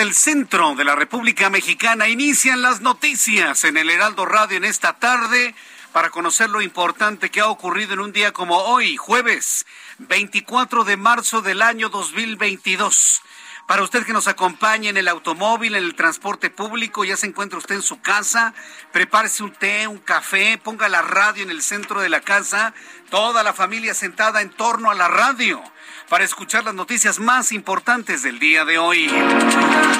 [0.00, 2.08] Del centro de la República Mexicana.
[2.08, 5.54] Inician las noticias en el Heraldo Radio en esta tarde
[5.92, 9.66] para conocer lo importante que ha ocurrido en un día como hoy, jueves
[9.98, 13.20] 24 de marzo del año 2022.
[13.66, 17.58] Para usted que nos acompañe en el automóvil, en el transporte público, ya se encuentra
[17.58, 18.54] usted en su casa,
[18.92, 22.72] prepárese un té, un café, ponga la radio en el centro de la casa,
[23.10, 25.62] toda la familia sentada en torno a la radio
[26.10, 29.08] para escuchar las noticias más importantes del día de hoy.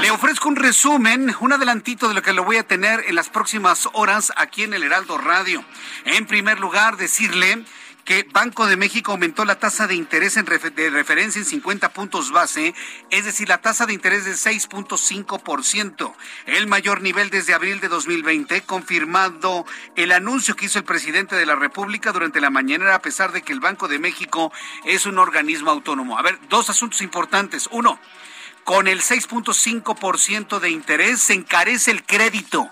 [0.01, 3.29] Le ofrezco un resumen, un adelantito de lo que lo voy a tener en las
[3.29, 5.65] próximas horas aquí en el Heraldo Radio.
[6.05, 7.65] En primer lugar, decirle
[8.05, 12.31] que Banco de México aumentó la tasa de interés en de referencia en 50 puntos
[12.31, 12.75] base,
[13.11, 16.15] es decir, la tasa de interés de 6.5%,
[16.47, 19.65] el mayor nivel desde abril de 2020, confirmando
[19.97, 23.43] el anuncio que hizo el presidente de la República durante la mañana, a pesar de
[23.43, 24.53] que el Banco de México
[24.85, 26.19] es un organismo autónomo.
[26.19, 27.69] A ver, dos asuntos importantes.
[27.71, 27.99] Uno,
[28.65, 32.71] con el 6.5% de interés se encarece el crédito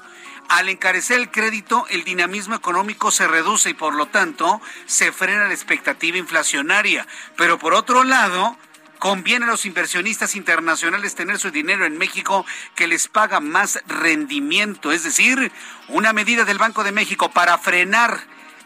[0.48, 5.47] al encarecer el crédito, el dinamismo económico se reduce y por lo tanto se frena
[5.47, 7.06] la expectativa inflacionaria.
[7.36, 8.56] Pero por otro lado,
[8.98, 14.91] conviene a los inversionistas internacionales tener su dinero en México que les paga más rendimiento,
[14.91, 15.53] es decir,
[15.88, 18.20] una medida del Banco de México para frenar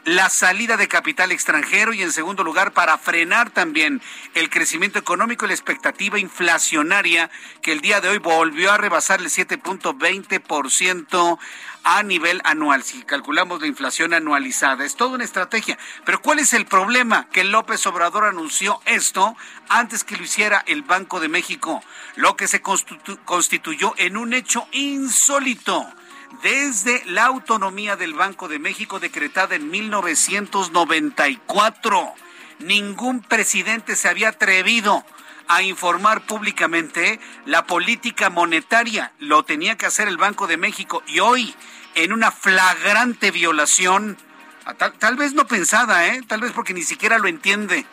[0.05, 4.03] la salida de capital extranjero y en segundo lugar para frenar también
[4.35, 9.21] el crecimiento económico y la expectativa inflacionaria que el día de hoy volvió a rebasar
[9.21, 11.39] el 7.20%
[11.85, 14.85] a nivel anual, si calculamos la inflación anualizada.
[14.85, 15.79] Es toda una estrategia.
[16.05, 17.29] Pero ¿cuál es el problema?
[17.31, 19.37] Que López Obrador anunció esto
[19.69, 21.83] antes que lo hiciera el Banco de México,
[22.17, 25.87] lo que se constituyó en un hecho insólito
[26.43, 32.15] desde la autonomía del Banco de México decretada en 1994.
[32.61, 35.05] Ningún presidente se había atrevido
[35.49, 39.13] a informar públicamente la política monetaria.
[39.19, 41.55] Lo tenía que hacer el Banco de México y hoy,
[41.95, 44.17] en una flagrante violación,
[44.79, 46.23] tal, tal vez no pensada, ¿eh?
[46.27, 47.87] tal vez porque ni siquiera lo entiende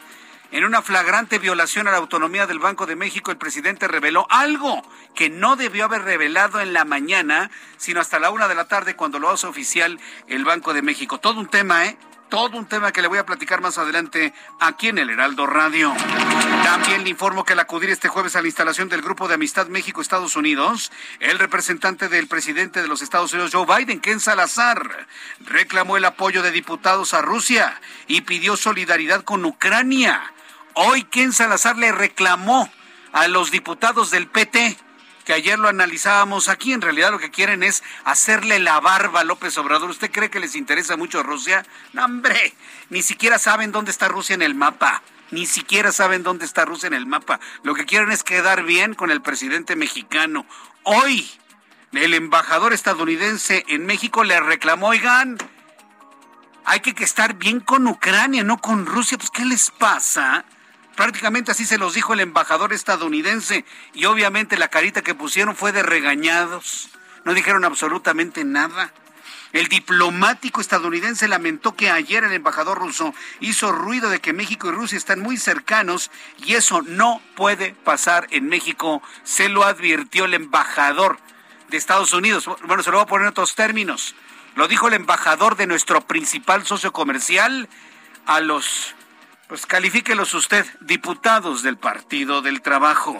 [0.51, 4.81] en una flagrante violación a la autonomía del Banco de México, el presidente reveló algo
[5.13, 8.95] que no debió haber revelado en la mañana, sino hasta la una de la tarde
[8.95, 11.19] cuando lo hace oficial el Banco de México.
[11.19, 11.97] Todo un tema, ¿eh?
[12.29, 15.91] Todo un tema que le voy a platicar más adelante aquí en el Heraldo Radio.
[16.63, 19.65] También le informo que al acudir este jueves a la instalación del Grupo de Amistad
[19.65, 25.07] México-Estados Unidos, el representante del presidente de los Estados Unidos, Joe Biden, Ken Salazar,
[25.39, 30.31] reclamó el apoyo de diputados a Rusia y pidió solidaridad con Ucrania.
[30.75, 32.71] Hoy Ken Salazar le reclamó
[33.11, 34.77] a los diputados del PT,
[35.29, 39.23] que ayer lo analizábamos aquí, en realidad lo que quieren es hacerle la barba a
[39.23, 39.91] López Obrador.
[39.91, 41.63] ¿Usted cree que les interesa mucho Rusia?
[41.93, 42.55] No, hombre,
[42.89, 45.03] ni siquiera saben dónde está Rusia en el mapa.
[45.29, 47.39] Ni siquiera saben dónde está Rusia en el mapa.
[47.61, 50.47] Lo que quieren es quedar bien con el presidente mexicano.
[50.81, 51.29] Hoy,
[51.91, 55.37] el embajador estadounidense en México le reclamó, oigan,
[56.65, 59.19] hay que estar bien con Ucrania, no con Rusia.
[59.19, 60.43] Pues, ¿qué les pasa?
[60.99, 63.63] Prácticamente así se los dijo el embajador estadounidense
[63.93, 66.89] y obviamente la carita que pusieron fue de regañados.
[67.23, 68.91] No dijeron absolutamente nada.
[69.53, 74.71] El diplomático estadounidense lamentó que ayer el embajador ruso hizo ruido de que México y
[74.71, 76.11] Rusia están muy cercanos
[76.45, 81.17] y eso no puede pasar en México, se lo advirtió el embajador
[81.69, 82.45] de Estados Unidos.
[82.67, 84.15] Bueno, se lo voy a poner en otros términos.
[84.55, 87.69] Lo dijo el embajador de nuestro principal socio comercial
[88.25, 88.95] a los
[89.49, 93.19] pues califíquelos usted, diputados del Partido del Trabajo.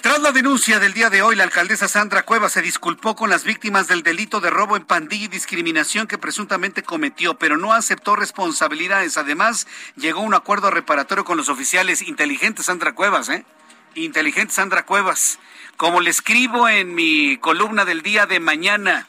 [0.00, 3.42] Tras la denuncia del día de hoy, la alcaldesa Sandra Cueva se disculpó con las
[3.42, 8.14] víctimas del delito de robo en pandilla y discriminación que presuntamente cometió, pero no aceptó
[8.14, 9.18] responsabilidades.
[9.18, 9.66] Además,
[9.96, 13.44] llegó a un acuerdo reparatorio con los oficiales inteligentes Sandra Cuevas, ¿eh?
[13.96, 15.40] Inteligente Sandra Cuevas.
[15.76, 19.08] Como le escribo en mi columna del día de mañana,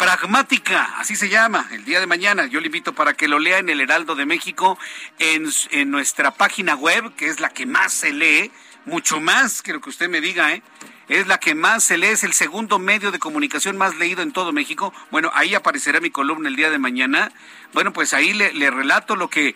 [0.00, 2.46] pragmática, así se llama, el día de mañana.
[2.46, 4.78] Yo le invito para que lo lea en el Heraldo de México,
[5.18, 8.50] en, nuestra página web, que es la que más se lee
[8.86, 10.62] mucho más que lo que usted me diga, ¿eh?
[11.10, 14.32] Es la que más se lee, es el segundo medio de comunicación más leído en
[14.32, 14.94] todo México.
[15.10, 17.30] Bueno, ahí aparecerá mi columna el día de mañana.
[17.74, 19.54] Bueno, pues ahí le, le relato lo que,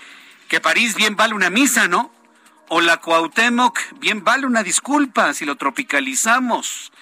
[0.48, 2.12] que París bien vale una misa, ¿no?
[2.68, 6.92] O la Cuauhtémoc bien vale una disculpa si lo tropicalizamos.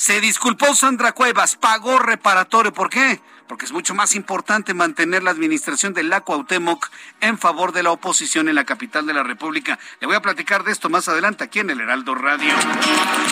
[0.00, 2.72] Se disculpó Sandra Cuevas, pagó reparatorio.
[2.72, 3.20] ¿Por qué?
[3.50, 6.88] porque es mucho más importante mantener la administración del la Cuauhtémoc
[7.20, 9.76] en favor de la oposición en la capital de la República.
[10.00, 12.54] Le voy a platicar de esto más adelante aquí en el Heraldo Radio.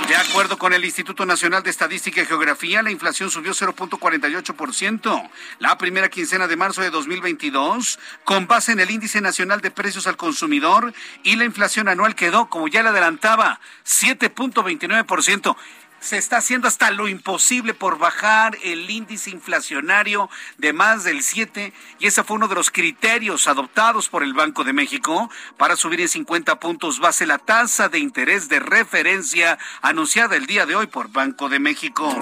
[0.09, 5.31] De acuerdo con el Instituto Nacional de Estadística y Geografía, la inflación subió 0.48%
[5.61, 10.09] la primera quincena de marzo de 2022, con base en el Índice Nacional de Precios
[10.09, 10.93] al Consumidor,
[11.23, 15.57] y la inflación anual quedó, como ya le adelantaba, 7.29%
[16.01, 21.73] se está haciendo hasta lo imposible por bajar el índice inflacionario de más del 7
[21.99, 26.01] y ese fue uno de los criterios adoptados por el Banco de México para subir
[26.01, 30.87] en 50 puntos base la tasa de interés de referencia anunciada el día de hoy
[30.87, 32.15] por Banco de México.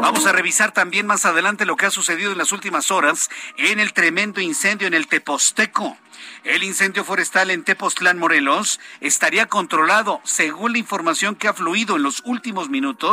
[0.00, 3.80] Vamos a revisar también más adelante lo que ha sucedido en las últimas horas en
[3.80, 5.96] el tremendo incendio en el Teposteco.
[6.44, 12.02] El incendio forestal en Tepoztlán, Morelos, estaría controlado, según la información que ha fluido en
[12.02, 13.07] los últimos minutos,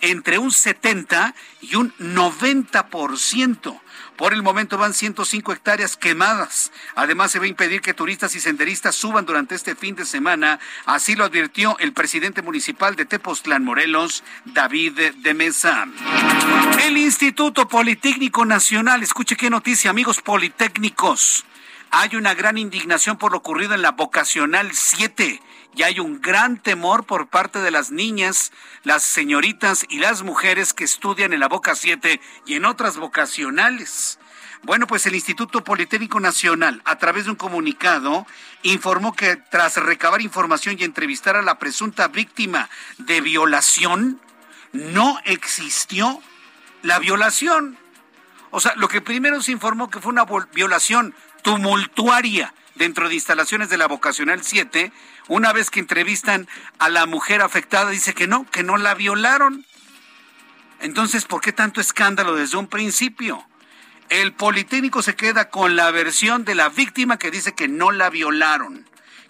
[0.00, 3.80] entre un 70 y un 90%.
[4.16, 6.70] Por el momento van 105 hectáreas quemadas.
[6.94, 10.60] Además, se va a impedir que turistas y senderistas suban durante este fin de semana.
[10.86, 15.86] Así lo advirtió el presidente municipal de Tepoztlán, Morelos, David de Mesa.
[16.84, 21.44] El Instituto Politécnico Nacional, escuche qué noticia, amigos politécnicos
[21.94, 25.42] hay una gran indignación por lo ocurrido en la vocacional 7
[25.74, 28.52] y hay un gran temor por parte de las niñas,
[28.84, 34.18] las señoritas y las mujeres que estudian en la Boca 7 y en otras vocacionales.
[34.64, 38.26] Bueno, pues el Instituto Politécnico Nacional, a través de un comunicado,
[38.62, 44.20] informó que tras recabar información y entrevistar a la presunta víctima de violación,
[44.72, 46.22] no existió
[46.82, 47.76] la violación.
[48.50, 53.68] O sea, lo que primero se informó que fue una violación tumultuaria dentro de instalaciones
[53.68, 54.90] de la vocacional 7,
[55.28, 56.48] una vez que entrevistan
[56.80, 59.64] a la mujer afectada, dice que no, que no la violaron.
[60.80, 63.46] Entonces, ¿por qué tanto escándalo desde un principio?
[64.08, 68.10] El Politécnico se queda con la versión de la víctima que dice que no la
[68.10, 68.84] violaron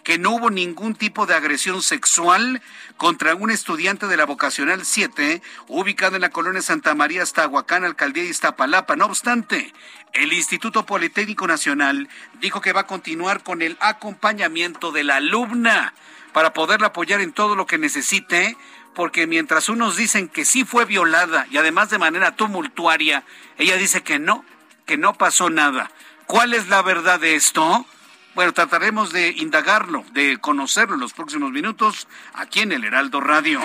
[0.05, 2.61] que no hubo ningún tipo de agresión sexual
[2.97, 8.25] contra un estudiante de la vocacional 7, ubicado en la colonia Santa María, Aztahuacán, alcaldía
[8.25, 8.97] de Iztapalapa.
[8.97, 9.73] No obstante,
[10.13, 12.09] el Instituto Politécnico Nacional
[12.41, 15.95] dijo que va a continuar con el acompañamiento de la alumna
[16.33, 18.57] para poderla apoyar en todo lo que necesite,
[18.95, 23.25] porque mientras unos dicen que sí fue violada y además de manera tumultuaria,
[23.59, 24.45] ella dice que no,
[24.87, 25.91] que no pasó nada.
[26.27, 27.87] ¿Cuál es la verdad de esto?
[28.35, 33.61] Bueno, trataremos de indagarlo, de conocerlo en los próximos minutos aquí en el Heraldo Radio.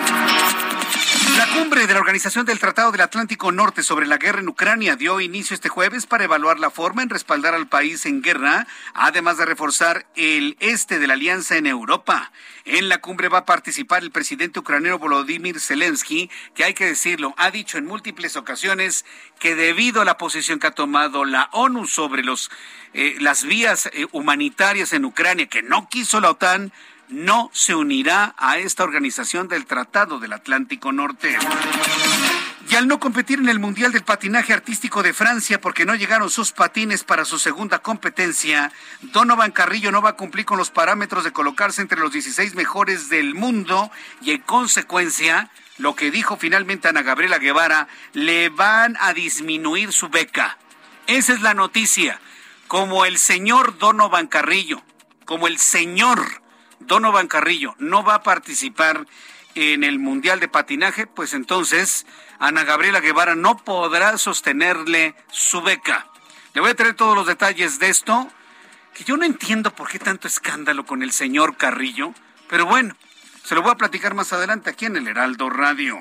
[1.35, 4.95] La cumbre de la Organización del Tratado del Atlántico Norte sobre la guerra en Ucrania
[4.95, 9.37] dio inicio este jueves para evaluar la forma en respaldar al país en guerra, además
[9.37, 12.31] de reforzar el este de la alianza en Europa.
[12.65, 17.33] En la cumbre va a participar el presidente ucraniano Volodymyr Zelensky, que hay que decirlo,
[17.37, 19.03] ha dicho en múltiples ocasiones
[19.39, 22.49] que debido a la posición que ha tomado la ONU sobre los,
[22.93, 26.71] eh, las vías eh, humanitarias en Ucrania, que no quiso la OTAN,
[27.09, 31.37] no se unirá a esta organización del Tratado del Atlántico Norte.
[32.69, 36.29] Y al no competir en el Mundial del Patinaje Artístico de Francia porque no llegaron
[36.29, 41.23] sus patines para su segunda competencia, Donovan Carrillo no va a cumplir con los parámetros
[41.23, 43.89] de colocarse entre los 16 mejores del mundo
[44.21, 50.09] y en consecuencia, lo que dijo finalmente Ana Gabriela Guevara, le van a disminuir su
[50.09, 50.57] beca.
[51.05, 52.19] Esa es la noticia.
[52.67, 54.83] Como el señor Donovan Carrillo,
[55.23, 56.41] como el señor
[56.79, 59.05] Donovan Carrillo no va a participar
[59.55, 62.05] en el Mundial de Patinaje, pues entonces
[62.39, 66.07] Ana Gabriela Guevara no podrá sostenerle su beca.
[66.53, 68.29] Le voy a traer todos los detalles de esto,
[68.93, 72.13] que yo no entiendo por qué tanto escándalo con el señor Carrillo,
[72.47, 72.95] pero bueno,
[73.43, 75.99] se lo voy a platicar más adelante aquí en el Heraldo Radio.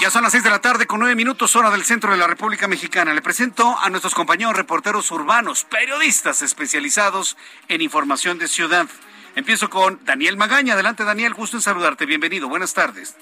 [0.00, 2.26] Ya son las seis de la tarde con nueve minutos hora del centro de la
[2.26, 3.14] República Mexicana.
[3.14, 7.36] Le presento a nuestros compañeros reporteros urbanos, periodistas especializados
[7.68, 8.86] en información de ciudad.
[9.34, 10.74] Empiezo con Daniel Magaña.
[10.74, 12.06] Adelante, Daniel, gusto en saludarte.
[12.06, 12.48] Bienvenido.
[12.48, 13.16] Buenas tardes.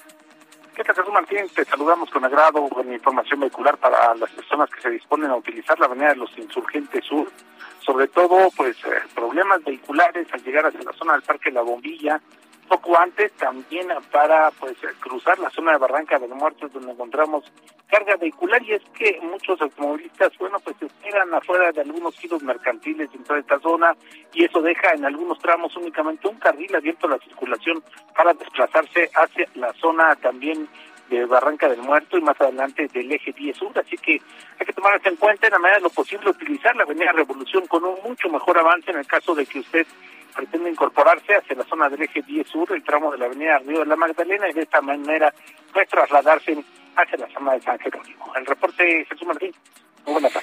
[0.75, 1.47] ¿Qué tal, Jesús Martín?
[1.55, 5.79] Te saludamos con agrado con información vehicular para las personas que se disponen a utilizar
[5.79, 7.31] la avenida de los Insurgentes Sur.
[7.79, 12.19] Sobre todo, pues, eh, problemas vehiculares al llegar hacia la zona del Parque La Bombilla,
[12.67, 17.43] poco antes también para pues cruzar la zona de Barranca de los donde encontramos
[17.87, 23.11] carga vehicular y es que muchos automovilistas bueno pues esperan afuera de algunos giros mercantiles
[23.11, 23.95] dentro de esta zona
[24.33, 27.83] y eso deja en algunos tramos únicamente un carril abierto a la circulación
[28.15, 30.67] para desplazarse hacia la zona también
[31.09, 34.21] de Barranca del Muerto y más adelante del eje 10 sur, así que
[34.59, 37.67] hay que tomar en cuenta en la medida de lo posible utilizar la avenida Revolución
[37.67, 39.85] con un mucho mejor avance en el caso de que usted
[40.33, 43.79] pretende incorporarse hacia la zona del eje 10 sur, el tramo de la avenida Río
[43.79, 45.33] de la Magdalena, y de esta manera
[45.71, 46.63] puede trasladarse
[46.95, 48.33] hacia la zona de San Jerónimo.
[48.35, 49.53] El reporte Jesús Martín.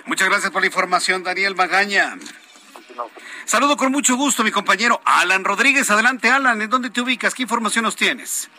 [0.07, 2.17] Muchas gracias por la información, Daniel Magaña.
[3.45, 5.91] Saludo con mucho gusto mi compañero Alan Rodríguez.
[5.91, 7.35] Adelante, Alan, ¿en dónde te ubicas?
[7.35, 8.51] ¿Qué información nos tienes?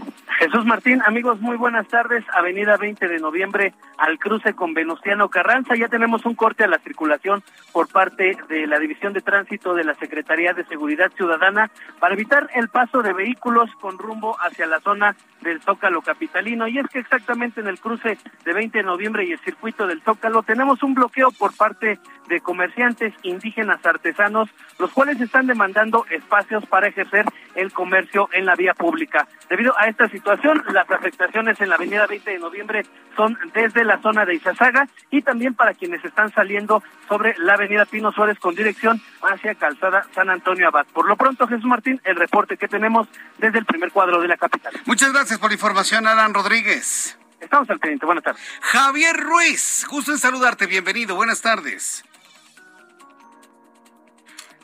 [0.41, 2.25] Jesús Martín, amigos, muy buenas tardes.
[2.33, 5.75] Avenida 20 de noviembre al cruce con Venustiano Carranza.
[5.75, 9.83] Ya tenemos un corte a la circulación por parte de la División de Tránsito de
[9.83, 11.69] la Secretaría de Seguridad Ciudadana
[11.99, 16.67] para evitar el paso de vehículos con rumbo hacia la zona del Zócalo Capitalino.
[16.67, 20.01] Y es que exactamente en el cruce de 20 de noviembre y el circuito del
[20.01, 26.65] Zócalo tenemos un bloqueo por parte de comerciantes indígenas artesanos, los cuales están demandando espacios
[26.65, 27.25] para ejercer
[27.55, 29.27] el comercio en la vía pública.
[29.49, 32.85] Debido a esta situación, las afectaciones en la avenida 20 de noviembre
[33.15, 37.85] son desde la zona de Izazaga y también para quienes están saliendo sobre la avenida
[37.85, 40.85] Pino Suárez con dirección hacia Calzada San Antonio Abad.
[40.93, 44.37] Por lo pronto, Jesús Martín, el reporte que tenemos desde el primer cuadro de la
[44.37, 44.73] capital.
[44.85, 47.17] Muchas gracias por la información, Alan Rodríguez.
[47.39, 48.05] Estamos al pendiente.
[48.05, 48.41] Buenas tardes.
[48.61, 50.67] Javier Ruiz, gusto en saludarte.
[50.67, 51.15] Bienvenido.
[51.15, 52.03] Buenas tardes.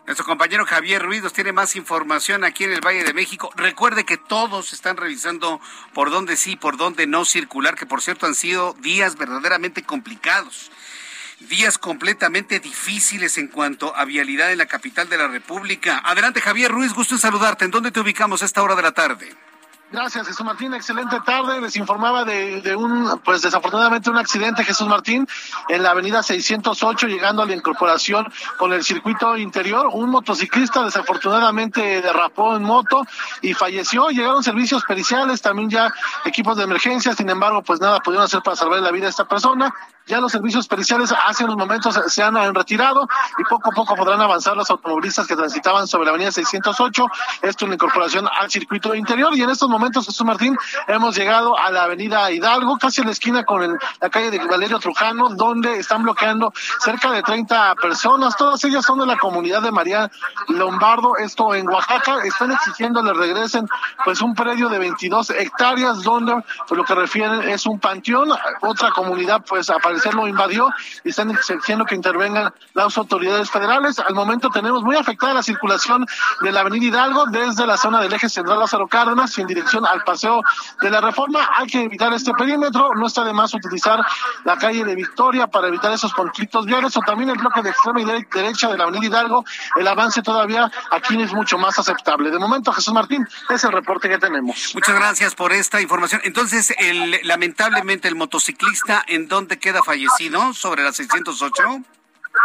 [0.08, 3.52] Nuestro compañero Javier Ruiz nos tiene más información aquí en el Valle de México.
[3.58, 5.60] Recuerde que todos están revisando
[5.94, 10.72] por dónde sí, por dónde no circular, que por cierto han sido días verdaderamente complicados.
[11.42, 16.02] Días completamente difíciles en cuanto a vialidad en la capital de la República.
[16.06, 17.66] Adelante, Javier Ruiz, gusto en saludarte.
[17.66, 19.36] ¿En dónde te ubicamos a esta hora de la tarde?
[19.90, 20.74] Gracias, Jesús Martín.
[20.74, 21.62] Excelente tarde.
[21.62, 25.26] Les informaba de, de, un, pues desafortunadamente un accidente, Jesús Martín,
[25.70, 28.28] en la avenida 608, llegando a la incorporación
[28.58, 29.90] con el circuito interior.
[29.94, 33.06] Un motociclista desafortunadamente derrapó en moto
[33.42, 34.10] y falleció.
[34.10, 35.94] Llegaron servicios periciales, también ya
[36.26, 37.14] equipos de emergencia.
[37.14, 39.74] Sin embargo, pues nada pudieron hacer para salvar la vida de esta persona.
[40.08, 44.22] Ya los servicios periciales hace unos momentos se han retirado y poco a poco podrán
[44.22, 47.06] avanzar los automovilistas que transitaban sobre la avenida 608.
[47.42, 49.36] Esto en incorporación al circuito interior.
[49.36, 53.12] Y en estos momentos, Jesús Martín, hemos llegado a la avenida Hidalgo, casi en la
[53.12, 58.38] esquina con la calle de Valerio Trujano, donde están bloqueando cerca de 30 personas.
[58.38, 60.10] Todas ellas son de la comunidad de María
[60.48, 62.20] Lombardo, esto en Oaxaca.
[62.24, 63.68] Están exigiendo le regresen
[64.06, 66.34] pues un predio de 22 hectáreas, donde
[66.66, 68.30] pues, lo que refieren es un panteón.
[68.62, 70.70] Otra comunidad pues aparece lo invadió
[71.04, 74.00] y están exigiendo que intervengan las autoridades federales.
[74.00, 76.06] Al momento tenemos muy afectada la circulación
[76.42, 79.86] de la avenida Hidalgo desde la zona del eje central Lázaro Cárdenas y en dirección
[79.86, 80.42] al paseo
[80.82, 81.50] de la reforma.
[81.58, 84.06] Hay que evitar este perímetro, no está de más utilizar
[84.46, 88.02] la calle de Victoria para evitar esos conflictos viales o también el bloque de extrema
[88.02, 89.46] y derecha de la avenida Hidalgo.
[89.76, 92.32] El avance todavía aquí es mucho más aceptable.
[92.32, 94.72] De momento, Jesús Martín, es el reporte que tenemos.
[94.74, 96.22] Muchas gracias por esta información.
[96.24, 101.64] Entonces, el, lamentablemente, el motociclista, ¿en dónde queda fallecido sobre la 608?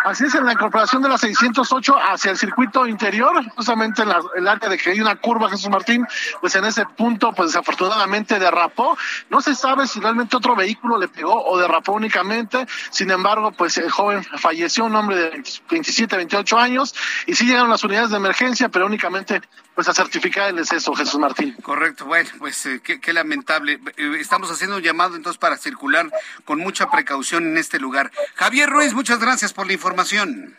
[0.05, 4.21] Así es, en la incorporación de la 608 hacia el circuito interior, justamente en la,
[4.37, 6.07] el área de que hay una curva, Jesús Martín,
[6.41, 8.97] pues en ese punto, pues desafortunadamente derrapó.
[9.29, 12.67] No se sabe si realmente otro vehículo le pegó o derrapó únicamente.
[12.91, 15.31] Sin embargo, pues el joven falleció, un hombre de
[15.71, 16.95] 27, 28 años,
[17.27, 19.43] y sí llegaron las unidades de emergencia, pero únicamente
[19.75, 21.55] pues a certificar el exceso, Jesús Martín.
[21.63, 23.81] Correcto, bueno, pues eh, qué, qué, lamentable.
[23.97, 26.11] Eh, estamos haciendo un llamado entonces para circular
[26.45, 28.11] con mucha precaución en este lugar.
[28.35, 30.57] Javier Ruiz, muchas gracias por la información.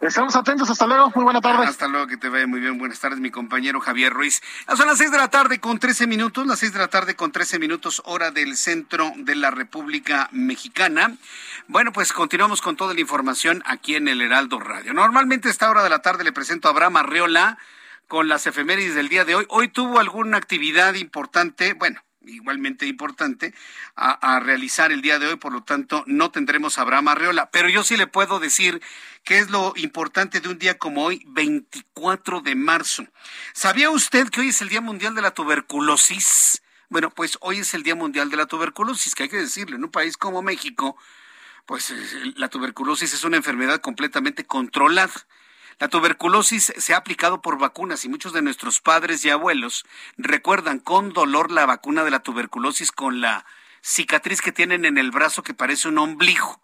[0.00, 1.66] Estamos atentos, hasta luego, muy buena tarde.
[1.66, 2.78] Hasta luego, que te vaya muy bien.
[2.78, 4.42] Buenas tardes, mi compañero Javier Ruiz.
[4.76, 7.32] Son las seis de la tarde con trece minutos, las seis de la tarde con
[7.32, 11.16] trece minutos, hora del centro de la República Mexicana.
[11.66, 14.92] Bueno, pues continuamos con toda la información aquí en el Heraldo Radio.
[14.92, 17.58] Normalmente a esta hora de la tarde le presento a Abraham Arreola
[18.08, 19.46] con las efemérides del día de hoy.
[19.48, 23.54] Hoy tuvo alguna actividad importante, bueno, igualmente importante,
[23.94, 27.68] a, realizar el día de hoy, por lo tanto no tendremos a Abraham Arreola, pero
[27.68, 28.82] yo sí le puedo decir
[29.24, 33.06] qué es lo importante de un día como hoy, 24 de marzo.
[33.52, 36.62] ¿Sabía usted que hoy es el Día Mundial de la Tuberculosis?
[36.88, 39.84] Bueno, pues hoy es el Día Mundial de la Tuberculosis, que hay que decirlo, en
[39.84, 40.96] un país como México,
[41.64, 41.92] pues
[42.36, 45.12] la tuberculosis es una enfermedad completamente controlada.
[45.78, 49.84] La tuberculosis se ha aplicado por vacunas y muchos de nuestros padres y abuelos
[50.16, 53.44] recuerdan con dolor la vacuna de la tuberculosis con la
[53.82, 56.62] cicatriz que tienen en el brazo que parece un ombligo.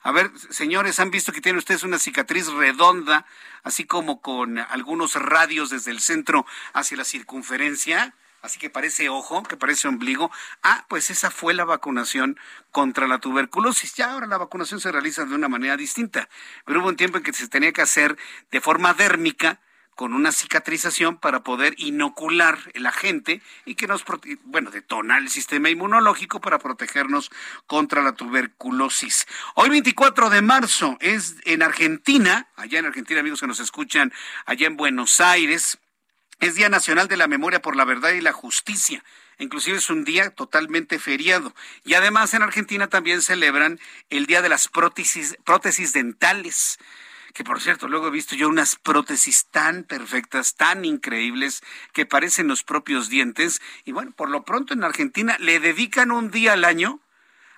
[0.00, 3.26] A ver, señores, ¿han visto que tiene ustedes una cicatriz redonda,
[3.62, 8.16] así como con algunos radios desde el centro hacia la circunferencia?
[8.42, 10.30] Así que parece ojo, que parece ombligo.
[10.62, 12.38] Ah, pues esa fue la vacunación
[12.70, 13.94] contra la tuberculosis.
[13.94, 16.28] Ya ahora la vacunación se realiza de una manera distinta,
[16.64, 18.16] pero hubo un tiempo en que se tenía que hacer
[18.50, 19.60] de forma dérmica
[19.98, 24.04] con una cicatrización para poder inocular el agente y que nos,
[24.44, 27.32] bueno, detonar el sistema inmunológico para protegernos
[27.66, 29.26] contra la tuberculosis.
[29.56, 34.12] Hoy 24 de marzo es en Argentina, allá en Argentina amigos que nos escuchan,
[34.46, 35.80] allá en Buenos Aires,
[36.40, 39.04] es Día Nacional de la Memoria por la Verdad y la Justicia.
[39.38, 41.54] Inclusive es un día totalmente feriado.
[41.84, 43.78] Y además en Argentina también celebran
[44.10, 46.78] el Día de las prótesis, prótesis dentales
[47.34, 52.48] que por cierto, luego he visto yo unas prótesis tan perfectas, tan increíbles, que parecen
[52.48, 53.60] los propios dientes.
[53.84, 57.00] Y bueno, por lo pronto en Argentina le dedican un día al año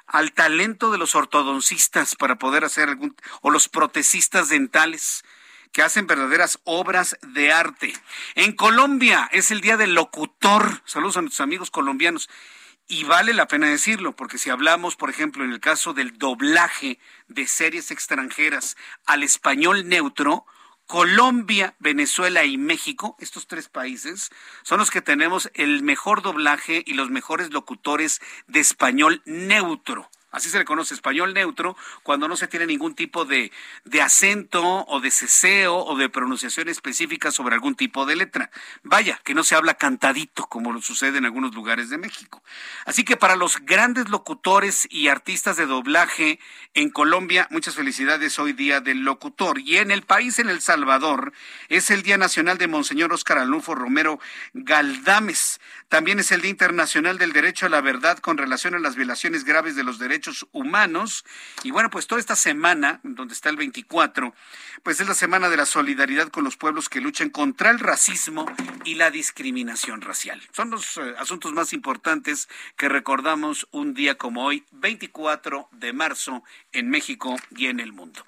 [0.07, 5.25] al talento de los ortodoncistas para poder hacer algún, o los protesistas dentales
[5.73, 7.93] que hacen verdaderas obras de arte.
[8.35, 10.83] En Colombia es el Día del Locutor.
[10.85, 12.29] Saludos a nuestros amigos colombianos.
[12.89, 16.99] Y vale la pena decirlo, porque si hablamos, por ejemplo, en el caso del doblaje
[17.29, 20.45] de series extranjeras al español neutro,
[20.87, 24.31] Colombia, Venezuela y México, estos tres países,
[24.65, 30.11] son los que tenemos el mejor doblaje y los mejores locutores de español neutro.
[30.31, 33.51] Así se le conoce español neutro cuando no se tiene ningún tipo de,
[33.85, 38.51] de, acento o de ceseo o de pronunciación específica sobre algún tipo de letra.
[38.85, 42.45] Vaya, que no se habla cantadito como lo sucede en algunos lugares de México.
[42.85, 46.39] Así que para los grandes locutores y artistas de doblaje
[46.75, 49.59] en Colombia, muchas felicidades hoy día del locutor.
[49.59, 51.33] Y en el país, en El Salvador,
[51.69, 54.21] es el Día Nacional de Monseñor Oscar Alunfo Romero
[54.53, 55.61] Galdames.
[55.89, 59.45] También es el Día Internacional del Derecho a la Verdad con relación a las violaciones
[59.45, 60.20] graves de los derechos
[60.53, 61.25] humanos.
[61.63, 64.35] Y bueno, pues toda esta semana, donde está el 24,
[64.83, 68.47] pues es la semana de la solidaridad con los pueblos que luchan contra el racismo
[68.85, 70.41] y la discriminación racial.
[70.53, 76.43] Son los eh, asuntos más importantes que recordamos un día como hoy, 24 de marzo,
[76.73, 78.25] en México y en el mundo.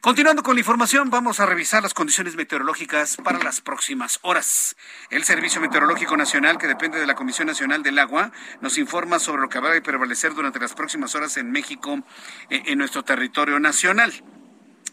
[0.00, 4.74] Continuando con la información, vamos a revisar las condiciones meteorológicas para las próximas horas.
[5.10, 9.42] El Servicio Meteorológico Nacional, que depende de la Comisión Nacional del Agua, nos informa sobre
[9.42, 12.02] lo que va a prevalecer durante las próximas horas en México,
[12.48, 14.24] eh, en nuestro territorio nacional.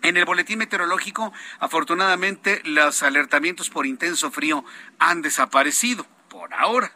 [0.01, 4.65] En el boletín meteorológico, afortunadamente, los alertamientos por intenso frío
[4.99, 6.91] han desaparecido por ahora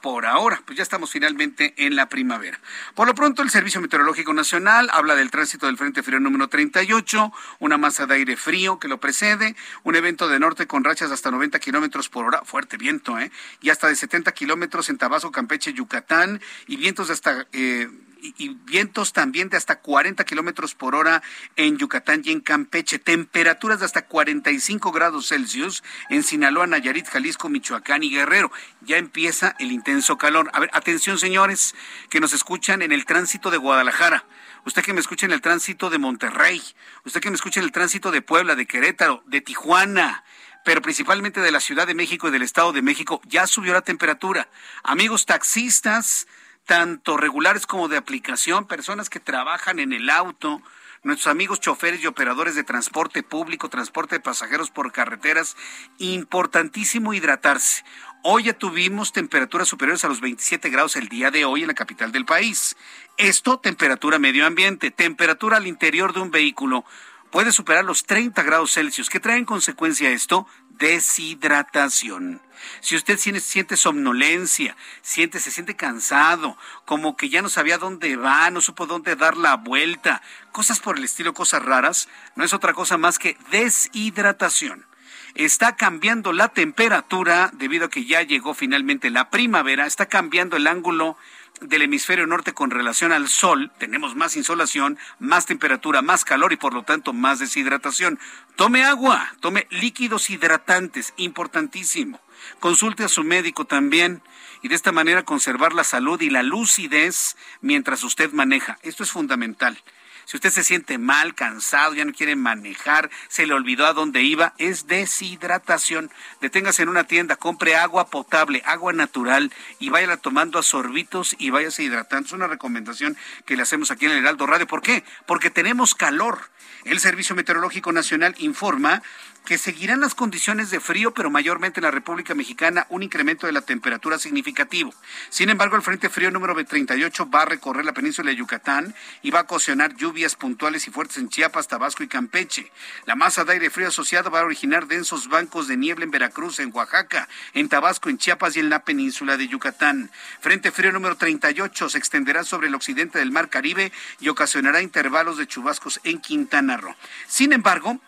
[0.00, 2.60] por ahora, pues ya estamos finalmente en la primavera.
[2.94, 7.32] Por lo pronto, el Servicio Meteorológico Nacional habla del tránsito del Frente Frío número 38,
[7.58, 11.30] una masa de aire frío que lo precede, un evento de norte con rachas hasta
[11.30, 13.30] 90 kilómetros por hora, fuerte viento, ¿eh?
[13.60, 17.46] Y hasta de 70 kilómetros en Tabasco, Campeche, Yucatán, y vientos de hasta.
[17.52, 17.88] Eh,
[18.20, 21.22] y, vientos también de hasta 40 kilómetros por hora
[21.56, 22.98] en Yucatán y en Campeche.
[22.98, 28.50] Temperaturas de hasta 45 grados Celsius en Sinaloa, Nayarit, Jalisco, Michoacán y Guerrero.
[28.80, 30.50] Ya empieza el intenso calor.
[30.52, 31.74] A ver, atención señores
[32.10, 34.24] que nos escuchan en el tránsito de Guadalajara.
[34.64, 36.62] Usted que me escucha en el tránsito de Monterrey.
[37.04, 40.24] Usted que me escucha en el tránsito de Puebla, de Querétaro, de Tijuana
[40.64, 43.80] pero principalmente de la Ciudad de México y del Estado de México, ya subió la
[43.80, 44.50] temperatura.
[44.82, 46.26] Amigos taxistas,
[46.68, 50.60] tanto regulares como de aplicación, personas que trabajan en el auto,
[51.02, 55.56] nuestros amigos choferes y operadores de transporte público, transporte de pasajeros por carreteras,
[55.96, 57.84] importantísimo hidratarse.
[58.22, 61.74] Hoy ya tuvimos temperaturas superiores a los 27 grados el día de hoy en la
[61.74, 62.76] capital del país.
[63.16, 66.84] Esto, temperatura medio ambiente, temperatura al interior de un vehículo
[67.30, 69.08] puede superar los 30 grados Celsius.
[69.08, 70.46] ¿Qué trae en consecuencia esto?
[70.78, 72.40] Deshidratación.
[72.80, 78.50] Si usted siente somnolencia, siente, se siente cansado, como que ya no sabía dónde va,
[78.50, 82.74] no supo dónde dar la vuelta, cosas por el estilo, cosas raras, no es otra
[82.74, 84.86] cosa más que deshidratación.
[85.34, 90.66] Está cambiando la temperatura debido a que ya llegó finalmente la primavera, está cambiando el
[90.66, 91.16] ángulo
[91.60, 96.56] del hemisferio norte con relación al sol, tenemos más insolación, más temperatura, más calor y
[96.56, 98.18] por lo tanto más deshidratación.
[98.56, 102.20] Tome agua, tome líquidos hidratantes, importantísimo.
[102.60, 104.22] Consulte a su médico también
[104.62, 108.78] y de esta manera conservar la salud y la lucidez mientras usted maneja.
[108.82, 109.82] Esto es fundamental.
[110.28, 114.20] Si usted se siente mal, cansado, ya no quiere manejar, se le olvidó a dónde
[114.20, 116.10] iba, es deshidratación.
[116.42, 121.48] Deténgase en una tienda, compre agua potable, agua natural y váyala tomando a sorbitos y
[121.48, 122.26] váyase hidratando.
[122.26, 124.66] Es una recomendación que le hacemos aquí en el Heraldo Radio.
[124.66, 125.02] ¿Por qué?
[125.24, 126.50] Porque tenemos calor.
[126.84, 129.02] El Servicio Meteorológico Nacional informa
[129.48, 133.54] que seguirán las condiciones de frío, pero mayormente en la República Mexicana un incremento de
[133.54, 134.92] la temperatura significativo.
[135.30, 139.30] Sin embargo, el Frente Frío número 38 va a recorrer la península de Yucatán y
[139.30, 142.70] va a ocasionar lluvias puntuales y fuertes en Chiapas, Tabasco y Campeche.
[143.06, 146.60] La masa de aire frío asociado va a originar densos bancos de niebla en Veracruz,
[146.60, 150.10] en Oaxaca, en Tabasco, en Chiapas y en la península de Yucatán.
[150.40, 155.38] Frente Frío número 38 se extenderá sobre el occidente del Mar Caribe y ocasionará intervalos
[155.38, 156.94] de chubascos en Quintana Roo.
[157.26, 157.98] Sin embargo,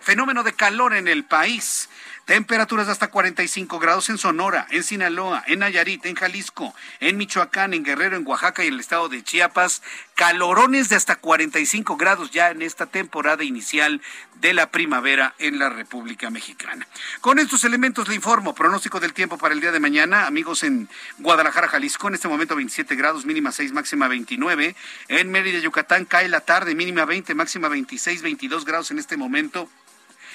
[0.00, 1.88] Fenómeno de calor en el país.
[2.30, 7.74] Temperaturas de hasta 45 grados en Sonora, en Sinaloa, en Nayarit, en Jalisco, en Michoacán,
[7.74, 9.82] en Guerrero, en Oaxaca y en el estado de Chiapas.
[10.14, 14.00] Calorones de hasta 45 grados ya en esta temporada inicial
[14.36, 16.86] de la primavera en la República Mexicana.
[17.20, 20.88] Con estos elementos le informo, pronóstico del tiempo para el día de mañana, amigos en
[21.18, 24.76] Guadalajara, Jalisco, en este momento 27 grados, mínima 6, máxima 29.
[25.08, 29.68] En Mérida, Yucatán, cae la tarde, mínima 20, máxima 26, 22 grados en este momento.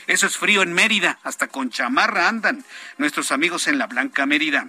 [0.07, 2.63] Eso es frío en Mérida, hasta con chamarra andan
[2.97, 4.67] nuestros amigos en la Blanca Mérida.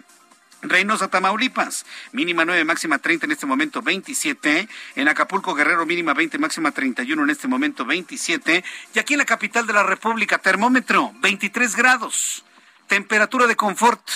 [0.63, 4.69] Reynosa, Tamaulipas, mínima 9, máxima 30, en este momento 27.
[4.97, 8.65] En Acapulco, Guerrero, mínima 20, máxima 31, en este momento 27.
[8.95, 12.45] Y aquí en la capital de la República, termómetro 23 grados.
[12.87, 14.09] Temperatura de confort.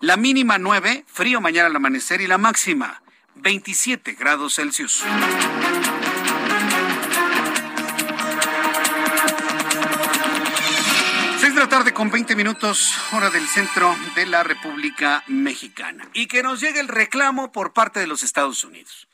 [0.00, 3.02] La mínima 9, frío mañana al amanecer y la máxima
[3.36, 5.04] 27 grados Celsius.
[11.70, 16.08] Tarde con 20 minutos, hora del centro de la República Mexicana.
[16.14, 19.06] Y que nos llegue el reclamo por parte de los Estados Unidos.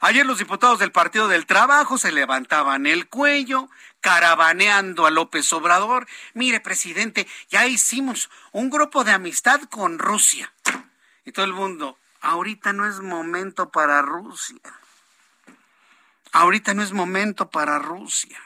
[0.00, 3.68] Ayer los diputados del Partido del Trabajo se levantaban el cuello,
[4.00, 6.06] caravaneando a López Obrador.
[6.34, 10.52] Mire, presidente, ya hicimos un grupo de amistad con Rusia.
[11.24, 14.60] Y todo el mundo, ahorita no es momento para Rusia.
[16.30, 18.38] Ahorita no es momento para Rusia.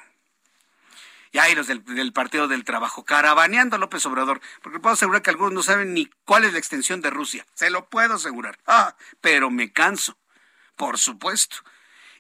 [1.33, 5.31] Y ahí los del, Partido del Trabajo, caravaneando a López Obrador, porque puedo asegurar que
[5.31, 7.47] algunos no saben ni cuál es la extensión de Rusia.
[7.55, 8.59] Se lo puedo asegurar.
[8.67, 10.19] Ah, pero me canso,
[10.77, 11.57] por supuesto.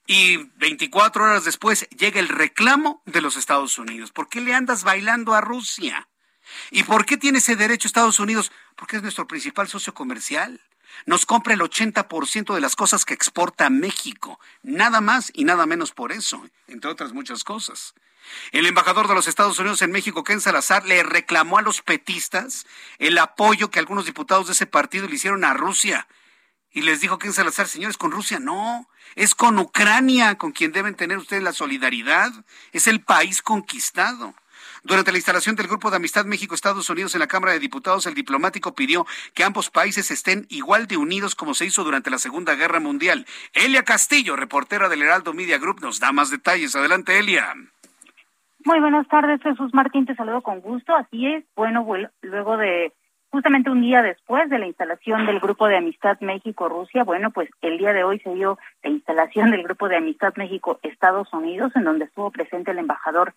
[0.06, 4.10] Y 24 horas después llega el reclamo de los Estados Unidos.
[4.10, 6.08] ¿Por qué le andas bailando a Rusia?
[6.70, 8.50] ¿Y por qué tiene ese derecho Estados Unidos?
[8.74, 10.62] Porque es nuestro principal socio comercial.
[11.06, 14.40] Nos compra el 80% de las cosas que exporta México.
[14.62, 17.94] Nada más y nada menos por eso, entre otras muchas cosas.
[18.52, 22.66] El embajador de los Estados Unidos en México, Ken Salazar, le reclamó a los petistas
[22.98, 26.06] el apoyo que algunos diputados de ese partido le hicieron a Rusia.
[26.70, 30.94] Y les dijo Ken Salazar, señores, con Rusia no, es con Ucrania con quien deben
[30.94, 32.32] tener ustedes la solidaridad.
[32.72, 34.34] Es el país conquistado.
[34.88, 38.14] Durante la instalación del Grupo de Amistad México-Estados Unidos en la Cámara de Diputados, el
[38.14, 42.54] diplomático pidió que ambos países estén igual de unidos como se hizo durante la Segunda
[42.54, 43.26] Guerra Mundial.
[43.52, 46.74] Elia Castillo, reportera del Heraldo Media Group, nos da más detalles.
[46.74, 47.52] Adelante, Elia.
[48.64, 50.96] Muy buenas tardes, Jesús Martín, te saludo con gusto.
[50.96, 51.86] Así es, bueno,
[52.22, 52.94] luego de
[53.30, 57.76] justamente un día después de la instalación del Grupo de Amistad México-Rusia, bueno, pues el
[57.76, 62.06] día de hoy se dio la instalación del Grupo de Amistad México-Estados Unidos, en donde
[62.06, 63.34] estuvo presente el embajador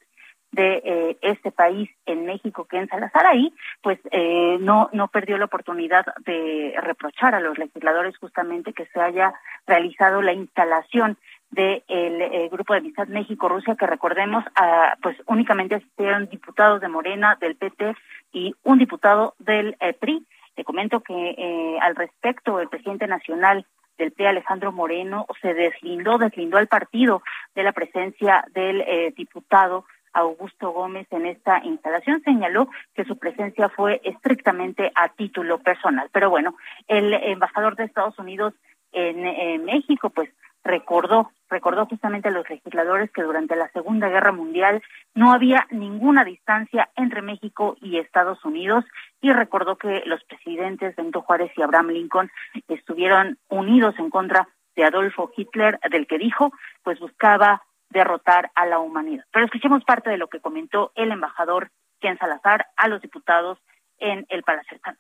[0.51, 5.45] de eh, este país en México, Ken Salazar, ahí, pues eh, no, no perdió la
[5.45, 9.33] oportunidad de reprochar a los legisladores justamente que se haya
[9.65, 11.17] realizado la instalación
[11.51, 16.87] del de eh, Grupo de Amistad México-Rusia, que recordemos, ah, pues únicamente asistieron diputados de
[16.89, 17.95] Morena, del PT
[18.33, 20.25] y un diputado del eh, PRI.
[20.55, 23.65] Te comento que al respecto, el presidente nacional
[23.97, 27.21] del PRI, Alejandro Moreno, se deslindó, deslindó al partido
[27.55, 34.01] de la presencia del diputado Augusto Gómez en esta instalación señaló que su presencia fue
[34.03, 36.09] estrictamente a título personal.
[36.11, 36.55] Pero bueno,
[36.87, 38.53] el embajador de Estados Unidos
[38.93, 40.29] en México, pues
[40.63, 44.81] recordó, recordó justamente a los legisladores que durante la Segunda Guerra Mundial
[45.15, 48.85] no había ninguna distancia entre México y Estados Unidos
[49.21, 52.31] y recordó que los presidentes Benito Juárez y Abraham Lincoln
[52.67, 58.79] estuvieron unidos en contra de Adolfo Hitler, del que dijo, pues buscaba derrotar a la
[58.79, 59.25] humanidad.
[59.31, 63.59] Pero escuchemos parte de lo que comentó el embajador Ken Salazar a los diputados
[63.99, 64.97] en el Palacio de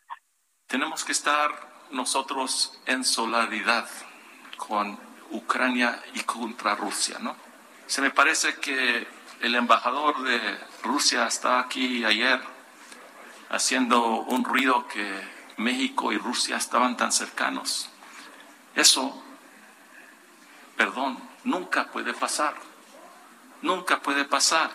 [0.67, 1.49] Tenemos que estar
[1.91, 3.87] nosotros en solidaridad
[4.57, 4.97] con
[5.31, 7.35] Ucrania y contra Rusia, ¿no?
[7.87, 9.07] Se me parece que
[9.41, 10.39] el embajador de
[10.83, 12.39] Rusia estaba aquí ayer
[13.49, 15.21] haciendo un ruido que
[15.57, 17.89] México y Rusia estaban tan cercanos.
[18.75, 19.21] Eso,
[20.77, 22.53] perdón, nunca puede pasar.
[23.61, 24.71] Nunca puede pasar.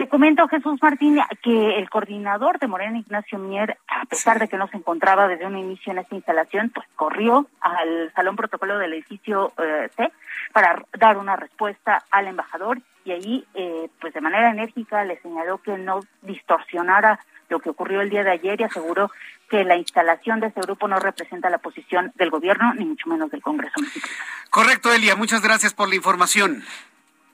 [0.00, 4.56] Te comento, Jesús Martín, que el coordinador de Morena, Ignacio Mier, a pesar de que
[4.56, 8.94] no se encontraba desde un inicio en esta instalación, pues corrió al salón protocolo del
[8.94, 10.10] edificio eh, C
[10.54, 15.58] para dar una respuesta al embajador y allí, eh, pues de manera enérgica, le señaló
[15.58, 19.10] que no distorsionara lo que ocurrió el día de ayer y aseguró
[19.48, 23.30] que la instalación de ese grupo no representa la posición del gobierno ni mucho menos
[23.30, 24.14] del Congreso mexicano.
[24.50, 25.16] Correcto, Elia.
[25.16, 26.62] Muchas gracias por la información.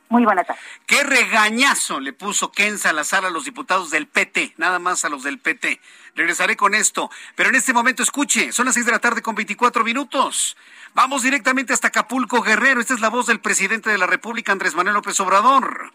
[0.09, 0.61] Muy buena tarde.
[0.87, 4.55] ¿Qué regañazo le puso Ken Salazar a los diputados del PT?
[4.57, 5.81] Nada más a los del PT.
[6.15, 7.11] Regresaré con esto.
[7.35, 10.57] Pero en este momento escuche, son las seis de la tarde con 24 minutos.
[10.95, 12.81] Vamos directamente hasta Acapulco, Guerrero.
[12.81, 15.93] Esta es la voz del presidente de la República, Andrés Manuel López Obrador.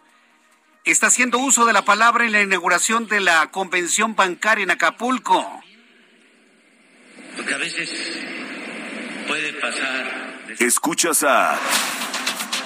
[0.84, 5.62] Está haciendo uso de la palabra en la inauguración de la convención bancaria en Acapulco.
[7.36, 7.90] Porque a veces
[9.26, 10.44] puede pasar.
[10.58, 11.58] Escuchas a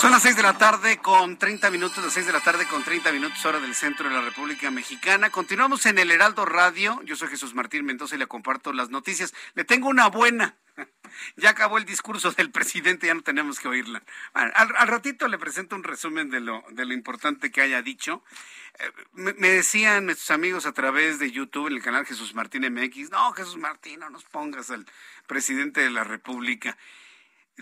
[0.00, 2.82] Son las seis de la tarde con 30 minutos, las seis de la tarde con
[2.82, 5.28] 30 minutos hora del centro de la República Mexicana.
[5.28, 7.02] Continuamos en el Heraldo Radio.
[7.04, 9.34] Yo soy Jesús Martín Mendoza y le comparto las noticias.
[9.52, 10.56] Le tengo una buena.
[11.36, 14.02] Ya acabó el discurso del presidente, ya no tenemos que oírla.
[14.32, 18.22] Al, ratito le presento un resumen de lo, de lo importante que haya dicho.
[18.78, 23.10] Eh, me, decían nuestros amigos a través de YouTube en el canal Jesús Martín MX,
[23.10, 24.86] no, Jesús Martín, no nos pongas al
[25.26, 26.78] presidente de la República.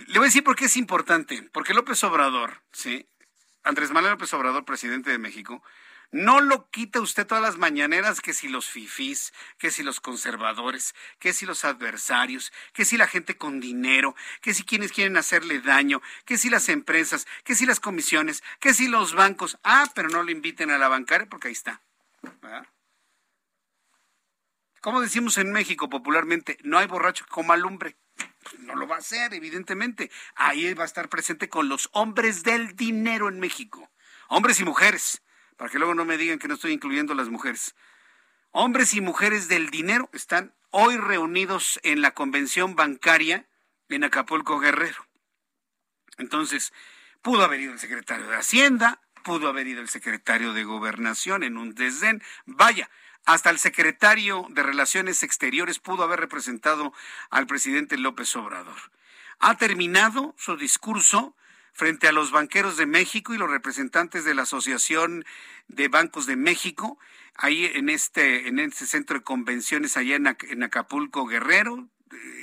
[0.06, 1.42] Le voy a decir por qué es importante.
[1.52, 3.06] Porque López Obrador, ¿sí?
[3.62, 5.62] Andrés Manuel López Obrador, presidente de México,
[6.10, 10.94] no lo quita usted todas las mañaneras que si los fifís, que si los conservadores,
[11.18, 15.60] que si los adversarios, que si la gente con dinero, que si quienes quieren hacerle
[15.60, 19.58] daño, que si las empresas, que si las comisiones, que si los bancos.
[19.64, 21.82] Ah, pero no lo inviten a la bancaria porque ahí está.
[22.40, 22.66] ¿verdad?
[24.80, 27.56] Como decimos en México popularmente, no hay borracho que coma
[28.58, 30.10] no lo va a hacer, evidentemente.
[30.34, 33.90] Ahí va a estar presente con los hombres del dinero en México.
[34.28, 35.22] Hombres y mujeres,
[35.56, 37.74] para que luego no me digan que no estoy incluyendo a las mujeres.
[38.50, 43.48] Hombres y mujeres del dinero están hoy reunidos en la convención bancaria
[43.88, 45.06] en Acapulco Guerrero.
[46.18, 46.72] Entonces,
[47.22, 51.56] pudo haber ido el secretario de Hacienda, pudo haber ido el secretario de Gobernación en
[51.56, 52.22] un desdén.
[52.46, 52.90] Vaya,
[53.28, 56.94] hasta el secretario de Relaciones Exteriores pudo haber representado
[57.28, 58.78] al presidente López Obrador.
[59.38, 61.36] Ha terminado su discurso
[61.74, 65.26] frente a los banqueros de México y los representantes de la Asociación
[65.68, 66.98] de Bancos de México,
[67.34, 71.86] ahí en este, en este centro de convenciones allá en, Acapulco, Guerrero,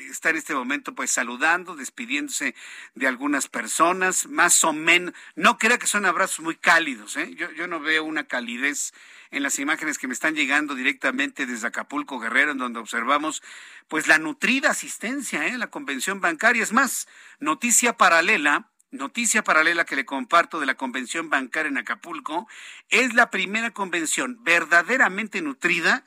[0.09, 2.55] está en este momento pues saludando, despidiéndose
[2.95, 7.33] de algunas personas, más o menos, no crea que son abrazos muy cálidos, ¿eh?
[7.35, 8.93] yo, yo no veo una calidez
[9.31, 13.43] en las imágenes que me están llegando directamente desde Acapulco Guerrero, en donde observamos
[13.87, 15.57] pues la nutrida asistencia en ¿eh?
[15.57, 16.63] la convención bancaria.
[16.63, 17.07] Es más,
[17.39, 22.47] noticia paralela, noticia paralela que le comparto de la convención bancaria en Acapulco,
[22.89, 26.05] es la primera convención verdaderamente nutrida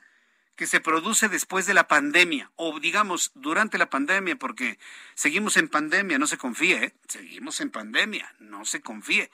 [0.59, 4.77] que se produce después de la pandemia, o digamos durante la pandemia, porque
[5.15, 6.93] seguimos en pandemia, no se confíe, ¿eh?
[7.07, 9.31] seguimos en pandemia, no se confíe.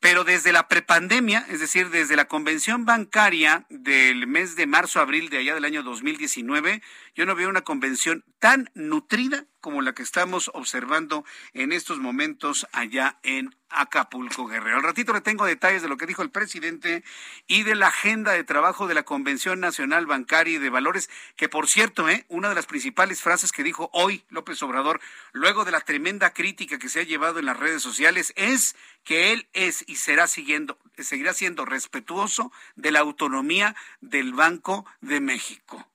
[0.00, 5.38] Pero desde la prepandemia, es decir, desde la convención bancaria del mes de marzo-abril de
[5.38, 6.82] allá del año 2019,
[7.14, 12.68] yo no veo una convención tan nutrida como la que estamos observando en estos momentos
[12.70, 14.76] allá en Acapulco Guerrero.
[14.76, 17.02] Al ratito le tengo detalles de lo que dijo el presidente
[17.48, 21.48] y de la agenda de trabajo de la Convención Nacional Bancaria y de Valores, que
[21.48, 22.24] por cierto, ¿eh?
[22.28, 25.00] una de las principales frases que dijo hoy López Obrador,
[25.32, 29.32] luego de la tremenda crítica que se ha llevado en las redes sociales, es que
[29.32, 35.90] él es y será siguiendo, seguirá siendo respetuoso de la autonomía del Banco de México.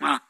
[0.00, 0.26] Ah.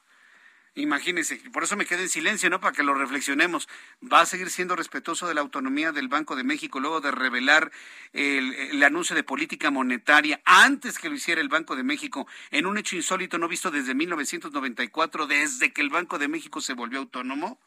[0.75, 2.59] Imagínense, por eso me quedé en silencio, ¿no?
[2.59, 3.69] Para que lo reflexionemos.
[4.01, 7.71] ¿Va a seguir siendo respetuoso de la autonomía del Banco de México luego de revelar
[8.15, 12.65] el, el, anuncio de política monetaria antes que lo hiciera el Banco de México en
[12.65, 17.01] un hecho insólito no visto desde 1994, desde que el Banco de México se volvió
[17.01, 17.61] autónomo?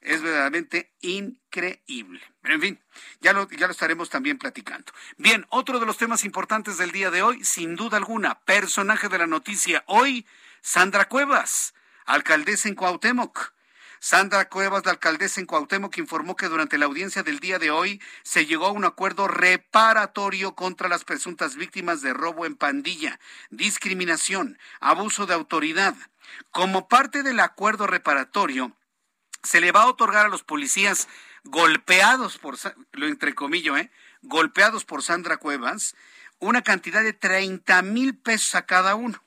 [0.00, 2.22] Es verdaderamente increíble.
[2.40, 2.80] Pero en fin,
[3.20, 4.92] ya lo, ya lo estaremos también platicando.
[5.18, 9.18] Bien, otro de los temas importantes del día de hoy, sin duda alguna, personaje de
[9.18, 10.26] la noticia hoy,
[10.62, 11.74] Sandra Cuevas
[12.06, 13.52] alcaldesa en Cuauhtémoc.
[13.98, 18.00] Sandra Cuevas, la alcaldesa en Cuauhtémoc, informó que durante la audiencia del día de hoy
[18.22, 23.18] se llegó a un acuerdo reparatorio contra las presuntas víctimas de robo en pandilla,
[23.50, 25.94] discriminación, abuso de autoridad.
[26.50, 28.76] Como parte del acuerdo reparatorio,
[29.42, 31.08] se le va a otorgar a los policías
[31.44, 32.56] golpeados por,
[32.92, 33.90] lo entrecomillo, ¿eh?
[34.22, 35.94] golpeados por Sandra Cuevas,
[36.38, 39.22] una cantidad de 30 mil pesos a cada uno.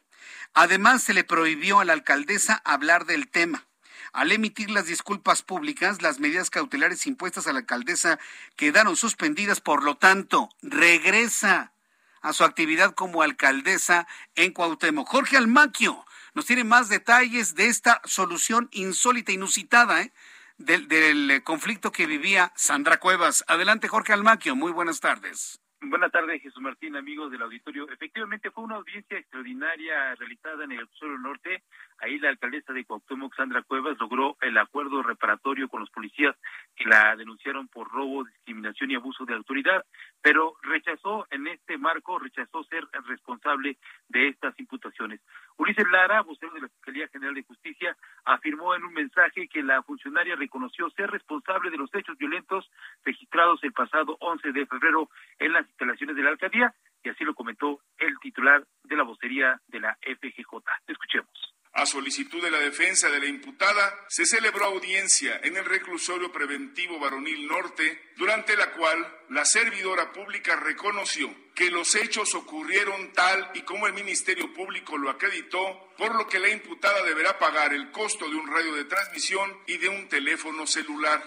[0.54, 3.68] Además, se le prohibió a la alcaldesa hablar del tema.
[4.12, 8.20] Al emitir las disculpas públicas, las medidas cautelares impuestas a la alcaldesa
[8.56, 11.74] quedaron suspendidas, por lo tanto, regresa
[12.22, 15.08] a su actividad como alcaldesa en Cuauhtémoc.
[15.08, 20.12] Jorge Almaquio nos tiene más detalles de esta solución insólita, inusitada, ¿eh?
[20.58, 23.44] del, del conflicto que vivía Sandra Cuevas.
[23.48, 24.56] Adelante, Jorge Almaquio.
[24.56, 25.60] Muy buenas tardes.
[25.82, 27.90] Buenas tardes, Jesús Martín, amigos del auditorio.
[27.90, 31.64] Efectivamente, fue una audiencia extraordinaria realizada en el Sur Norte.
[32.02, 36.36] Ahí la alcaldesa de Cuauhtémoc, Sandra Cuevas, logró el acuerdo reparatorio con los policías
[36.76, 39.86] que la denunciaron por robo, discriminación y abuso de autoridad,
[40.22, 45.22] pero rechazó en este marco, rechazó ser responsable de estas imputaciones.
[45.58, 49.84] Ulises Lara, vocero de la Fiscalía General de Justicia, afirmó en un mensaje que la
[49.84, 52.70] funcionaria reconoció ser responsable de los hechos violentos
[53.04, 57.34] registrados el pasado 11 de febrero en las instalaciones de la alcaldía, y así lo
[57.34, 60.64] comentó el titular de la vocería de la FGJ.
[60.88, 61.59] Escuchemos.
[61.74, 67.00] A solicitud de la defensa de la imputada, se celebró audiencia en el reclusorio preventivo
[67.00, 68.98] varonil norte, durante la cual
[69.30, 75.10] la servidora pública reconoció que los hechos ocurrieron tal y como el Ministerio Público lo
[75.10, 79.52] acreditó, por lo que la imputada deberá pagar el costo de un radio de transmisión
[79.68, 81.22] y de un teléfono celular.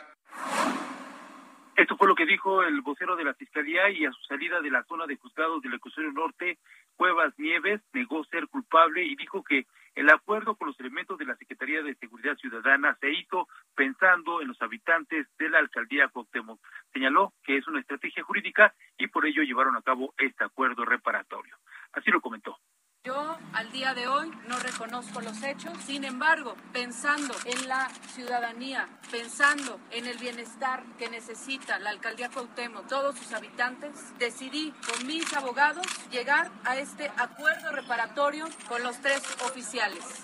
[1.77, 4.71] Esto fue lo que dijo el vocero de la Fiscalía y a su salida de
[4.71, 6.59] la zona de juzgados del reclusorio norte,
[6.97, 11.37] Cuevas Nieves negó ser culpable y dijo que el acuerdo con los elementos de la
[11.37, 16.61] Secretaría de Seguridad Ciudadana se hizo pensando en los habitantes de la alcaldía Cuauhtémoc.
[16.93, 21.57] Señaló que es una estrategia jurídica y por ello llevaron a cabo este acuerdo reparatorio.
[21.93, 22.59] Así lo comentó.
[23.05, 28.89] Yo al día de hoy no reconozco los hechos, sin embargo, pensando en la ciudadanía,
[29.11, 35.35] pensando en el bienestar que necesita la alcaldía Cuauhtémoc, todos sus habitantes, decidí con mis
[35.35, 40.23] abogados llegar a este acuerdo reparatorio con los tres oficiales.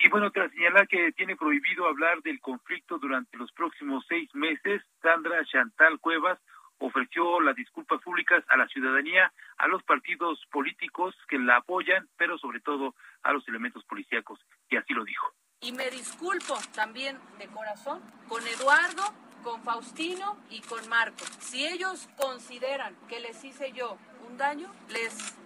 [0.00, 4.82] Y bueno, tras señalar que tiene prohibido hablar del conflicto durante los próximos seis meses,
[5.00, 6.40] Sandra Chantal Cuevas
[6.78, 12.38] ofreció las disculpas públicas a la ciudadanía, a los partidos políticos que la apoyan, pero
[12.38, 15.32] sobre todo a los elementos policíacos, y así lo dijo.
[15.60, 19.02] Y me disculpo también de corazón con Eduardo,
[19.42, 21.24] con Faustino y con Marco.
[21.40, 23.96] Si ellos consideran que les hice yo
[24.28, 25.36] un daño, les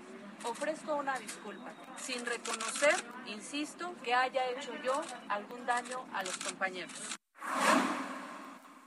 [0.45, 2.95] ofrezco una disculpa, sin reconocer,
[3.27, 7.19] insisto, que haya hecho yo algún daño a los compañeros.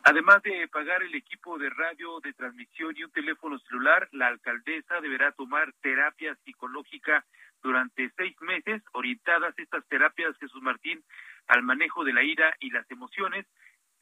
[0.06, 5.00] Además de pagar el equipo de radio de transmisión y un teléfono celular, la alcaldesa
[5.00, 7.26] deberá tomar terapia psicológica
[7.62, 11.02] durante seis meses, orientadas estas terapias, Jesús Martín,
[11.48, 13.46] al manejo de la ira y las emociones.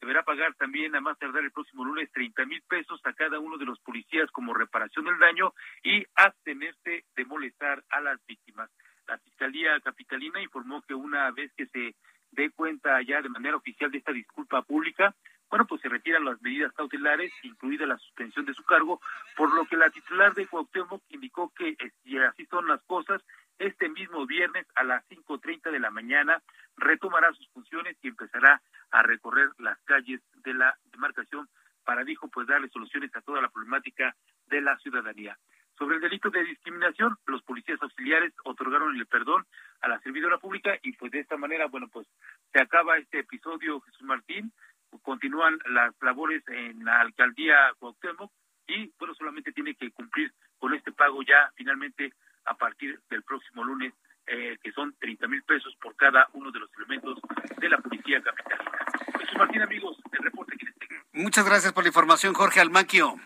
[0.00, 3.56] Deberá pagar también a más tardar el próximo lunes 30 mil pesos a cada uno
[3.56, 8.68] de los policías como reparación del daño y abstenerse de molestar a las víctimas.
[9.06, 11.94] La Fiscalía Capitalina informó que una vez que se
[12.32, 15.14] dé cuenta ya de manera oficial de esta disculpa pública,
[15.52, 19.02] bueno, pues se retiran las medidas cautelares, incluida la suspensión de su cargo,
[19.36, 23.20] por lo que la titular de Cuauhtémoc indicó que si así son las cosas,
[23.58, 26.42] este mismo viernes a las 5.30 de la mañana
[26.78, 28.62] retomará sus funciones y empezará
[28.92, 31.46] a recorrer las calles de la demarcación
[31.84, 35.36] para, dijo, pues darle soluciones a toda la problemática de la ciudadanía.
[35.76, 39.44] Sobre el delito de discriminación, los policías auxiliares otorgaron el perdón
[39.80, 42.06] a la servidora pública y pues de esta manera, bueno, pues
[42.52, 44.52] se acaba este episodio, Jesús Martín,
[45.00, 48.30] continúan las labores en la alcaldía Cuauhtémoc
[48.66, 52.12] y bueno solamente tiene que cumplir con este pago ya finalmente
[52.44, 53.92] a partir del próximo lunes
[54.26, 57.18] eh, que son 30 mil pesos por cada uno de los elementos
[57.58, 58.70] de la policía capitalina.
[59.18, 61.02] Jesús Martín amigos el reporte que les tengo.
[61.12, 63.16] Muchas gracias por la información Jorge Almaquio.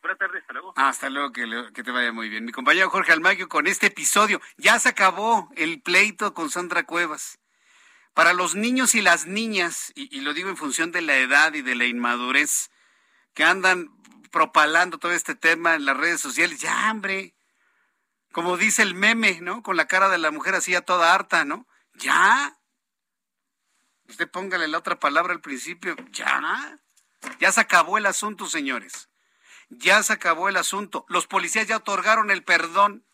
[0.00, 0.72] Buenas tardes, hasta luego.
[0.76, 2.44] Hasta luego, que, que, te vaya muy bien.
[2.44, 4.40] Mi compañero Jorge Almaquio con este episodio.
[4.58, 7.38] Ya se acabó el pleito con Sandra Cuevas.
[8.14, 11.62] Para los niños y las niñas, y, lo digo en función de la edad y
[11.62, 12.70] de la inmadurez,
[13.34, 13.90] que andan
[14.30, 17.34] propalando todo este tema en las redes sociales, ya, hombre,
[18.32, 19.62] como dice el meme, ¿no?
[19.62, 21.66] Con la cara de la mujer así ya toda harta, ¿no?
[21.94, 22.56] Ya.
[24.08, 26.78] Usted póngale la otra palabra al principio, ya.
[27.38, 29.08] Ya se acabó el asunto, señores.
[29.68, 31.04] Ya se acabó el asunto.
[31.08, 33.04] Los policías ya otorgaron el perdón.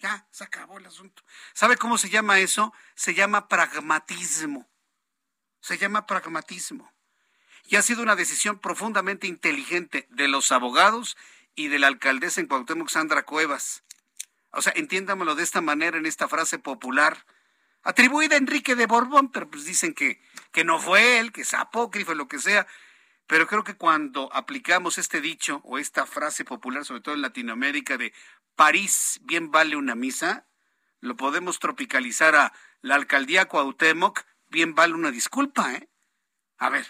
[0.00, 1.22] Ya, se acabó el asunto.
[1.52, 2.72] ¿Sabe cómo se llama eso?
[2.94, 4.68] Se llama pragmatismo.
[5.60, 6.90] se llama pragmatismo.
[7.64, 11.18] Y ha sido una decisión profundamente inteligente de los abogados
[11.54, 13.82] y de la alcaldesa en Cuauhtémoc, Sandra Cuevas.
[14.52, 17.26] O sea, entiéndamelo de esta manera en esta frase popular,
[17.82, 21.52] atribuida a Enrique de Borbón, pero pues dicen que, que no fue él, que es
[21.52, 22.66] apócrifo, lo que sea.
[23.26, 27.98] Pero creo que cuando aplicamos este dicho o esta frase popular, sobre todo en Latinoamérica,
[27.98, 28.12] de
[28.60, 30.46] París bien vale una misa,
[31.00, 32.52] lo podemos tropicalizar a
[32.82, 35.88] la alcaldía Cuauhtémoc, bien vale una disculpa, ¿eh?
[36.58, 36.86] A ver,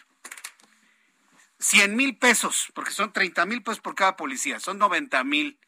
[1.60, 5.60] 100 mil pesos, porque son 30 mil pesos por cada policía, son 90 mil,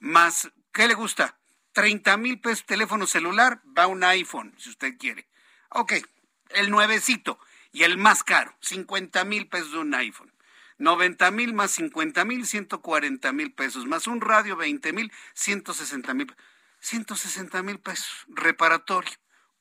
[0.00, 1.38] más, ¿qué le gusta?
[1.70, 5.28] 30 mil pesos teléfono celular, va un iPhone, si usted quiere.
[5.68, 5.92] Ok,
[6.48, 7.38] el nuevecito
[7.70, 10.32] y el más caro, 50 mil pesos de un iPhone.
[10.78, 16.34] 90 mil más 50 mil, 140 mil pesos, más un radio 20 mil, 160 mil.
[16.80, 19.12] 160 mil pesos, reparatorio.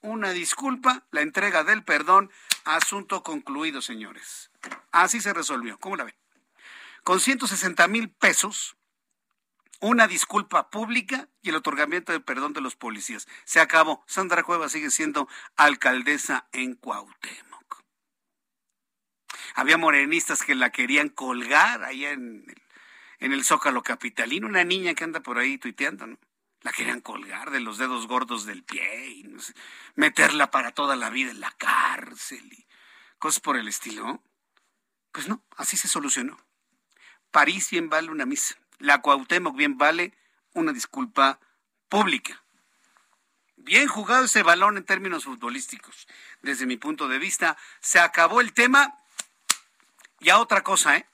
[0.01, 2.32] Una disculpa, la entrega del perdón,
[2.65, 4.51] asunto concluido, señores.
[4.91, 5.80] Así se resolvió.
[5.80, 6.15] ¿Cómo la ve?
[7.03, 8.78] Con 160 mil pesos,
[9.80, 13.28] una disculpa pública y el otorgamiento del perdón de los policías.
[13.43, 14.03] Se acabó.
[14.07, 17.47] Sandra Cueva sigue siendo alcaldesa en Cuauhtémoc.
[19.58, 22.62] Había morenistas que la querían colgar allá en el,
[23.18, 26.20] en el Zócalo Capitalino, una niña que anda por ahí tuiteando, ¿no?
[26.62, 29.36] La querían colgar de los dedos gordos del pie y
[29.95, 32.68] meterla para toda la vida en la cárcel y
[33.18, 34.22] cosas por el estilo.
[35.12, 36.39] Pues no, así se solucionó.
[37.32, 38.58] París bien vale una misa.
[38.78, 40.14] La Cuauhtémoc bien vale
[40.53, 41.39] una disculpa
[41.89, 42.43] pública.
[43.55, 46.08] Bien jugado ese balón en términos futbolísticos.
[46.43, 49.01] Desde mi punto de vista, se acabó el tema.
[50.20, 51.07] Y a otra cosa, ¿eh?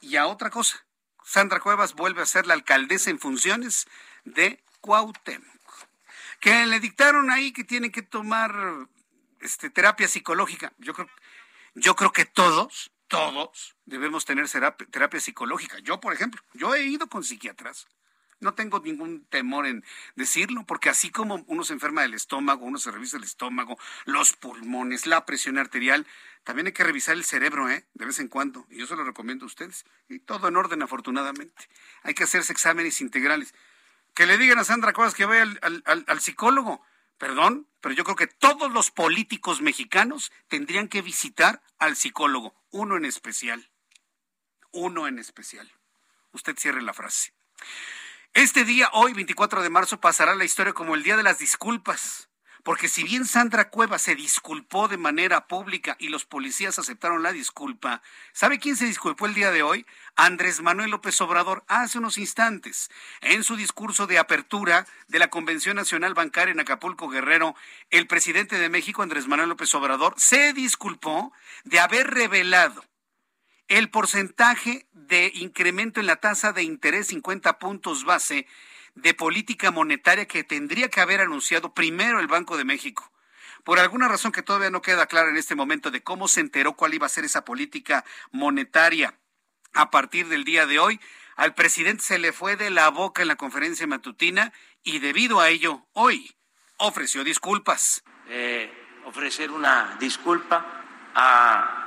[0.00, 0.84] Y a otra cosa.
[1.24, 3.86] Sandra Cuevas vuelve a ser la alcaldesa en funciones
[4.24, 5.86] de Cuauhtémoc.
[6.40, 8.88] Que le dictaron ahí que tiene que tomar
[9.40, 10.72] este, terapia psicológica.
[10.78, 11.08] Yo creo,
[11.74, 14.48] yo creo que todos, todos debemos tener
[14.90, 15.78] terapia, psicológica.
[15.80, 17.86] Yo, por ejemplo, yo he ido con psiquiatras.
[18.40, 19.84] No tengo ningún temor en
[20.16, 24.32] decirlo, porque así como uno se enferma del estómago, uno se revisa el estómago, los
[24.32, 26.06] pulmones, la presión arterial,
[26.44, 27.86] también hay que revisar el cerebro, ¿eh?
[27.94, 28.66] De vez en cuando.
[28.70, 29.84] Y yo se lo recomiendo a ustedes.
[30.08, 31.68] Y todo en orden, afortunadamente.
[32.02, 33.54] Hay que hacerse exámenes integrales.
[34.14, 36.82] Que le digan a Sandra Cuevas que vaya al psicólogo.
[37.18, 42.96] Perdón, pero yo creo que todos los políticos mexicanos tendrían que visitar al psicólogo, uno
[42.96, 43.68] en especial.
[44.72, 45.70] Uno en especial.
[46.32, 47.34] Usted cierre la frase.
[48.34, 52.28] Este día, hoy, 24 de marzo, pasará la historia como el Día de las Disculpas.
[52.62, 57.32] Porque si bien Sandra Cueva se disculpó de manera pública y los policías aceptaron la
[57.32, 58.02] disculpa,
[58.32, 59.84] ¿sabe quién se disculpó el día de hoy?
[60.14, 62.88] Andrés Manuel López Obrador hace unos instantes.
[63.20, 67.56] En su discurso de apertura de la Convención Nacional Bancaria en Acapulco Guerrero,
[67.90, 71.32] el presidente de México, Andrés Manuel López Obrador, se disculpó
[71.64, 72.84] de haber revelado
[73.70, 78.48] el porcentaje de incremento en la tasa de interés 50 puntos base
[78.96, 83.12] de política monetaria que tendría que haber anunciado primero el Banco de México.
[83.62, 86.74] Por alguna razón que todavía no queda clara en este momento de cómo se enteró
[86.74, 89.14] cuál iba a ser esa política monetaria
[89.72, 91.00] a partir del día de hoy,
[91.36, 94.52] al presidente se le fue de la boca en la conferencia matutina
[94.82, 96.34] y debido a ello hoy
[96.78, 98.02] ofreció disculpas.
[98.28, 98.68] Eh,
[99.04, 100.82] ofrecer una disculpa
[101.14, 101.80] a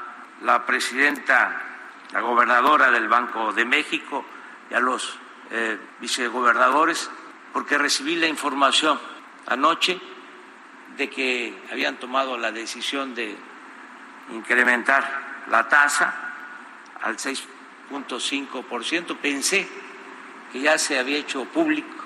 [0.43, 1.72] la presidenta,
[2.13, 4.23] la gobernadora del Banco de México
[4.69, 5.17] y a los
[5.49, 7.09] eh, vicegobernadores,
[7.51, 8.99] porque recibí la información
[9.47, 9.99] anoche
[10.95, 13.35] de que habían tomado la decisión de
[14.31, 16.13] incrementar la tasa
[17.01, 19.17] al 6.5%.
[19.17, 19.67] Pensé
[20.51, 22.03] que ya se había hecho público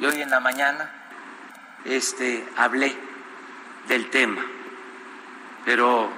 [0.00, 0.90] y hoy en la mañana
[1.84, 2.94] este, hablé
[3.86, 4.44] del tema,
[5.64, 6.10] pero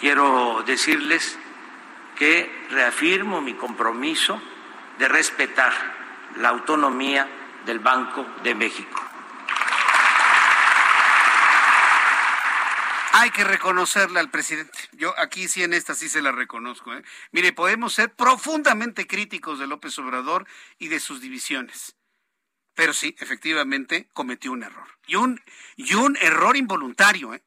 [0.00, 1.38] quiero decirles
[2.16, 4.40] que reafirmo mi compromiso
[4.98, 5.72] de respetar
[6.36, 7.28] la autonomía
[7.66, 9.00] del Banco de México.
[13.14, 14.78] Hay que reconocerle al presidente.
[14.92, 16.94] Yo aquí sí en esta sí se la reconozco.
[16.94, 17.04] ¿eh?
[17.30, 20.46] Mire, podemos ser profundamente críticos de López Obrador
[20.78, 21.94] y de sus divisiones.
[22.74, 24.88] Pero sí, efectivamente, cometió un error.
[25.06, 25.40] Y un,
[25.76, 27.42] y un error involuntario, ¿eh?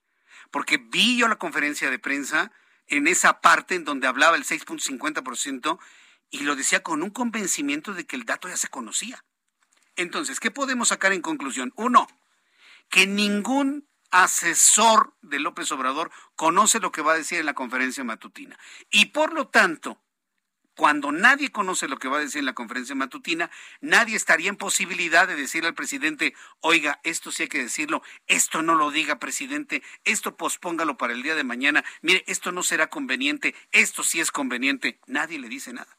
[0.51, 2.51] porque vi yo la conferencia de prensa
[2.87, 5.79] en esa parte en donde hablaba el 6.50%
[6.29, 9.23] y lo decía con un convencimiento de que el dato ya se conocía.
[9.95, 11.71] Entonces, ¿qué podemos sacar en conclusión?
[11.75, 12.07] Uno,
[12.89, 18.03] que ningún asesor de López Obrador conoce lo que va a decir en la conferencia
[18.03, 18.57] matutina.
[18.89, 20.01] Y por lo tanto,
[20.75, 23.49] cuando nadie conoce lo que va a decir en la conferencia matutina,
[23.81, 28.61] nadie estaría en posibilidad de decirle al presidente, oiga, esto sí hay que decirlo, esto
[28.61, 32.87] no lo diga, presidente, esto pospóngalo para el día de mañana, mire, esto no será
[32.87, 34.99] conveniente, esto sí es conveniente.
[35.07, 35.97] Nadie le dice nada.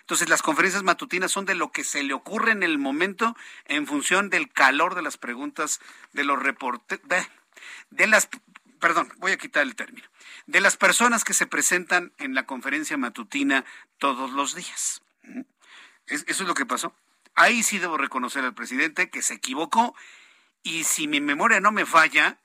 [0.00, 3.88] Entonces las conferencias matutinas son de lo que se le ocurre en el momento en
[3.88, 5.80] función del calor de las preguntas
[6.12, 7.00] de los reportes,
[7.90, 8.28] de las,
[8.80, 10.08] perdón, voy a quitar el término
[10.46, 13.64] de las personas que se presentan en la conferencia matutina
[13.98, 15.02] todos los días.
[16.06, 16.94] Eso es lo que pasó.
[17.34, 19.94] Ahí sí debo reconocer al presidente que se equivocó
[20.62, 22.38] y si mi memoria no me falla,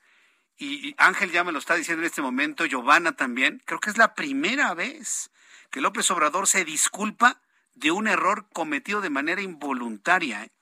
[0.56, 3.98] y Ángel ya me lo está diciendo en este momento, Giovanna también, creo que es
[3.98, 5.30] la primera vez
[5.70, 7.40] que López Obrador se disculpa
[7.74, 10.44] de un error cometido de manera involuntaria.
[10.44, 10.52] ¿eh?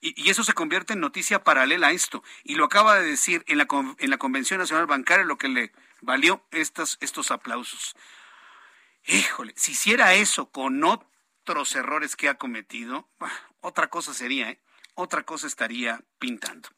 [0.00, 2.22] Y, eso se convierte en noticia paralela a esto.
[2.44, 3.66] Y lo acaba de decir en la,
[3.98, 7.96] en la Convención Nacional Bancaria, lo que le valió estos, estos aplausos.
[9.06, 13.08] Híjole, si hiciera eso con otros errores que ha cometido,
[13.60, 14.60] otra cosa sería, ¿eh?
[14.94, 16.68] otra cosa estaría pintando.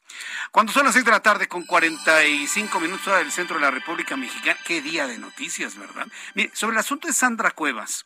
[0.51, 3.71] Cuando son las seis de la tarde con 45 minutos hora del centro de la
[3.71, 6.07] República Mexicana, qué día de noticias, ¿verdad?
[6.35, 8.05] Mire, sobre el asunto de Sandra Cuevas,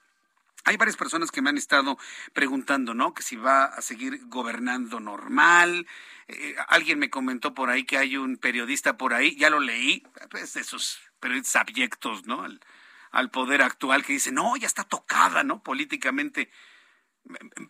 [0.66, 1.98] hay varias personas que me han estado
[2.34, 3.14] preguntando, ¿no?
[3.14, 5.88] Que si va a seguir gobernando normal.
[6.28, 10.04] Eh, alguien me comentó por ahí que hay un periodista por ahí, ya lo leí,
[10.32, 12.44] pues esos periodistas abyectos, ¿no?
[12.44, 12.60] Al,
[13.12, 15.62] al poder actual que dice, no, ya está tocada, ¿no?
[15.62, 16.50] Políticamente.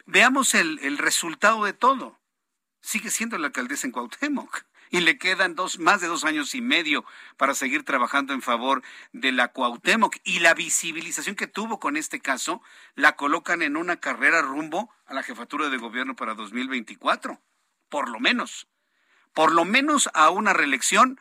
[0.06, 2.20] Veamos el, el resultado de todo.
[2.82, 4.66] Sigue siendo la alcaldesa en Cuauhtémoc
[4.96, 7.04] y le quedan dos, más de dos años y medio
[7.36, 8.82] para seguir trabajando en favor
[9.12, 10.16] de la Cuauhtémoc.
[10.24, 12.62] Y la visibilización que tuvo con este caso
[12.96, 17.42] la colocan en una carrera rumbo a la jefatura de gobierno para 2024,
[17.90, 18.70] por lo menos.
[19.34, 21.20] Por lo menos a una reelección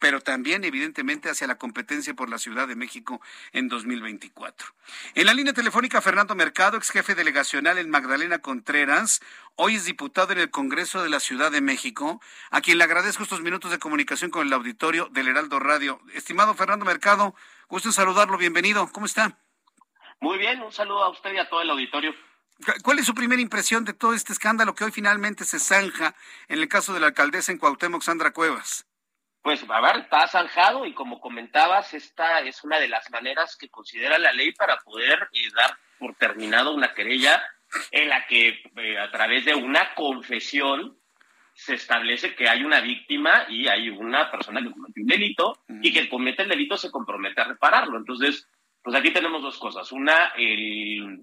[0.00, 3.20] pero también evidentemente hacia la competencia por la Ciudad de México
[3.52, 4.66] en 2024.
[5.14, 9.20] En la línea telefónica, Fernando Mercado, ex jefe delegacional en Magdalena Contreras,
[9.56, 12.20] hoy es diputado en el Congreso de la Ciudad de México,
[12.50, 16.00] a quien le agradezco estos minutos de comunicación con el auditorio del Heraldo Radio.
[16.14, 17.34] Estimado Fernando Mercado,
[17.68, 19.38] gusto en saludarlo, bienvenido, ¿cómo está?
[20.20, 22.14] Muy bien, un saludo a usted y a todo el auditorio.
[22.82, 26.14] ¿Cuál es su primera impresión de todo este escándalo que hoy finalmente se zanja
[26.48, 28.86] en el caso de la alcaldesa en Cuauhtémoc, Sandra Cuevas?
[29.42, 33.70] Pues, a ver, está zanjado y como comentabas, esta es una de las maneras que
[33.70, 37.42] considera la ley para poder eh, dar por terminado una querella
[37.90, 40.96] en la que eh, a través de una confesión
[41.54, 45.92] se establece que hay una víctima y hay una persona que cometió un delito y
[45.92, 47.98] que comete el delito se compromete a repararlo.
[47.98, 48.48] Entonces,
[48.82, 49.90] pues aquí tenemos dos cosas.
[49.92, 51.22] Una, el,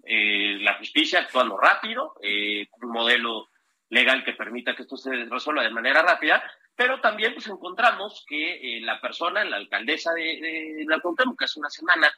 [0.63, 3.49] la justicia actuando rápido, eh, un modelo
[3.89, 6.43] legal que permita que esto se resuelva de manera rápida,
[6.75, 11.01] pero también pues encontramos que eh, la persona, la alcaldesa de, de la
[11.38, 12.11] que hace una semana,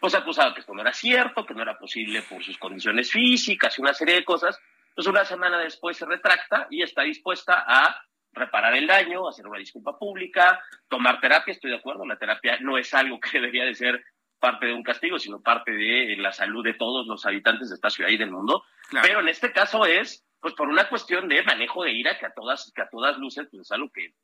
[0.00, 3.78] pues acusaba que esto no era cierto, que no era posible por sus condiciones físicas
[3.78, 4.58] y una serie de cosas.
[4.94, 8.02] Pues una semana después se retracta y está dispuesta a
[8.32, 12.78] reparar el daño, hacer una disculpa pública, tomar terapia, estoy de acuerdo, la terapia no
[12.78, 14.04] es algo que debería de ser
[14.38, 17.90] parte de un castigo, sino parte de la salud de todos los habitantes de esta
[17.90, 18.64] ciudad y del mundo.
[19.02, 22.32] Pero en este caso es pues por una cuestión de manejo de ira que a
[22.32, 24.14] todas, que a todas luces pues es algo que,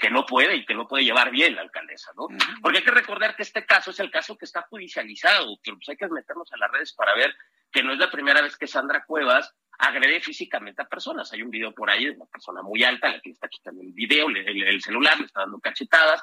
[0.00, 2.28] que, no puede y que no puede llevar bien la alcaldesa, ¿no?
[2.62, 5.88] Porque hay que recordar que este caso es el caso que está judicializado, que pues
[5.88, 7.34] hay que meternos a las redes para ver
[7.72, 11.32] que no es la primera vez que Sandra Cuevas agrede físicamente a personas.
[11.32, 13.92] Hay un video por ahí de una persona muy alta, la que está quitando el
[13.92, 16.22] video, el, el celular, le está dando cachetadas,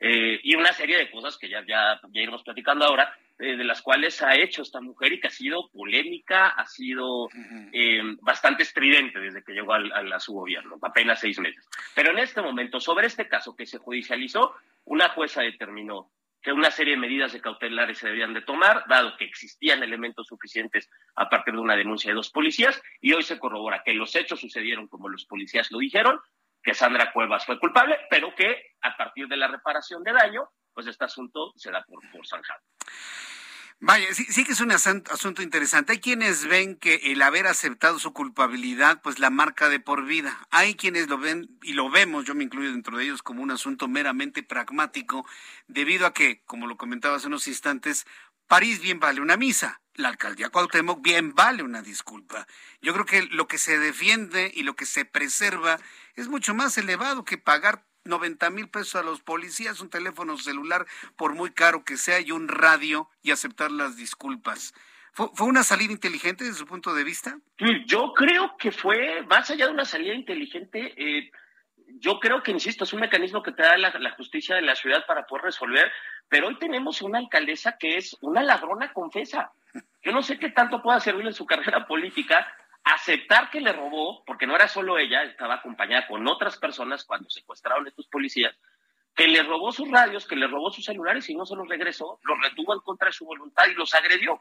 [0.00, 3.64] eh, y una serie de cosas que ya, ya, ya iremos platicando ahora, eh, de
[3.64, 7.28] las cuales ha hecho esta mujer y que ha sido polémica, ha sido
[7.72, 11.68] eh, bastante estridente desde que llegó al, a su gobierno, apenas seis meses.
[11.94, 16.10] Pero en este momento, sobre este caso que se judicializó, una jueza determinó
[16.42, 20.28] que una serie de medidas de cautelares se debían de tomar, dado que existían elementos
[20.28, 24.14] suficientes a partir de una denuncia de dos policías, y hoy se corrobora que los
[24.14, 26.20] hechos sucedieron como los policías lo dijeron,
[26.62, 30.86] que Sandra Cuevas fue culpable, pero que a partir de la reparación de daño, pues
[30.86, 32.60] este asunto se da por, por zanjado.
[33.80, 35.92] Vaya, sí, que es un asunto interesante.
[35.92, 40.36] Hay quienes ven que el haber aceptado su culpabilidad, pues la marca de por vida.
[40.50, 43.52] Hay quienes lo ven, y lo vemos, yo me incluyo dentro de ellos, como un
[43.52, 45.24] asunto meramente pragmático,
[45.68, 48.04] debido a que, como lo comentaba hace unos instantes,
[48.48, 52.46] París bien vale una misa, la alcaldía Cuauhtémoc bien vale una disculpa.
[52.80, 55.78] Yo creo que lo que se defiende y lo que se preserva
[56.14, 60.86] es mucho más elevado que pagar 90 mil pesos a los policías, un teléfono celular,
[61.16, 64.72] por muy caro que sea, y un radio y aceptar las disculpas.
[65.12, 67.38] ¿Fue, una salida inteligente desde su punto de vista?
[67.86, 71.30] Yo creo que fue, más allá de una salida inteligente, eh,
[71.98, 74.76] yo creo que, insisto, es un mecanismo que te da la, la, justicia de la
[74.76, 75.90] ciudad para poder resolver,
[76.28, 79.50] pero hoy tenemos una alcaldesa que es una ladrona confesa,
[80.08, 82.50] Yo no sé qué tanto pueda servirle en su carrera política
[82.82, 87.28] aceptar que le robó, porque no era solo ella, estaba acompañada con otras personas cuando
[87.28, 88.56] secuestraron a estos policías,
[89.14, 92.18] que le robó sus radios, que le robó sus celulares y no se los regresó,
[92.22, 94.40] los retuvo en contra de su voluntad y los agredió.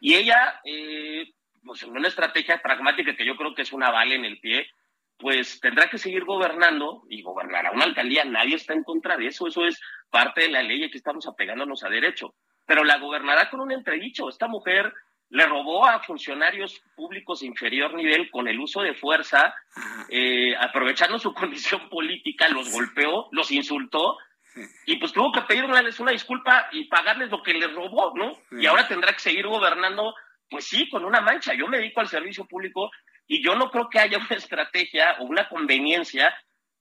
[0.00, 1.32] Y ella, eh,
[1.64, 4.68] pues en una estrategia pragmática que yo creo que es una bala en el pie,
[5.16, 8.26] pues tendrá que seguir gobernando y gobernará una alcaldía.
[8.26, 11.84] Nadie está en contra de eso, eso es parte de la ley aquí estamos apegándonos
[11.84, 12.34] a derecho.
[12.66, 14.28] Pero la gobernará con un entredicho.
[14.28, 14.92] Esta mujer
[15.28, 19.54] le robó a funcionarios públicos de inferior nivel con el uso de fuerza,
[20.08, 24.18] eh, aprovechando su condición política, los golpeó, los insultó
[24.86, 28.32] y pues tuvo que pedirles una disculpa y pagarles lo que les robó, ¿no?
[28.58, 30.14] Y ahora tendrá que seguir gobernando,
[30.48, 31.52] pues sí, con una mancha.
[31.54, 32.90] Yo me dedico al servicio público
[33.26, 36.34] y yo no creo que haya una estrategia o una conveniencia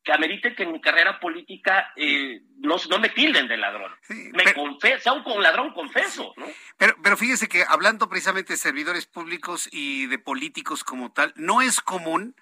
[0.06, 3.92] que amerite que en mi carrera política eh, no, no, me tilden de ladrón.
[4.10, 6.32] me confieso, sea un ladrón confeso.
[6.38, 6.46] ¿no?
[6.78, 11.64] Pero, pero fíjese que hablando precisamente de servidores públicos y de políticos como tal, no
[11.64, 12.36] es común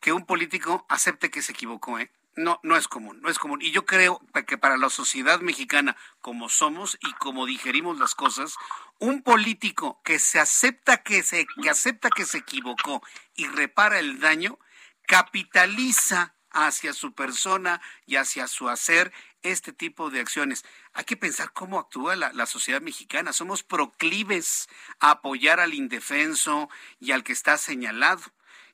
[0.00, 2.10] que un político acepte que se equivocó, ¿eh?
[2.34, 3.60] No, no es común, no es común.
[3.62, 8.54] Y yo creo que para la sociedad mexicana, como somos y como digerimos las cosas,
[8.98, 13.02] un político que se acepta que se, que acepta que se equivocó
[13.34, 14.58] y repara el daño,
[15.06, 20.64] capitaliza hacia su persona y hacia su hacer este tipo de acciones.
[20.92, 23.32] Hay que pensar cómo actúa la, sociedad mexicana.
[23.32, 24.68] Somos proclives
[25.00, 26.68] a apoyar al indefenso
[26.98, 28.22] y al que está señalado.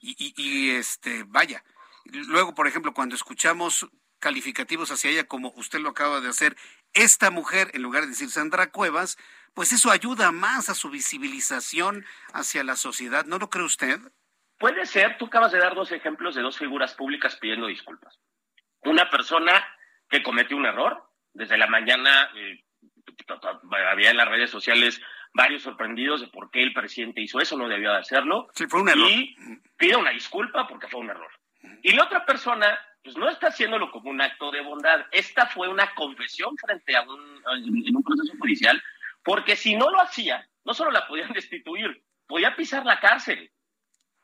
[0.00, 1.64] Y, y, este, vaya,
[2.04, 6.56] luego, por ejemplo, cuando escuchamos calificativos hacia ella, como usted lo acaba de hacer,
[6.92, 9.18] esta mujer, en lugar de decir Sandra Cuevas,
[9.52, 13.24] pues eso ayuda más a su visibilización hacia la sociedad.
[13.24, 14.00] ¿No lo cree usted?
[14.58, 18.20] Puede ser, tú acabas de dar dos ejemplos de dos figuras públicas pidiendo disculpas.
[18.82, 19.64] Una persona
[20.08, 21.02] que cometió un error,
[21.32, 22.64] desde la mañana eh,
[23.90, 25.00] había en las redes sociales
[25.32, 28.48] varios sorprendidos de por qué el presidente hizo eso, no debió de hacerlo.
[28.54, 29.10] Sí, fue un error.
[29.10, 29.36] Y
[29.76, 31.30] pide una disculpa porque fue un error.
[31.82, 35.06] Y la otra persona, pues no está haciéndolo como un acto de bondad.
[35.10, 38.80] Esta fue una confesión frente a un, en un proceso judicial,
[39.24, 43.50] porque si no lo hacía, no solo la podían destituir, podía pisar la cárcel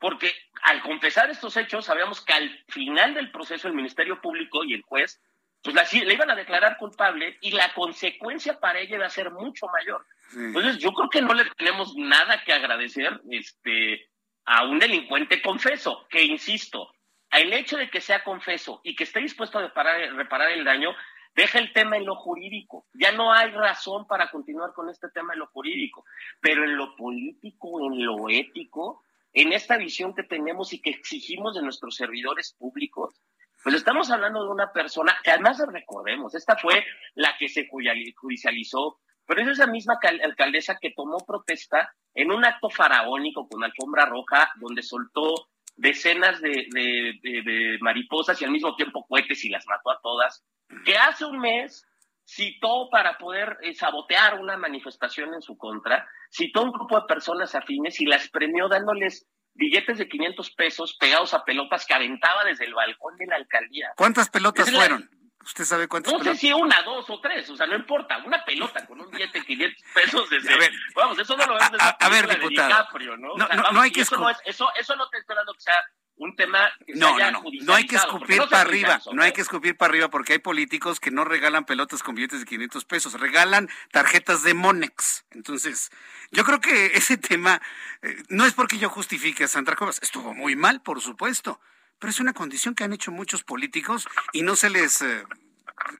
[0.01, 0.33] porque
[0.63, 4.81] al confesar estos hechos sabíamos que al final del proceso el Ministerio Público y el
[4.81, 5.21] juez
[5.63, 9.29] pues la, le iban a declarar culpable y la consecuencia para ella iba a ser
[9.29, 10.03] mucho mayor.
[10.33, 14.09] Entonces yo creo que no le tenemos nada que agradecer este,
[14.45, 16.91] a un delincuente confeso, que insisto,
[17.29, 20.95] el hecho de que sea confeso y que esté dispuesto a reparar, reparar el daño,
[21.35, 22.87] deja el tema en lo jurídico.
[22.93, 26.05] Ya no hay razón para continuar con este tema en lo jurídico,
[26.39, 31.55] pero en lo político, en lo ético, en esta visión que tenemos y que exigimos
[31.55, 33.21] de nuestros servidores públicos,
[33.63, 38.99] pues estamos hablando de una persona que además recordemos, esta fue la que se judicializó,
[39.25, 44.51] pero es esa misma alcaldesa que tomó protesta en un acto faraónico con alfombra roja,
[44.59, 50.01] donde soltó decenas de, de mariposas y al mismo tiempo cohetes y las mató a
[50.01, 50.43] todas,
[50.85, 51.85] que hace un mes
[52.33, 57.53] citó para poder eh, sabotear una manifestación en su contra, citó un grupo de personas
[57.55, 62.65] afines y las premió dándoles billetes de 500 pesos pegados a pelotas que aventaba desde
[62.65, 63.91] el balcón de la alcaldía.
[63.97, 65.09] ¿Cuántas pelotas fueron?
[65.43, 66.13] ¿Usted sabe cuántas?
[66.13, 69.09] No sé si una, dos o tres, o sea, no importa, una pelota con un
[69.09, 70.53] billete de 500 pesos desde...
[70.53, 72.87] A ver, vamos, eso no lo vemos desde a, ver, diputado.
[73.17, 73.35] ¿no?
[73.71, 74.01] No, hay que...
[74.01, 75.83] Eso no, es, eso, eso no te estoy hablando que sea
[76.17, 79.41] un tema que no, no, no, no hay que escupir para arriba, no hay que
[79.41, 83.19] escupir para arriba porque hay políticos que no regalan pelotas con billetes de 500 pesos,
[83.19, 85.25] regalan tarjetas de Monex.
[85.31, 85.91] Entonces,
[86.31, 87.61] yo creo que ese tema
[88.01, 91.59] eh, no es porque yo justifique a Sandra Cuevas, estuvo muy mal, por supuesto,
[91.97, 95.23] pero es una condición que han hecho muchos políticos y no se les eh,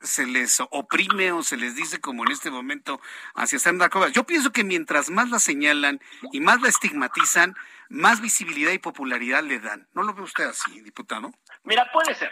[0.01, 3.01] se les oprime o se les dice como en este momento
[3.35, 4.11] hacia Sandra Cuevas.
[4.13, 5.99] Yo pienso que mientras más la señalan
[6.31, 7.55] y más la estigmatizan,
[7.89, 9.87] más visibilidad y popularidad le dan.
[9.93, 11.31] ¿No lo ve usted así, diputado?
[11.63, 12.31] Mira, puede ser,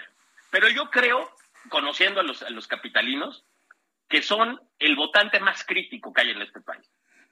[0.50, 1.30] pero yo creo,
[1.70, 3.46] conociendo a los, capitalinos,
[4.08, 6.90] que son el votante más crítico que hay en este país.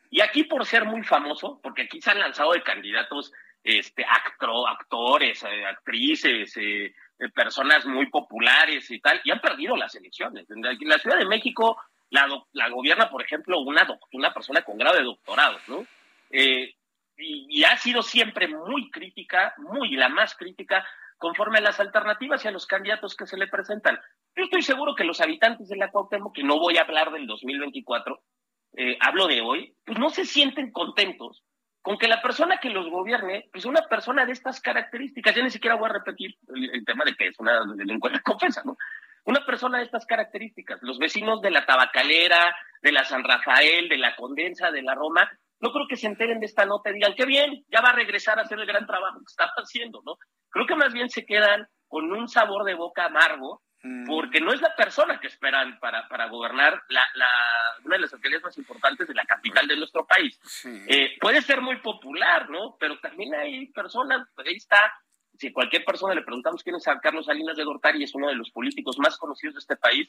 [0.10, 5.44] Y aquí por ser muy famoso, porque aquí se han lanzado de candidatos este, actores,
[5.44, 10.50] eh, actrices, eh, eh, personas muy populares y tal, y han perdido las elecciones.
[10.50, 11.78] En la Ciudad de México
[12.10, 15.86] la, la gobierna, por ejemplo, una, una persona con grado de doctorado, ¿no?
[17.18, 20.86] y, ha sido siempre muy crítica, muy la más crítica,
[21.18, 24.00] conforme a las alternativas y a los candidatos que se le presentan.
[24.36, 27.26] Yo estoy seguro que los habitantes de la Cuauhtémoc, que no voy a hablar del
[27.26, 28.22] 2024,
[28.78, 31.44] eh, hablo de hoy, pues no se sienten contentos
[31.88, 35.50] con que la persona que los gobierne, pues una persona de estas características, ya ni
[35.50, 38.76] siquiera voy a repetir el, tema de que es una delincuente confesa, ¿no?
[39.24, 44.00] Una persona de estas características, los vecinos de la Tabacalera, de la San Rafael, de
[44.00, 45.32] la Condensa, de la Roma,
[45.62, 47.96] no creo que se enteren de esta nota y digan, qué bien, ya va a
[47.96, 50.18] regresar a hacer el gran trabajo que estaba haciendo, ¿no?
[50.50, 53.62] Creo que más bien se quedan con un sabor de boca amargo.
[54.06, 57.28] Porque no es la persona que esperan para, para gobernar la, la,
[57.84, 60.40] una de las alcaldías más importantes de la capital de nuestro país.
[60.88, 62.78] Eh, puede ser muy popular, ¿no?
[62.80, 64.94] Pero también hay personas, ahí está,
[65.38, 68.50] si cualquier persona le preguntamos quién es Carlos Salinas de Gortari, es uno de los
[68.52, 70.08] políticos más conocidos de este país,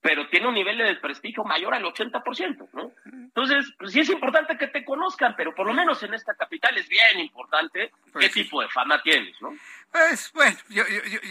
[0.00, 2.92] pero tiene un nivel de desprestigio mayor al 80%, ¿no?
[3.04, 6.76] Entonces, pues sí es importante que te conozcan, pero por lo menos en esta capital
[6.78, 9.50] es bien importante pues qué tipo de fama tienes, ¿no?
[9.90, 10.56] Pues bueno,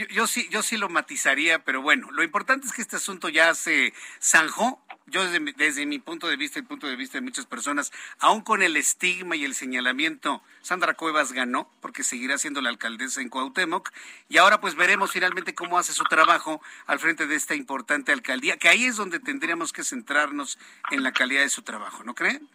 [0.10, 3.54] yo, sí, yo sí lo matizaría, pero bueno, lo importante es que este asunto ya
[3.54, 4.82] se zanjó.
[5.10, 8.42] Yo desde, desde mi punto de vista y punto de vista de muchas personas, aún
[8.42, 13.30] con el estigma y el señalamiento, Sandra Cuevas ganó porque seguirá siendo la alcaldesa en
[13.30, 13.92] Cuauhtémoc
[14.28, 18.58] y ahora pues veremos finalmente cómo hace su trabajo al frente de esta importante alcaldía,
[18.58, 20.60] que ahí es donde tendríamos que centrarnos
[20.92, 22.50] en la calidad de su trabajo, ¿no creen?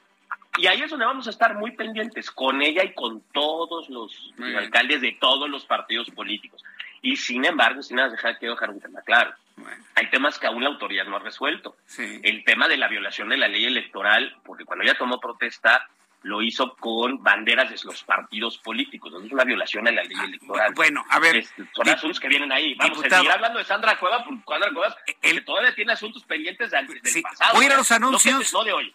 [0.58, 4.32] Y ahí es donde vamos a estar muy pendientes, con ella y con todos los
[4.38, 6.62] alcaldes de todos los partidos políticos.
[7.00, 9.34] Y sin embargo, sin dejar que dejar un tema claro.
[9.94, 11.76] Hay temas que aún la autoridad no ha resuelto.
[11.98, 15.88] El tema de la violación de la ley electoral, porque cuando ella tomó protesta,
[16.22, 19.12] lo hizo con banderas de los partidos políticos.
[19.24, 20.72] Es una violación a la ley electoral.
[20.74, 21.44] Bueno, a ver.
[21.72, 22.74] son asuntos que vienen ahí.
[22.74, 26.70] Vamos a seguir hablando de Sandra Cueva, porque Sandra Cuevas el, todavía tiene asuntos pendientes
[26.70, 26.86] del,
[27.22, 27.54] pasado.
[27.54, 28.52] Voy a ir a los anuncios.
[28.52, 28.94] no de hoy.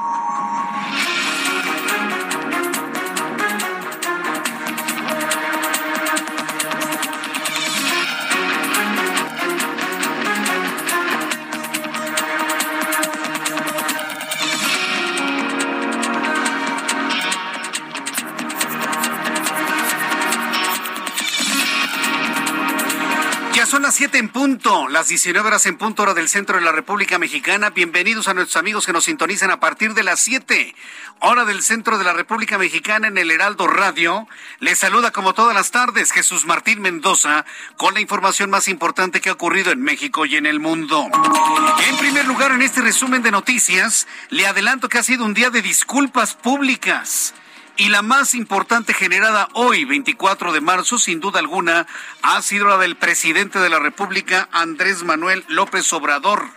[24.71, 27.71] Las 19 horas en punto hora del centro de la República Mexicana.
[27.71, 30.73] Bienvenidos a nuestros amigos que nos sintonizan a partir de las 7,
[31.19, 34.29] hora del centro de la República Mexicana en el Heraldo Radio.
[34.59, 37.43] Les saluda como todas las tardes Jesús Martín Mendoza
[37.75, 41.05] con la información más importante que ha ocurrido en México y en el mundo.
[41.89, 45.49] En primer lugar, en este resumen de noticias, le adelanto que ha sido un día
[45.49, 47.33] de disculpas públicas.
[47.81, 51.87] Y la más importante generada hoy, 24 de marzo, sin duda alguna,
[52.21, 56.47] ha sido la del presidente de la República, Andrés Manuel López Obrador,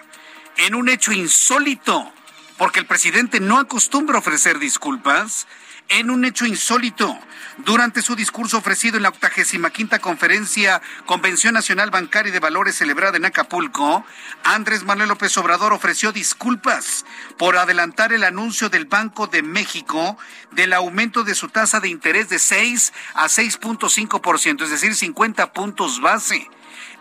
[0.58, 2.12] en un hecho insólito,
[2.58, 5.46] porque el presidente no acostumbra ofrecer disculpas,
[5.88, 7.18] en un hecho insólito.
[7.58, 13.26] Durante su discurso ofrecido en la 85 conferencia Convención Nacional Bancaria de Valores celebrada en
[13.26, 14.04] Acapulco,
[14.42, 17.06] Andrés Manuel López Obrador ofreció disculpas
[17.38, 20.18] por adelantar el anuncio del Banco de México
[20.50, 26.00] del aumento de su tasa de interés de 6 a 6.5%, es decir, 50 puntos
[26.00, 26.50] base.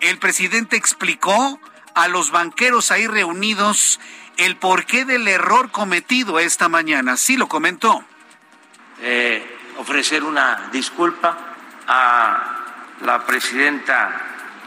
[0.02, 1.60] El presidente explicó
[1.96, 4.00] a los banqueros ahí reunidos
[4.38, 7.18] el porqué del error cometido esta mañana.
[7.18, 8.04] Sí lo comentó.
[9.02, 11.38] Eh, ofrecer una disculpa
[11.88, 12.64] a
[13.02, 14.22] la presidenta,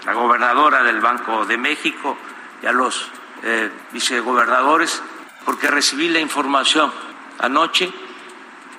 [0.05, 2.17] la gobernadora del Banco de México
[2.63, 3.11] y a los
[3.43, 5.03] eh, vicegobernadores,
[5.45, 6.93] porque recibí la información
[7.39, 7.93] anoche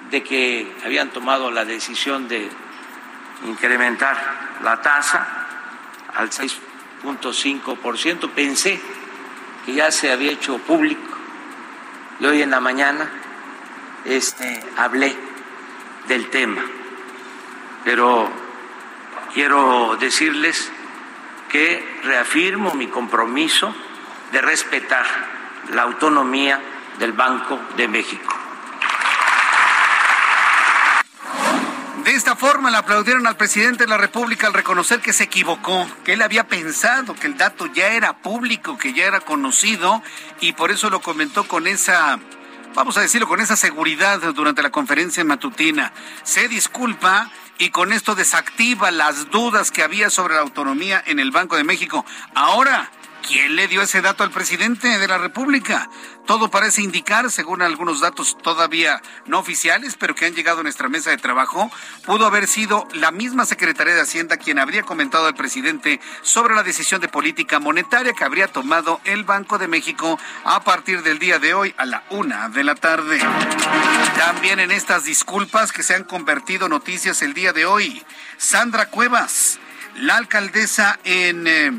[0.09, 2.49] de que habían tomado la decisión de
[3.45, 4.17] incrementar
[4.63, 5.27] la tasa
[6.15, 8.29] al 6.5%.
[8.31, 8.81] Pensé
[9.65, 11.17] que ya se había hecho público
[12.19, 13.09] y hoy en la mañana
[14.05, 15.26] este, hablé
[16.07, 16.63] del tema.
[17.83, 18.29] Pero
[19.33, 20.71] quiero decirles
[21.49, 23.73] que reafirmo mi compromiso
[24.31, 25.05] de respetar
[25.73, 26.59] la autonomía
[26.99, 28.35] del Banco de México.
[32.03, 35.85] De esta forma le aplaudieron al presidente de la República al reconocer que se equivocó,
[36.05, 40.01] que él había pensado que el dato ya era público, que ya era conocido
[40.39, 42.17] y por eso lo comentó con esa
[42.73, 45.93] vamos a decirlo con esa seguridad durante la conferencia matutina.
[46.23, 51.31] Se disculpa y con esto desactiva las dudas que había sobre la autonomía en el
[51.31, 52.05] Banco de México.
[52.35, 52.91] Ahora,
[53.27, 55.89] ¿quién le dio ese dato al presidente de la República?
[56.25, 60.87] Todo parece indicar, según algunos datos todavía no oficiales, pero que han llegado a nuestra
[60.87, 61.69] mesa de trabajo,
[62.05, 66.63] pudo haber sido la misma Secretaría de Hacienda quien habría comentado al presidente sobre la
[66.63, 71.39] decisión de política monetaria que habría tomado el Banco de México a partir del día
[71.39, 73.19] de hoy a la una de la tarde.
[74.17, 78.03] También en estas disculpas que se han convertido noticias el día de hoy,
[78.37, 79.59] Sandra Cuevas,
[79.95, 81.71] la alcaldesa en, eh,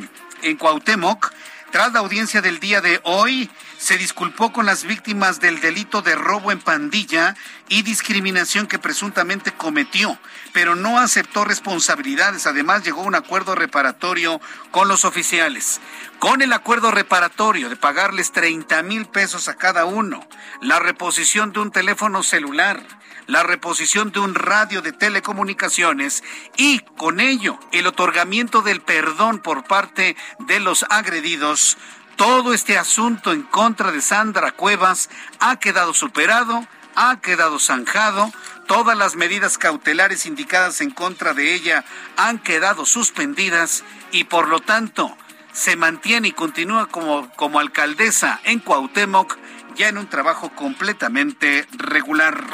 [0.43, 1.38] en Cuauhtémoc,
[1.71, 3.51] tras la audiencia del día de hoy,
[3.89, 7.34] se disculpó con las víctimas del delito de robo en pandilla
[7.70, 10.18] y discriminación que presuntamente cometió,
[10.53, 12.47] pero no aceptó responsabilidades.
[12.47, 15.80] Además, llegó a un acuerdo reparatorio con los oficiales.
[16.18, 20.20] Con el acuerdo reparatorio de pagarles 30 mil pesos a cada uno,
[20.61, 22.82] la reposición de un teléfono celular,
[23.28, 26.24] la reposición de un radio de telecomunicaciones
[26.57, 31.78] y con ello el otorgamiento del perdón por parte de los agredidos,
[32.19, 35.09] todo este asunto en contra de Sandra Cuevas
[35.39, 36.66] ha quedado superado,
[36.97, 38.33] ha quedado zanjado,
[38.66, 41.85] todas las medidas cautelares indicadas en contra de ella
[42.16, 45.16] han quedado suspendidas y por lo tanto
[45.53, 49.39] se mantiene y continúa como, como alcaldesa en Cuauhtémoc
[49.77, 52.45] ya en un trabajo completamente regular.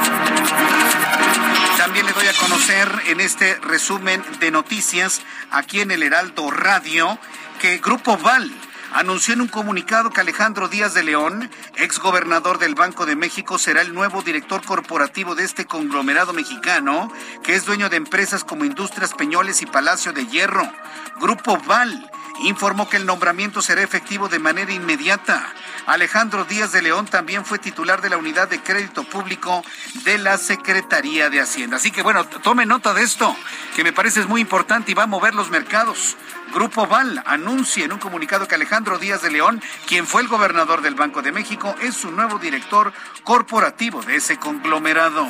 [1.79, 7.19] También le doy a conocer en este resumen de noticias aquí en el Heraldo Radio
[7.63, 8.53] que Grupo Val
[8.95, 13.83] anunció en un comunicado que Alejandro Díaz de León, exgobernador del Banco de México, será
[13.83, 19.13] el nuevo director corporativo de este conglomerado mexicano, que es dueño de empresas como Industrias
[19.13, 20.73] Peñoles y Palacio de Hierro.
[21.21, 22.09] Grupo Val
[22.45, 25.45] informó que el nombramiento será efectivo de manera inmediata.
[25.87, 29.63] Alejandro Díaz de León también fue titular de la unidad de crédito público
[30.05, 31.77] de la Secretaría de Hacienda.
[31.77, 33.37] Así que bueno, tome nota de esto,
[33.77, 36.17] que me parece es muy importante y va a mover los mercados.
[36.55, 40.83] Grupo Val anuncia en un comunicado que Alejandro Díaz de León, quien fue el gobernador
[40.83, 45.29] del Banco de México, es su nuevo director corporativo de ese conglomerado.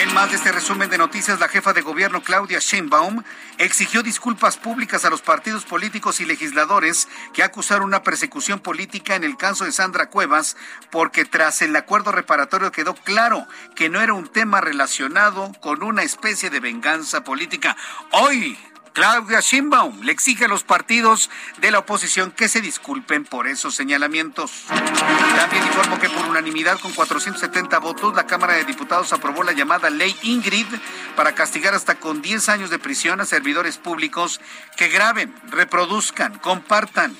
[0.00, 3.24] En más de este resumen de noticias, la jefa de gobierno Claudia Sheinbaum
[3.58, 9.24] exigió disculpas públicas a los partidos políticos y legisladores que acusaron una persecución política en
[9.24, 10.56] el caso de Sandra Cuevas,
[10.92, 16.04] porque tras el acuerdo reparatorio quedó claro que no era un tema relacionado con una
[16.04, 17.76] especie de venganza política.
[18.12, 18.56] Hoy
[18.98, 21.30] Claudia Sheinbaum le exige a los partidos
[21.60, 24.64] de la oposición que se disculpen por esos señalamientos.
[25.36, 29.88] También informo que por unanimidad con 470 votos, la Cámara de Diputados aprobó la llamada
[29.88, 30.66] Ley Ingrid
[31.14, 34.40] para castigar hasta con 10 años de prisión a servidores públicos
[34.76, 37.16] que graben, reproduzcan, compartan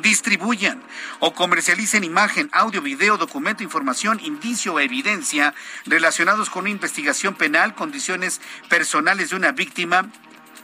[0.00, 0.80] distribuyan
[1.18, 5.54] o comercialicen imagen, audio, video, documento, información, indicio o evidencia
[5.86, 10.08] relacionados con una investigación penal, condiciones personales de una víctima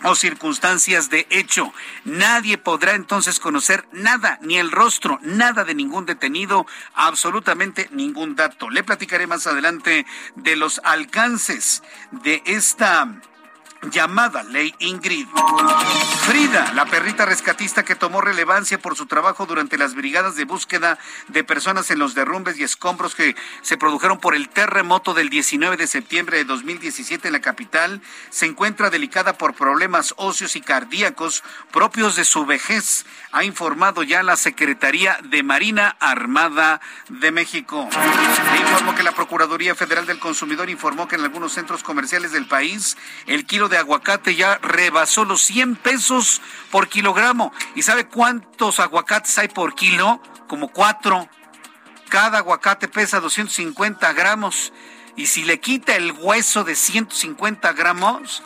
[0.02, 1.72] o circunstancias de hecho.
[2.04, 8.70] Nadie podrá entonces conocer nada, ni el rostro, nada de ningún detenido, absolutamente ningún dato.
[8.70, 13.20] Le platicaré más adelante de los alcances de esta
[13.90, 15.26] llamada Ley Ingrid.
[16.26, 20.98] Frida, la perrita rescatista que tomó relevancia por su trabajo durante las brigadas de búsqueda
[21.28, 25.76] de personas en los derrumbes y escombros que se produjeron por el terremoto del 19
[25.76, 31.42] de septiembre de 2017 en la capital, se encuentra delicada por problemas óseos y cardíacos
[31.70, 37.88] propios de su vejez, ha informado ya la Secretaría de Marina Armada de México.
[38.52, 42.46] Le informo que la Procuraduría Federal del Consumidor informó que en algunos centros comerciales del
[42.46, 47.52] país el kilo de aguacate ya rebasó los 100 pesos por kilogramo.
[47.74, 50.20] ¿Y sabe cuántos aguacates hay por kilo?
[50.48, 51.28] Como cuatro.
[52.08, 54.72] Cada aguacate pesa 250 gramos.
[55.16, 58.42] Y si le quita el hueso de 150 gramos,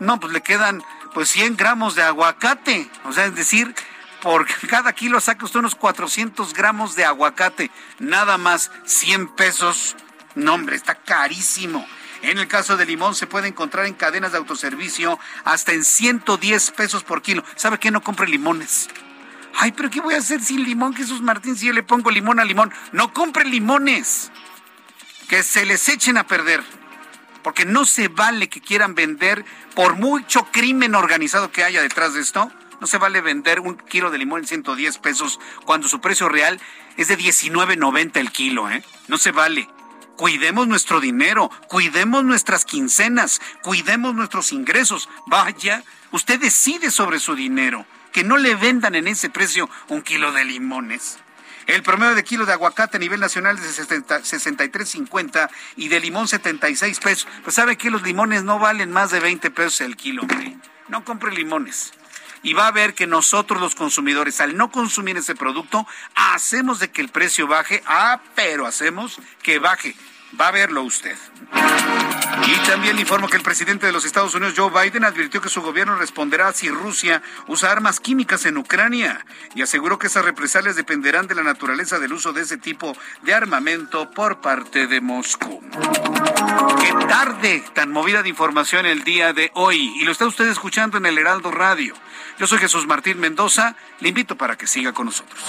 [0.00, 0.82] no, pues le quedan
[1.14, 2.90] pues 100 gramos de aguacate.
[3.04, 3.74] O sea, es decir,
[4.22, 7.70] por cada kilo saca usted unos 400 gramos de aguacate.
[7.98, 9.96] Nada más 100 pesos.
[10.34, 11.86] No, hombre, está carísimo.
[12.26, 16.72] En el caso de limón se puede encontrar en cadenas de autoservicio hasta en 110
[16.72, 17.44] pesos por kilo.
[17.54, 17.92] ¿Sabe qué?
[17.92, 18.88] No compre limones.
[19.54, 22.40] Ay, pero ¿qué voy a hacer sin limón, Jesús Martín, si yo le pongo limón
[22.40, 22.72] a limón?
[22.90, 24.32] No compre limones.
[25.28, 26.64] Que se les echen a perder.
[27.44, 29.44] Porque no se vale que quieran vender,
[29.76, 32.50] por mucho crimen organizado que haya detrás de esto,
[32.80, 36.60] no se vale vender un kilo de limón en 110 pesos cuando su precio real
[36.96, 38.82] es de 19.90 el kilo, ¿eh?
[39.06, 39.68] No se vale.
[40.16, 45.08] Cuidemos nuestro dinero, cuidemos nuestras quincenas, cuidemos nuestros ingresos.
[45.26, 47.86] Vaya, usted decide sobre su dinero.
[48.12, 51.18] Que no le vendan en ese precio un kilo de limones.
[51.66, 56.26] El promedio de kilo de aguacate a nivel nacional es de 63.50 y de limón
[56.26, 57.28] 76 pesos.
[57.42, 60.22] Pues sabe que los limones no valen más de 20 pesos el kilo.
[60.88, 61.92] No compre limones
[62.46, 66.92] y va a ver que nosotros los consumidores, al no consumir ese producto, hacemos de
[66.92, 69.96] que el precio baje, ah, pero hacemos que baje.
[70.38, 71.16] Va a verlo usted.
[72.46, 75.48] Y también le informo que el presidente de los Estados Unidos, Joe Biden, advirtió que
[75.48, 79.24] su gobierno responderá si Rusia usa armas químicas en Ucrania
[79.54, 83.34] y aseguró que esas represalias dependerán de la naturaleza del uso de ese tipo de
[83.34, 85.62] armamento por parte de Moscú.
[86.80, 89.92] Qué tarde tan movida de información el día de hoy.
[89.96, 91.94] Y lo está usted escuchando en el Heraldo Radio.
[92.38, 93.76] Yo soy Jesús Martín Mendoza.
[94.00, 95.42] Le invito para que siga con nosotros.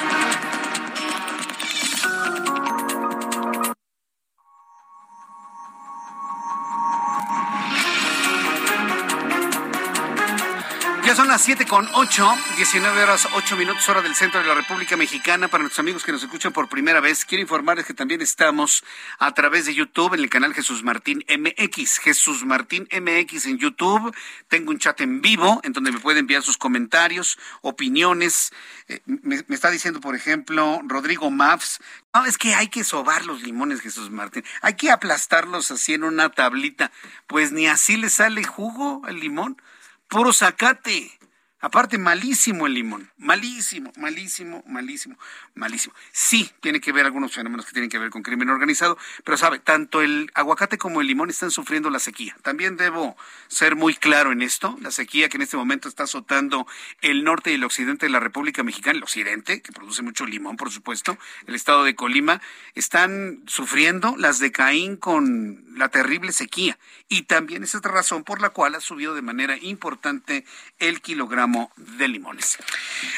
[11.17, 14.95] Son las siete con ocho, 19 horas 8 minutos hora del centro de la República
[14.95, 15.47] Mexicana.
[15.47, 18.83] Para nuestros amigos que nos escuchan por primera vez, quiero informarles que también estamos
[19.17, 21.97] a través de YouTube en el canal Jesús Martín MX.
[21.97, 24.15] Jesús Martín MX en YouTube.
[24.47, 28.51] Tengo un chat en vivo en donde me pueden enviar sus comentarios, opiniones.
[28.87, 31.79] Eh, me, me, está diciendo, por ejemplo, Rodrigo Mavs.
[32.13, 34.43] No, es que hay que sobar los limones, Jesús Martín.
[34.61, 36.91] Hay que aplastarlos así en una tablita.
[37.25, 39.59] Pues ni así le sale jugo al limón
[40.07, 41.16] puro zacate.
[41.59, 43.09] Aparte, malísimo el limón.
[43.17, 45.17] Malísimo, malísimo, malísimo,
[45.55, 45.95] malísimo.
[46.11, 49.57] Sí, tiene que ver algunos fenómenos que tienen que ver con crimen organizado, pero sabe,
[49.57, 52.37] tanto el aguacate como el limón están sufriendo la sequía.
[52.43, 54.77] También debo ser muy claro en esto.
[54.81, 56.67] La sequía que en este momento está azotando
[57.01, 60.57] el norte y el occidente de la República Mexicana, el occidente, que produce mucho limón,
[60.57, 62.39] por supuesto, el estado de Colima,
[62.75, 66.77] están sufriendo las de Caín con la terrible sequía.
[67.09, 70.45] Y también es la razón por la cual ha subido de manera importante
[70.77, 72.57] el kilogramo de limones.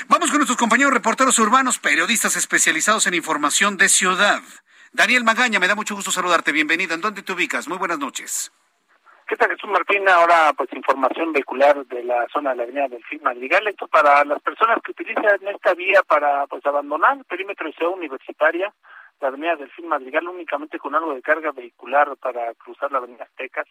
[0.07, 4.41] Vamos con nuestros compañeros reporteros urbanos, periodistas especializados en información de ciudad.
[4.91, 6.51] Daniel Magaña, me da mucho gusto saludarte.
[6.51, 6.93] Bienvenido.
[6.93, 7.67] ¿En dónde te ubicas?
[7.67, 8.51] Muy buenas noches.
[9.27, 10.07] ¿Qué tal, Jesús Martín?
[10.09, 13.67] Ahora, pues, información vehicular de la zona de la avenida del Film Madrigal.
[13.67, 17.93] Esto para las personas que utilizan esta vía para, pues, abandonar el perímetro de ciudad
[17.93, 18.73] universitaria,
[19.21, 23.25] la avenida del Film Madrigal, únicamente con algo de carga vehicular para cruzar la avenida
[23.25, 23.67] Aztecas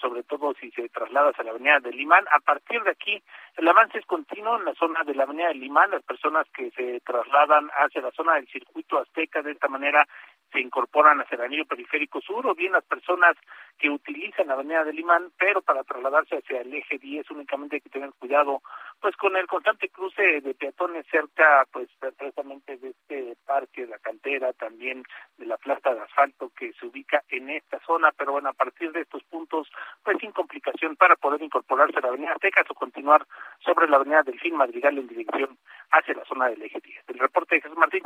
[0.00, 2.24] sobre todo si se traslada hacia la avenida de Limán.
[2.30, 3.22] A partir de aquí,
[3.56, 5.90] el avance es continuo en la zona de la avenida de Limán.
[5.90, 10.06] Las personas que se trasladan hacia la zona del circuito azteca de esta manera
[10.52, 13.36] se incorporan hacia el anillo periférico sur o bien las personas
[13.78, 17.80] que utilizan la avenida de Limán, pero para trasladarse hacia el eje 10 únicamente hay
[17.80, 18.62] que tener cuidado
[19.00, 23.98] pues con el constante cruce de peatones cerca pues precisamente de este parque, de la
[23.98, 25.02] cantera, también
[25.36, 28.92] de la plasta de asfalto que se ubica en esta zona, pero bueno, a partir
[28.92, 29.68] de estos puntos
[30.02, 33.26] pues sin complicación para poder incorporarse a la avenida Tecas o continuar
[33.64, 35.58] sobre la avenida Delfín Madrigal en dirección
[35.90, 37.04] hacia la zona del eje 10.
[37.08, 38.02] El reporte de Jesús Martín.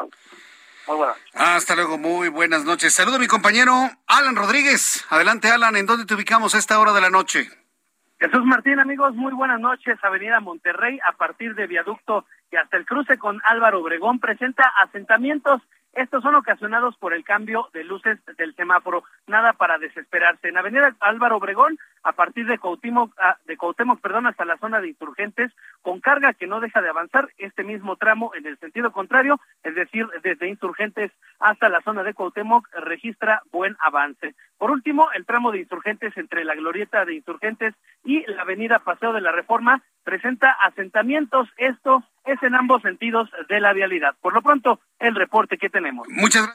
[0.89, 1.17] Muy buenas.
[1.35, 2.95] Hasta luego, muy buenas noches.
[2.95, 3.73] Saludo a mi compañero
[4.07, 5.05] Alan Rodríguez.
[5.11, 7.47] Adelante, Alan, ¿en dónde te ubicamos a esta hora de la noche?
[8.19, 9.99] Jesús Martín, amigos, muy buenas noches.
[10.03, 15.61] Avenida Monterrey, a partir de viaducto y hasta el cruce con Álvaro Obregón, presenta asentamientos
[15.93, 19.05] estos son ocasionados por el cambio de luces del semáforo.
[19.27, 20.49] Nada para desesperarse.
[20.49, 24.81] En Avenida Álvaro Obregón, a partir de Cuauhtémoc, ah, de Cuauhtémoc, perdón, hasta la zona
[24.81, 28.93] de insurgentes, con carga que no deja de avanzar este mismo tramo en el sentido
[28.93, 31.11] contrario, es decir, desde insurgentes
[31.41, 34.35] hasta la zona de Cuauhtémoc, registra buen avance.
[34.59, 37.75] Por último, el tramo de insurgentes entre la glorieta de insurgentes
[38.05, 41.49] y la avenida Paseo de la Reforma presenta asentamientos.
[41.57, 44.15] Esto es en ambos sentidos de la vialidad.
[44.21, 46.07] Por lo pronto, el reporte que tenemos.
[46.09, 46.49] Muchas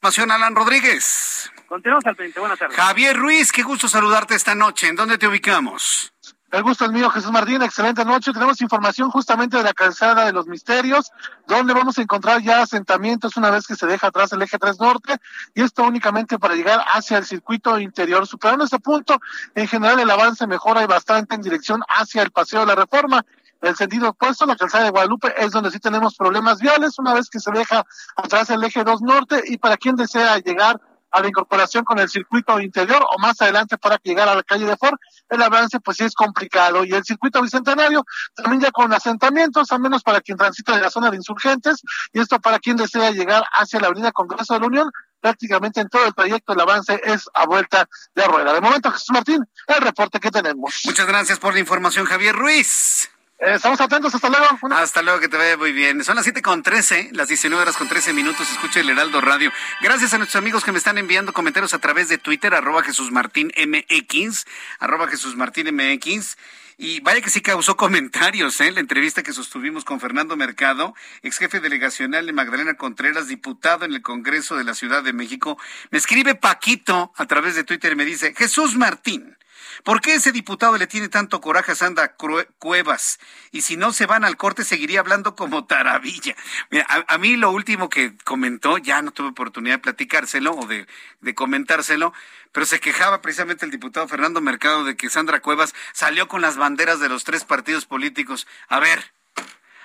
[0.00, 1.52] gracias, Alan Rodríguez.
[1.66, 2.38] Continuamos al frente.
[2.38, 2.76] Buenas tardes.
[2.76, 4.88] Javier Ruiz, qué gusto saludarte esta noche.
[4.88, 6.12] ¿En dónde te ubicamos?
[6.52, 7.60] El gusto es mío, Jesús Martín.
[7.62, 8.32] Excelente noche.
[8.32, 11.10] Tenemos información justamente de la calzada de los misterios,
[11.48, 14.78] donde vamos a encontrar ya asentamientos una vez que se deja atrás el eje 3
[14.78, 15.16] norte,
[15.54, 18.28] y esto únicamente para llegar hacia el circuito interior.
[18.28, 19.20] Superando este punto,
[19.56, 23.24] en general el avance mejora y bastante en dirección hacia el paseo de la reforma
[23.62, 27.28] el sentido opuesto, la calzada de Guadalupe es donde sí tenemos problemas viales una vez
[27.30, 27.84] que se deja
[28.16, 30.80] atrás el eje 2 norte y para quien desea llegar
[31.10, 34.66] a la incorporación con el circuito interior o más adelante para llegar a la calle
[34.66, 34.98] de Ford,
[35.30, 36.84] el avance pues sí es complicado.
[36.84, 38.04] Y el circuito bicentenario
[38.34, 41.82] también ya con asentamientos, al menos para quien transita de la zona de insurgentes,
[42.12, 44.90] y esto para quien desea llegar hacia la avenida Congreso de la Unión,
[45.20, 48.52] prácticamente en todo el trayecto el avance es a vuelta de rueda.
[48.52, 50.82] De momento, Jesús Martín, el reporte que tenemos.
[50.84, 53.10] Muchas gracias por la información, Javier Ruiz.
[53.38, 54.46] Eh, estamos atentos, hasta luego.
[54.70, 56.02] Hasta luego, que te vaya muy bien.
[56.02, 58.50] Son las siete con trece, las 19 horas con 13 minutos.
[58.50, 59.52] Escucha el Heraldo Radio.
[59.82, 63.12] Gracias a nuestros amigos que me están enviando comentarios a través de Twitter, arroba Jesús
[63.12, 64.46] Martín MX,
[64.78, 66.38] arroba Jesús Martín MX.
[66.78, 68.72] Y vaya que sí causó comentarios, ¿eh?
[68.72, 73.92] La entrevista que sostuvimos con Fernando Mercado, ex jefe delegacional de Magdalena Contreras, diputado en
[73.92, 75.58] el Congreso de la Ciudad de México.
[75.90, 79.36] Me escribe Paquito a través de Twitter y me dice, Jesús Martín.
[79.84, 83.18] ¿Por qué ese diputado le tiene tanto coraje a Sandra Cuevas?
[83.52, 86.34] Y si no se van al corte, seguiría hablando como taravilla.
[86.70, 90.86] Mira, a, mí lo último que comentó, ya no tuve oportunidad de platicárselo o de,
[91.20, 92.12] de comentárselo,
[92.52, 96.56] pero se quejaba precisamente el diputado Fernando Mercado de que Sandra Cuevas salió con las
[96.56, 98.46] banderas de los tres partidos políticos.
[98.68, 99.12] A ver,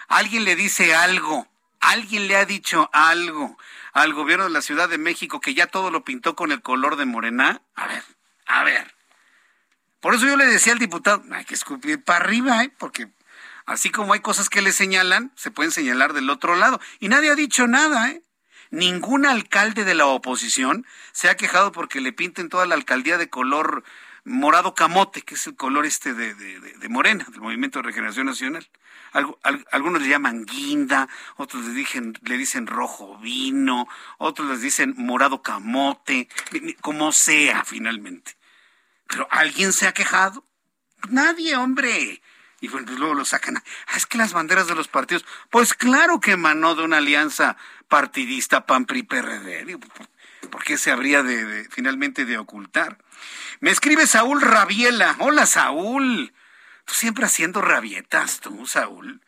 [0.08, 1.48] alguien le dice algo.
[1.82, 3.58] ¿Alguien le ha dicho algo
[3.94, 6.96] al gobierno de la Ciudad de México que ya todo lo pintó con el color
[6.96, 7.62] de morena?
[7.76, 8.04] A ver,
[8.46, 9.01] a ver.
[10.02, 12.74] Por eso yo le decía al diputado, hay que escupir para arriba, ¿eh?
[12.78, 13.08] porque
[13.66, 16.82] así como hay cosas que le señalan, se pueden señalar del otro lado.
[17.00, 18.24] Y nadie ha dicho nada, ¿eh?
[18.72, 23.30] Ningún alcalde de la oposición se ha quejado porque le pinten toda la alcaldía de
[23.30, 23.84] color
[24.24, 28.68] morado camote, que es el color este de, de, Morena, del Movimiento de Regeneración Nacional.
[29.72, 33.88] algunos le llaman guinda, otros le dicen, le dicen rojo vino,
[34.18, 36.30] otros les dicen morado camote,
[36.82, 38.36] como sea finalmente.
[39.12, 40.46] Pero ¿alguien se ha quejado?
[41.10, 42.22] Nadie, hombre.
[42.62, 43.58] Y pues luego lo sacan.
[43.58, 47.58] Ah, es que las banderas de los partidos, pues claro que emanó de una alianza
[47.90, 49.78] partidista PAN-PRI-PRD.
[50.50, 53.00] ¿Por qué se habría de, finalmente de ocultar?
[53.60, 55.16] Me escribe Saúl Rabiela.
[55.20, 56.34] Hola, Saúl.
[56.86, 59.22] Tú siempre haciendo rabietas, tú, Saúl.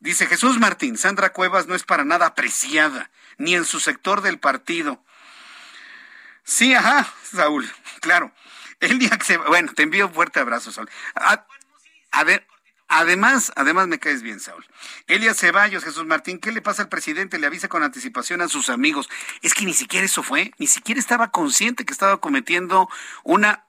[0.00, 4.38] Dice Jesús Martín, Sandra Cuevas no es para nada apreciada, ni en su sector del
[4.38, 5.04] partido.
[6.44, 7.70] Sí, ajá, Saúl,
[8.00, 8.32] claro.
[8.80, 9.36] El día que se...
[9.36, 10.88] Bueno, te envío un fuerte abrazo, Saúl.
[11.14, 12.46] a ver,
[12.88, 14.64] Además, además me caes bien, Saúl.
[15.08, 17.38] Elia Ceballos, Jesús Martín, ¿qué le pasa al presidente?
[17.38, 19.10] Le avisa con anticipación a sus amigos.
[19.42, 22.88] Es que ni siquiera eso fue, ni siquiera estaba consciente que estaba cometiendo
[23.24, 23.66] una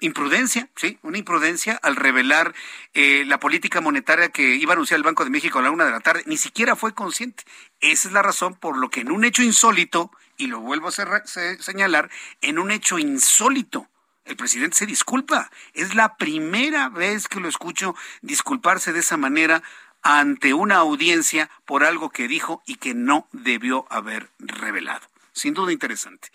[0.00, 2.54] imprudencia, sí, una imprudencia al revelar
[2.92, 5.86] eh, la política monetaria que iba a anunciar el Banco de México a la una
[5.86, 6.22] de la tarde.
[6.26, 7.44] Ni siquiera fue consciente.
[7.80, 11.24] Esa es la razón por lo que en un hecho insólito, y lo vuelvo a
[11.58, 12.10] señalar,
[12.42, 13.88] en un hecho insólito,
[14.30, 15.50] el presidente se disculpa.
[15.74, 19.62] Es la primera vez que lo escucho disculparse de esa manera
[20.02, 25.06] ante una audiencia por algo que dijo y que no debió haber revelado.
[25.32, 26.30] Sin duda interesante.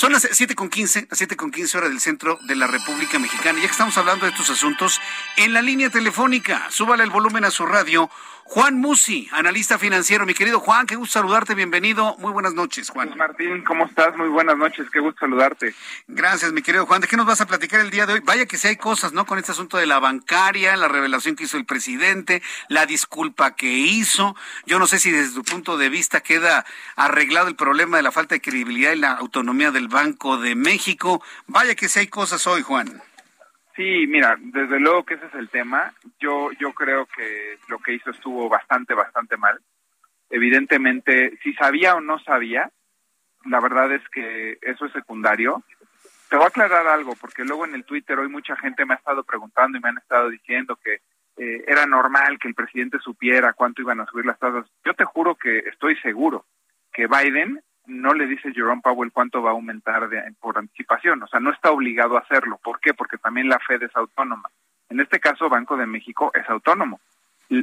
[0.00, 3.58] Son las 7.15, las 7.15 horas del centro de la República Mexicana.
[3.58, 5.00] Ya que estamos hablando de estos asuntos,
[5.36, 8.08] en la línea telefónica, súbale el volumen a su radio
[8.50, 10.24] Juan Musi, analista financiero.
[10.24, 12.16] Mi querido Juan, qué gusto saludarte, bienvenido.
[12.16, 13.14] Muy buenas noches, Juan.
[13.14, 14.16] Martín, ¿cómo estás?
[14.16, 15.74] Muy buenas noches, qué gusto saludarte.
[16.06, 17.02] Gracias, mi querido Juan.
[17.02, 18.20] ¿De qué nos vas a platicar el día de hoy?
[18.20, 19.26] Vaya que si hay cosas, ¿no?
[19.26, 23.70] Con este asunto de la bancaria, la revelación que hizo el presidente, la disculpa que
[23.70, 24.34] hizo.
[24.64, 26.64] Yo no sé si desde tu punto de vista queda
[26.96, 31.22] arreglado el problema de la falta de credibilidad y la autonomía del Banco de México.
[31.46, 33.02] Vaya que si hay cosas hoy, Juan.
[33.74, 35.92] Sí, mira, desde luego que ese es el tema.
[36.18, 39.60] Yo, yo creo que lo que hizo estuvo bastante, bastante mal.
[40.30, 42.70] Evidentemente, si sabía o no sabía,
[43.44, 45.62] la verdad es que eso es secundario.
[46.28, 48.98] Te voy a aclarar algo, porque luego en el Twitter hoy mucha gente me ha
[48.98, 51.00] estado preguntando y me han estado diciendo que
[51.36, 54.66] eh, era normal que el presidente supiera cuánto iban a subir las tasas.
[54.84, 56.46] Yo te juro que estoy seguro
[56.92, 60.08] que Biden no le dice Jerome Powell cuánto va a aumentar
[60.40, 62.60] por anticipación, o sea, no está obligado a hacerlo.
[62.62, 62.94] ¿Por qué?
[62.94, 64.48] Porque también la Fed es autónoma.
[64.88, 67.00] En este caso, Banco de México es autónomo.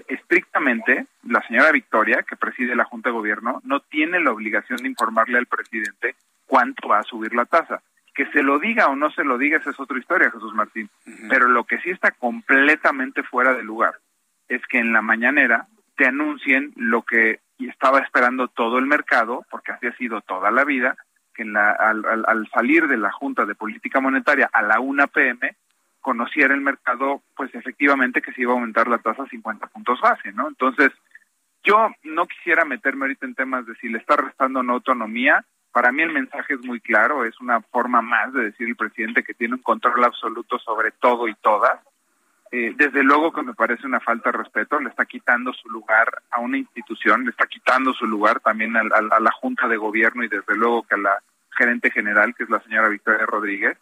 [0.07, 4.89] Estrictamente, la señora Victoria, que preside la Junta de Gobierno, no tiene la obligación de
[4.89, 6.15] informarle al presidente
[6.47, 7.81] cuánto va a subir la tasa.
[8.13, 10.89] Que se lo diga o no se lo diga, esa es otra historia, Jesús Martín.
[11.29, 13.95] Pero lo que sí está completamente fuera de lugar
[14.47, 15.67] es que en la mañanera
[15.97, 20.51] te anuncien lo que y estaba esperando todo el mercado, porque así ha sido toda
[20.51, 20.95] la vida,
[21.33, 25.55] que al, salir de la Junta de Política Monetaria a la 1 pm,
[25.99, 29.99] conociera el mercado, pues efectivamente que se iba a aumentar la tasa a 50 puntos
[30.01, 30.47] base, ¿no?
[30.47, 30.91] Entonces,
[31.63, 35.43] yo no quisiera meterme ahorita en temas de si le está restando o no autonomía.
[35.71, 39.23] Para mí el mensaje es muy claro, es una forma más de decir el presidente
[39.23, 41.79] que tiene un control absoluto sobre todo y todas
[42.57, 46.21] eh, desde luego que me parece una falta de respeto, le está quitando su lugar
[46.31, 50.29] a una institución, le está quitando su lugar también a, la Junta de Gobierno y
[50.29, 53.77] desde luego que a la gerente general, que es la señora Victoria Rodríguez.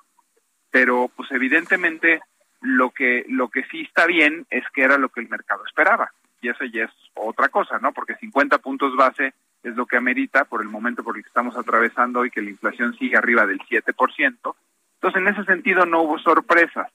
[0.72, 2.22] Pero pues evidentemente
[2.62, 6.12] lo que, lo que sí está bien es que era lo que el mercado esperaba.
[6.42, 7.94] Y eso ya es otra cosa, ¿no?
[7.94, 11.56] Porque 50 puntos base es lo que amerita por el momento por el que estamos
[11.56, 13.86] atravesando hoy, que la inflación sigue arriba del 7%.
[14.16, 16.88] Entonces, en ese sentido no hubo sorpresas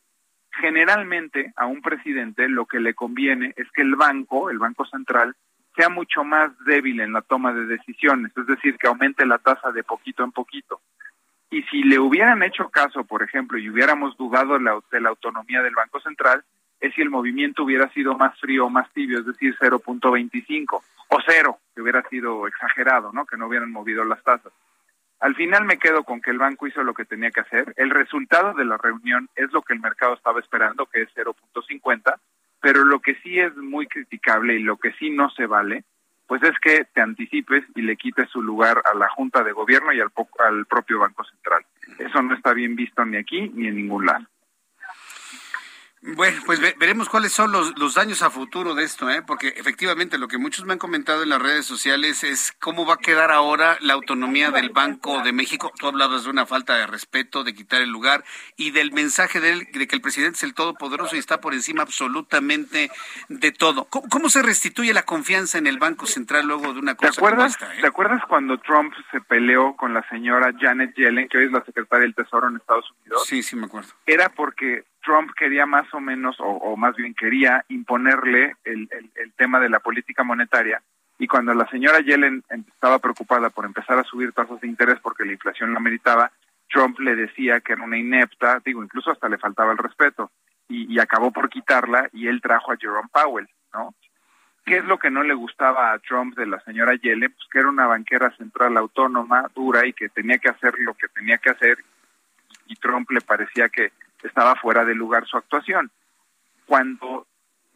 [0.61, 5.35] generalmente a un presidente lo que le conviene es que el banco, el Banco Central,
[5.77, 9.71] sea mucho más débil en la toma de decisiones, es decir, que aumente la tasa
[9.71, 10.81] de poquito en poquito.
[11.51, 15.74] Y si le hubieran hecho caso, por ejemplo, y hubiéramos dudado de la, autonomía del
[15.74, 16.45] Banco Central,
[16.81, 21.19] es si el movimiento hubiera sido más frío o más tibio, es decir, 0.25 o
[21.27, 23.24] cero, que hubiera sido exagerado, ¿no?
[23.24, 24.53] Que no hubieran movido las tasas.
[25.20, 27.74] Al final me quedo con que el banco hizo lo que tenía que hacer.
[27.77, 32.15] El resultado de la reunión es lo que el mercado estaba esperando, que es 0.50,
[32.61, 35.85] pero lo que sí es muy criticable y lo que sí no se vale,
[36.27, 39.93] pues es que te anticipes y le quites su lugar a la Junta de Gobierno
[39.93, 41.65] y al, al propio Banco Central.
[41.99, 44.27] Eso no está bien visto ni aquí ni en ningún lado.
[46.01, 49.23] Bueno, pues veremos cuáles son los, los, daños a futuro de esto, ¿eh?
[49.27, 52.95] porque efectivamente lo que muchos me han comentado en las redes sociales es cómo va
[52.95, 55.73] a quedar ahora la autonomía del Banco de México.
[55.77, 58.23] Tú hablabas de una falta de respeto, de quitar el lugar
[58.57, 61.53] y del mensaje de, él, de que el presidente es el todopoderoso y está por
[61.53, 62.91] encima absolutamente
[63.29, 63.87] de todo.
[63.87, 67.57] ¿Cómo, se restituye la confianza en el Banco Central luego de una cosa ¿Te acuerdas,
[67.57, 67.81] como esta?
[67.81, 71.65] ¿Te acuerdas cuando Trump se peleó con la señora Janet Yellen, que hoy es la
[71.65, 73.25] secretaria del Tesoro en Estados Unidos?
[73.27, 73.91] Sí, sí, me acuerdo.
[74.07, 79.59] Era porque Trump quería más o menos, o, más bien quería imponerle el, el, tema
[79.59, 80.82] de la política monetaria.
[81.18, 85.24] Y cuando la señora Yellen estaba preocupada por empezar a subir tasas de interés porque
[85.24, 86.30] la inflación la meritaba,
[86.68, 90.30] Trump le decía que era una inepta, digo, incluso hasta le faltaba el respeto,
[90.68, 93.94] y, y acabó por quitarla y él trajo a Jerome Powell, ¿no?
[94.66, 97.32] ¿Qué es lo que no le gustaba a Trump de la señora Yellen?
[97.32, 101.09] Pues que era una banquera central autónoma, dura y que tenía que hacer lo que
[101.09, 101.78] tenía que hacer.
[102.66, 103.90] Y Trump le parecía que
[104.27, 105.90] estaba fuera de lugar su actuación.
[106.66, 107.27] Cuando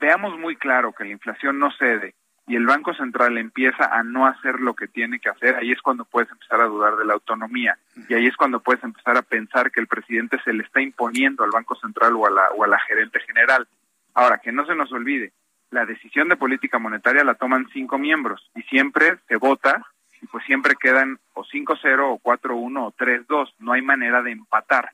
[0.00, 2.14] veamos muy claro que la inflación no cede
[2.46, 5.80] y el Banco Central empieza a no hacer lo que tiene que hacer, ahí es
[5.80, 7.78] cuando puedes empezar a dudar de la autonomía
[8.08, 11.44] y ahí es cuando puedes empezar a pensar que el presidente se le está imponiendo
[11.44, 13.68] al Banco Central o a la, o a la gerente general.
[14.14, 15.32] Ahora, que no se nos olvide,
[15.70, 19.86] la decisión de política monetaria la toman cinco miembros y siempre se vota
[20.20, 24.90] y pues siempre quedan o 5-0 o 4-1 o 3-2, no hay manera de empatar.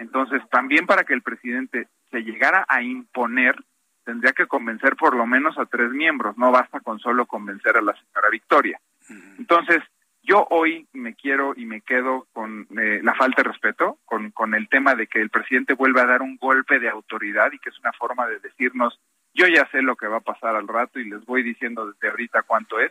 [0.00, 3.54] Entonces, también para que el presidente se llegara a imponer,
[4.02, 7.82] tendría que convencer por lo menos a tres miembros, no basta con solo convencer a
[7.82, 8.80] la señora Victoria.
[9.38, 9.82] Entonces,
[10.22, 14.54] yo hoy me quiero y me quedo con eh, la falta de respeto, con, con
[14.54, 17.68] el tema de que el presidente vuelva a dar un golpe de autoridad y que
[17.68, 18.98] es una forma de decirnos,
[19.34, 22.08] yo ya sé lo que va a pasar al rato y les voy diciendo desde
[22.08, 22.90] ahorita cuánto es.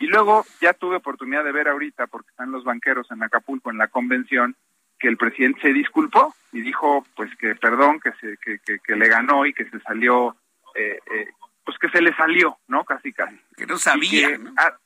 [0.00, 3.78] Y luego ya tuve oportunidad de ver ahorita, porque están los banqueros en Acapulco en
[3.78, 4.56] la convención,
[4.98, 9.08] que el presidente se disculpó y dijo pues que perdón que se que, que, le
[9.08, 10.36] ganó y que se salió
[10.74, 11.28] eh, eh,
[11.64, 13.38] pues que se le salió no casi casi.
[13.56, 14.76] Que no sabía que, ah,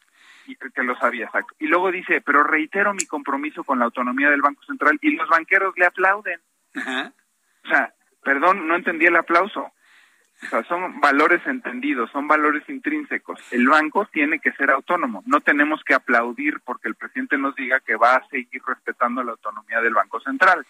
[0.47, 1.55] y que lo sabía exacto.
[1.59, 5.29] Y luego dice pero reitero mi compromiso con la autonomía del banco central y los
[5.29, 6.41] banqueros le aplauden.
[6.77, 9.73] O sea perdón no entendí el aplauso
[10.43, 13.41] o sea, son valores entendidos, son valores intrínsecos.
[13.53, 15.23] El banco tiene que ser autónomo.
[15.27, 19.33] No tenemos que aplaudir porque el presidente nos diga que va a seguir respetando la
[19.33, 20.67] autonomía del Banco Central.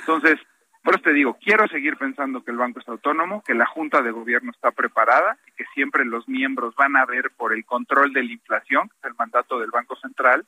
[0.00, 0.38] Entonces,
[0.82, 4.02] por eso te digo, quiero seguir pensando que el banco es autónomo, que la Junta
[4.02, 8.12] de Gobierno está preparada y que siempre los miembros van a ver por el control
[8.12, 10.44] de la inflación, que es el mandato del Banco Central,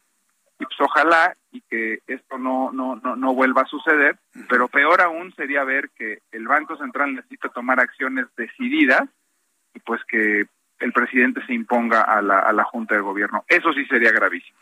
[0.58, 4.18] y pues ojalá y que esto no, no, no, no vuelva a suceder,
[4.48, 9.02] pero peor aún sería ver que el Banco Central necesita tomar acciones decididas
[9.74, 10.46] y pues que
[10.78, 13.44] el presidente se imponga a la, a la Junta de Gobierno.
[13.48, 14.58] Eso sí sería gravísimo.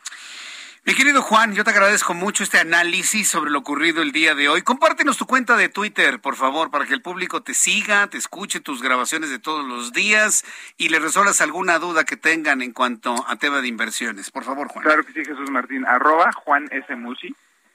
[0.84, 4.48] Mi querido Juan, yo te agradezco mucho este análisis sobre lo ocurrido el día de
[4.48, 4.62] hoy.
[4.62, 8.58] Compártenos tu cuenta de Twitter, por favor, para que el público te siga, te escuche
[8.58, 10.44] tus grabaciones de todos los días
[10.78, 14.32] y le resuelvas alguna duda que tengan en cuanto a tema de inversiones.
[14.32, 14.84] Por favor, Juan.
[14.84, 15.86] Claro que sí, Jesús Martín.
[15.86, 16.96] Arroba Juan S.
[16.96, 17.32] Musi.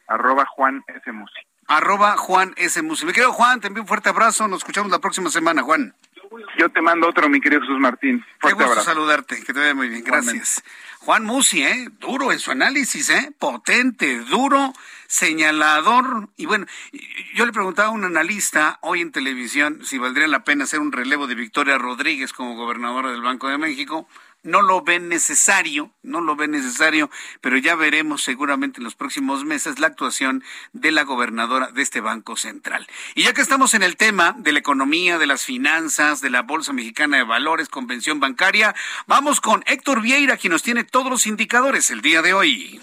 [0.07, 1.09] Arroba Juan S.
[1.13, 1.39] Musi.
[1.67, 2.81] Arroba Juan S.
[2.81, 3.05] Musi.
[3.05, 4.49] Mi querido Juan, te envío un fuerte abrazo.
[4.49, 5.95] Nos escuchamos la próxima semana, Juan.
[6.57, 8.25] Yo te mando otro, mi querido Jesús Martín.
[8.39, 10.03] Fuerte Qué gusto saludarte, que te vaya muy bien.
[10.03, 10.61] Gracias.
[10.99, 11.89] Juan Musi, ¿eh?
[11.99, 13.31] Duro en su análisis, ¿eh?
[13.37, 14.73] Potente, duro,
[15.07, 16.29] señalador.
[16.35, 16.65] Y bueno,
[17.35, 20.91] yo le preguntaba a un analista hoy en televisión si valdría la pena hacer un
[20.91, 24.07] relevo de Victoria Rodríguez como gobernadora del Banco de México
[24.47, 27.11] no lo ven necesario, no lo ven necesario,
[27.41, 31.99] pero ya veremos seguramente en los próximos meses la actuación de la gobernadora de este
[31.99, 32.87] Banco Central.
[33.13, 36.43] Y ya que estamos en el tema de la economía, de las finanzas, de la
[36.43, 38.73] Bolsa Mexicana de Valores, convención bancaria,
[39.05, 42.79] vamos con Héctor Vieira, quien nos tiene todos los indicadores el día de hoy.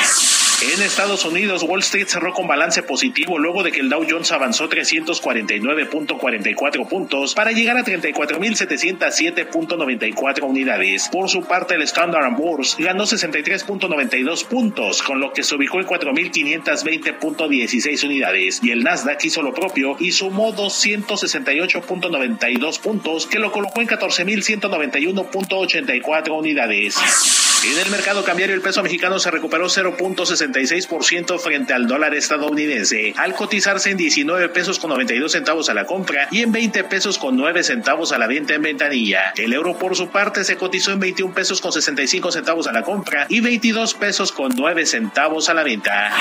[0.62, 4.30] En Estados Unidos, Wall Street cerró con balance positivo luego de que el Dow Jones
[4.30, 11.08] avanzó 349.44 puntos para llegar a 34.707.94 unidades.
[11.08, 15.86] Por su parte, el Standard Poor's ganó 63.92 puntos, con lo que se ubicó en
[15.86, 18.60] 4.520.16 unidades.
[18.62, 26.38] Y el Nasdaq hizo lo propio y sumó 268.92 puntos, que lo colocó en 14.191.84
[26.38, 27.49] unidades.
[27.62, 33.34] En el mercado cambiario el peso mexicano se recuperó 0.66% frente al dólar estadounidense, al
[33.34, 37.36] cotizarse en 19 pesos con 92 centavos a la compra y en 20 pesos con
[37.36, 39.34] 9 centavos a la venta en ventanilla.
[39.36, 42.82] El euro por su parte se cotizó en 21 pesos con 65 centavos a la
[42.82, 46.12] compra y 22 pesos con 9 centavos a la venta.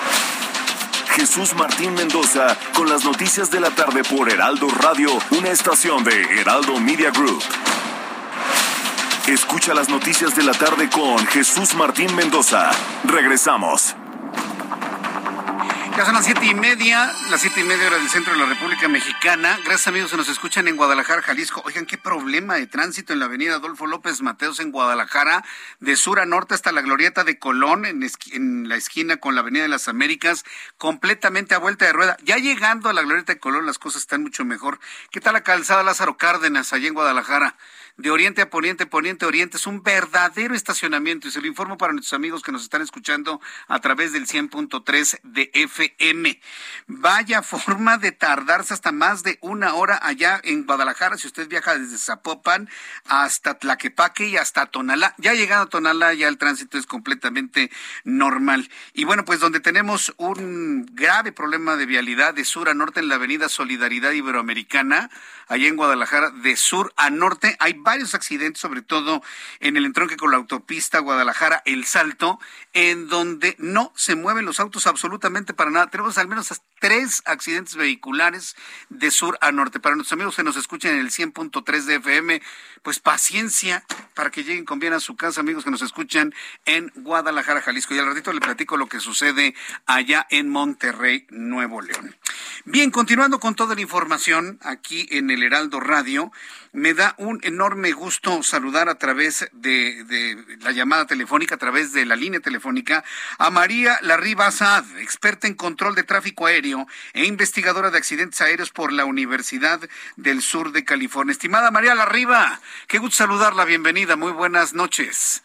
[1.16, 6.22] Jesús Martín Mendoza con las noticias de la tarde por Heraldo Radio, una estación de
[6.40, 7.44] Heraldo Media Group.
[9.28, 12.72] Escucha las noticias de la tarde con Jesús Martín Mendoza.
[13.04, 13.96] Regresamos.
[16.00, 18.46] Ya son las siete y media, las siete y media hora del centro de la
[18.46, 19.60] República Mexicana.
[19.66, 21.62] Gracias amigos que nos escuchan en Guadalajara, Jalisco.
[21.66, 25.44] Oigan, qué problema de tránsito en la avenida Adolfo López Mateos en Guadalajara,
[25.82, 28.02] de sur a norte hasta la glorieta de Colón, en,
[28.32, 30.46] en la esquina con la avenida de las Américas,
[30.78, 32.16] completamente a vuelta de rueda.
[32.24, 34.80] Ya llegando a la glorieta de Colón las cosas están mucho mejor.
[35.12, 37.58] ¿Qué tal la calzada Lázaro Cárdenas allá en Guadalajara?
[38.00, 39.58] De oriente a poniente, poniente a oriente.
[39.58, 43.42] Es un verdadero estacionamiento y se lo informo para nuestros amigos que nos están escuchando
[43.68, 46.40] a través del 100.3 de FM.
[46.88, 51.78] Vaya forma de tardarse hasta más de una hora allá en Guadalajara si usted viaja
[51.78, 52.70] desde Zapopan
[53.06, 55.14] hasta Tlaquepaque y hasta Tonalá.
[55.18, 57.70] Ya llegando a Tonalá ya el tránsito es completamente
[58.06, 58.70] normal.
[58.94, 63.10] Y bueno, pues donde tenemos un grave problema de vialidad de sur a norte en
[63.10, 65.10] la avenida Solidaridad Iberoamericana,
[65.50, 69.24] allá en Guadalajara, de sur a norte, hay varios accidentes, sobre todo
[69.60, 72.40] en el entronque con la autopista Guadalajara, El Salto,
[72.74, 75.90] en donde no se mueven los autos absolutamente para nada.
[75.90, 78.56] Tenemos al menos tres accidentes vehiculares
[78.90, 79.80] de sur a norte.
[79.80, 82.42] Para nuestros amigos que nos escuchan en el 100.3 de FM,
[82.84, 83.84] pues paciencia
[84.14, 86.32] para que lleguen con bien a su casa, amigos que nos escuchan
[86.66, 87.96] en Guadalajara, Jalisco.
[87.96, 89.56] Y al ratito le platico lo que sucede
[89.88, 92.16] allá en Monterrey, Nuevo León.
[92.66, 96.32] Bien, continuando con toda la información aquí en el Heraldo Radio,
[96.72, 102.06] me da un enorme gusto saludar a través de, la llamada telefónica, a través de
[102.06, 103.04] la línea telefónica,
[103.38, 108.70] a María Larriba Saad, experta en control de tráfico aéreo e investigadora de accidentes aéreos
[108.72, 109.80] por la Universidad
[110.18, 111.32] del Sur de California.
[111.32, 115.44] Estimada María Larriba, qué gusto saludarla, bienvenida, muy buenas noches.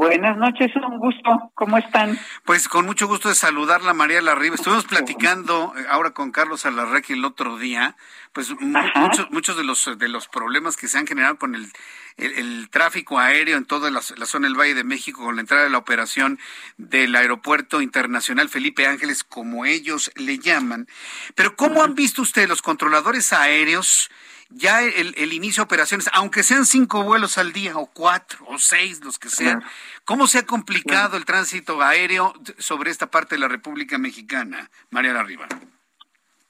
[0.00, 1.52] Buenas noches, un gusto.
[1.54, 2.18] ¿Cómo están?
[2.46, 4.54] Pues con mucho gusto de saludarla, María Larriba.
[4.54, 7.96] Estuvimos platicando eh, ahora con Carlos Alarraqui el otro día,
[8.32, 11.70] pues muchos, muchos de los de los problemas que se han generado con el,
[12.16, 15.70] el, tráfico aéreo en toda la, zona del Valle de México con la entrada de
[15.70, 16.38] la operación
[16.78, 20.88] del Aeropuerto Internacional Felipe Ángeles, como ellos le llaman.
[21.34, 24.10] Pero ¿cómo han visto ustedes los controladores aéreos?
[24.50, 29.02] Ya el, inicio de operaciones, aunque sean cinco vuelos al día o cuatro o seis,
[29.04, 29.62] los que sean,
[30.04, 35.12] ¿cómo se ha complicado el tránsito aéreo sobre esta parte de la República Mexicana, María
[35.12, 35.46] Larriba?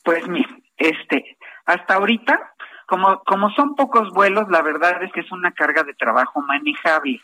[0.02, 0.48] Pues mira,
[0.78, 1.36] este,
[1.66, 2.54] hasta ahorita,
[2.86, 7.20] como, como son pocos vuelos, la verdad es que es una carga de trabajo manejable.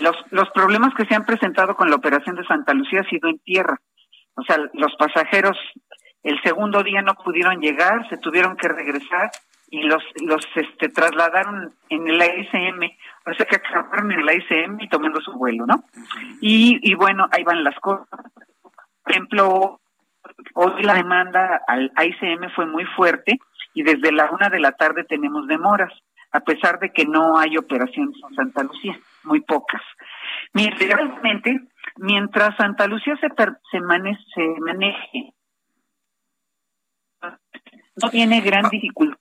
[0.00, 3.28] Los, los problemas que se han presentado con la operación de Santa Lucía ha sido
[3.28, 3.80] en tierra.
[4.34, 5.56] O sea, los pasajeros
[6.22, 9.30] el segundo día no pudieron llegar, se tuvieron que regresar
[9.70, 12.90] y los los este trasladaron en el ASM,
[13.26, 15.84] o sea que acabaron en el ASM y tomando su vuelo, ¿no?
[16.40, 18.08] Y, y bueno, ahí van las cosas.
[19.04, 19.80] Por ejemplo,
[20.54, 23.38] hoy la demanda al ASM fue muy fuerte
[23.72, 25.92] y desde la una de la tarde tenemos demoras,
[26.32, 29.82] a pesar de que no hay operaciones en Santa Lucía, muy pocas.
[30.52, 31.60] Mientras, realmente,
[31.96, 33.80] mientras Santa Lucía se, se,
[34.34, 35.32] se maneje,
[38.02, 39.20] no tiene gran dificultad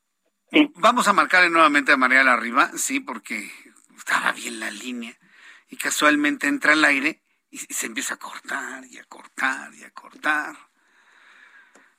[0.75, 3.51] Vamos a marcarle nuevamente a María Arriba, sí, porque
[3.97, 5.15] estaba bien la línea.
[5.69, 7.21] Y casualmente entra al aire
[7.51, 10.55] y se empieza a cortar y a cortar y a cortar.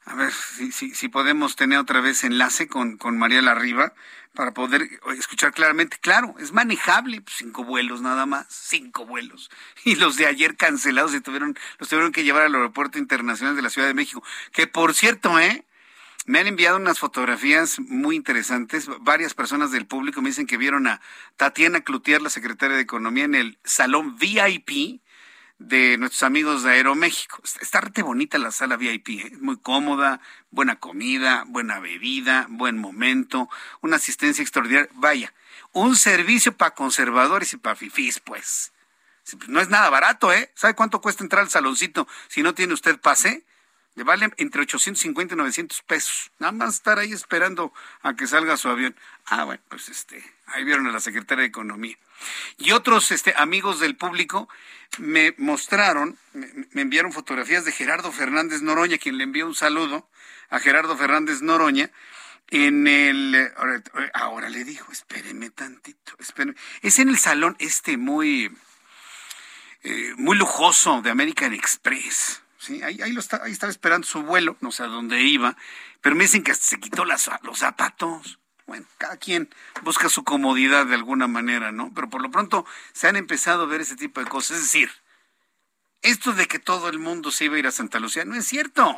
[0.04, 3.92] A ver si, podemos tener otra vez enlace con, con María Larriba
[4.34, 5.98] para poder escuchar claramente.
[6.00, 9.50] Claro, es manejable, pues, cinco vuelos nada más, cinco vuelos.
[9.84, 13.62] Y los de ayer cancelados y tuvieron, los tuvieron que llevar al aeropuerto internacional de
[13.62, 14.24] la Ciudad de México.
[14.52, 15.64] Que por cierto, ¿eh?
[16.26, 18.88] Me han enviado unas fotografías muy interesantes.
[19.00, 21.00] Varias personas del público me dicen que vieron a
[21.36, 25.00] Tatiana Cloutier, la secretaria de Economía, en el salón VIP
[25.58, 27.40] de nuestros amigos de Aeroméxico.
[27.60, 29.32] Está rete bonita la sala VIP, ¿eh?
[29.40, 30.20] muy cómoda,
[30.50, 33.48] buena comida, buena bebida, buen momento,
[33.80, 34.90] una asistencia extraordinaria.
[34.94, 35.32] Vaya,
[35.72, 38.72] un servicio para conservadores y para fifís, pues.
[39.48, 40.50] No es nada barato, ¿eh?
[40.54, 43.44] ¿Sabe cuánto cuesta entrar al saloncito si no tiene usted pase?
[44.00, 46.30] Le vale entre 850 y 900 pesos.
[46.38, 47.70] Nada más estar ahí esperando
[48.00, 48.96] a que salga su avión.
[49.26, 51.98] Ah, bueno, pues este, ahí vieron a la secretaria de Economía.
[52.56, 54.48] Y otros este, amigos del público
[54.96, 60.08] me mostraron, me, enviaron fotografías de Gerardo Fernández Noroña, quien le envió un saludo
[60.48, 61.90] a Gerardo Fernández Noroña.
[62.48, 63.52] En el.
[64.14, 66.16] Ahora, le dijo, espéreme tantito.
[66.80, 68.50] Es en el salón este muy.
[69.82, 72.40] Eh, muy lujoso de American Express.
[72.60, 75.56] Sí, ahí, está, ahí estaba esperando su vuelo, no sé a dónde iba,
[76.02, 77.22] pero me dicen que se quitó los
[77.54, 78.38] zapatos.
[78.66, 79.48] Bueno, cada quien
[79.80, 81.90] busca su comodidad de alguna manera, ¿no?
[81.94, 84.58] Pero por lo pronto se han empezado a ver ese tipo de cosas.
[84.58, 84.90] Es decir,
[86.02, 88.46] esto de que todo el mundo se iba a ir a Santa Lucía no es
[88.46, 88.94] cierto.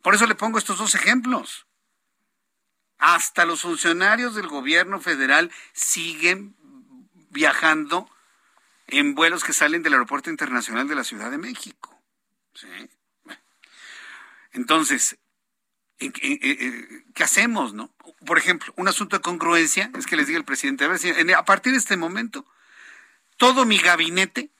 [0.00, 1.66] Por eso le pongo estos dos ejemplos.
[2.98, 6.54] Hasta los funcionarios del gobierno federal siguen
[7.30, 8.08] viajando
[8.88, 12.02] en vuelos que salen del Aeropuerto Internacional de la Ciudad de México.
[14.52, 15.18] Entonces,
[15.98, 17.90] ¿qué hacemos, no?
[18.24, 21.72] Por ejemplo, un asunto de congruencia es que les diga el presidente, a, a partir
[21.72, 22.46] de este momento,
[23.36, 24.50] todo mi gabinete,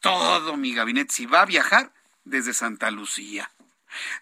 [0.00, 1.92] todo mi gabinete, si va a viajar
[2.24, 3.50] desde Santa Lucía.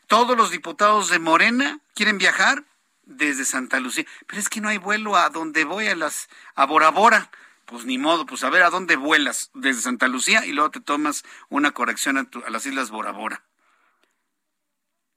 [0.06, 2.64] Todos los diputados de Morena quieren viajar
[3.04, 6.66] desde Santa Lucía, pero es que no hay vuelo a donde voy a las a
[6.66, 7.30] Bora Bora
[7.66, 10.80] pues ni modo, pues a ver a dónde vuelas desde Santa Lucía y luego te
[10.80, 13.42] tomas una corrección a, las Islas Bora Bora.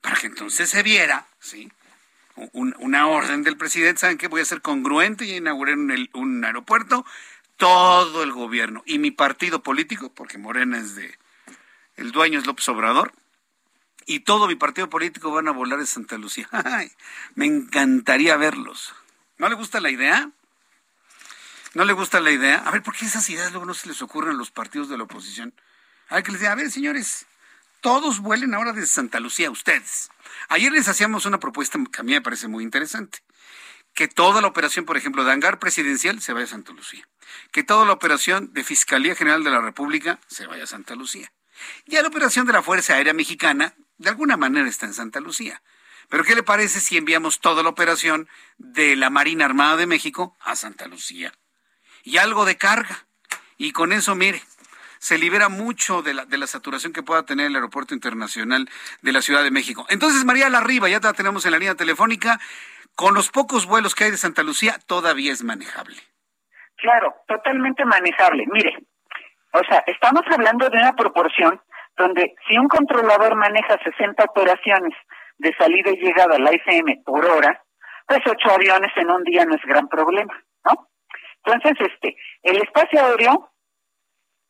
[0.02, 1.72] Para que entonces se viera, ¿sí?
[2.54, 4.28] una orden del presidente, ¿saben qué?
[4.28, 7.06] Voy a ser congruente y inaugurar un, aeropuerto,
[7.58, 11.18] todo el gobierno y mi partido político, porque Morena es de,
[11.98, 13.12] el dueño es López Obrador,
[14.06, 16.50] y todo mi partido político van a volar de Santa Lucía.
[17.36, 18.96] Me encantaría verlos.
[19.38, 20.32] ¿No le gusta la idea?
[21.76, 22.64] ¿No le gusta la idea?
[22.66, 24.98] A ver, ¿por qué esas ideas luego no se les ocurren a los partidos de
[24.98, 25.54] la oposición?
[26.08, 27.28] A ver, que les diga, a ver, señores,
[27.82, 30.10] todos vuelen ahora desde Santa Lucía, ustedes.
[30.48, 33.20] Ayer les hacíamos una propuesta que a mí me parece muy interesante.
[33.94, 37.08] Que toda la operación, por ejemplo, de hangar presidencial se vaya a Santa Lucía.
[37.52, 41.32] Que toda la operación de Fiscalía General de la República se vaya a Santa Lucía.
[41.86, 45.62] Ya la operación de la Fuerza Aérea Mexicana, de alguna manera está en Santa Lucía.
[46.10, 48.28] Pero ¿qué le parece si enviamos toda la operación
[48.58, 51.32] de la Marina Armada de México a Santa Lucía?
[52.04, 53.06] Y algo de carga.
[53.58, 54.42] Y con eso, mire,
[55.00, 58.70] se libera mucho de la, de la saturación que pueda tener el Aeropuerto Internacional
[59.02, 59.86] de la Ciudad de México.
[59.90, 62.40] Entonces, María Larriba, ya la tenemos en la línea telefónica.
[62.96, 65.96] Con los pocos vuelos que hay de Santa Lucía, todavía es manejable.
[66.76, 68.46] Claro, totalmente manejable.
[68.52, 68.78] Mire,
[69.54, 71.62] o sea, estamos hablando de una proporción
[71.98, 74.94] donde si un controlador maneja 60 operaciones
[75.38, 77.62] de salida y llegada a la ICM por hora,
[78.08, 80.34] pues ocho aviones en un día no es gran problema.
[81.44, 83.52] Entonces, este, el espacio aéreo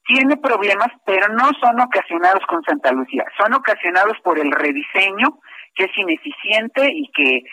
[0.06, 5.40] tiene problemas, pero no son ocasionados con Santa Lucía, son ocasionados por el rediseño
[5.76, 7.44] que es ineficiente y que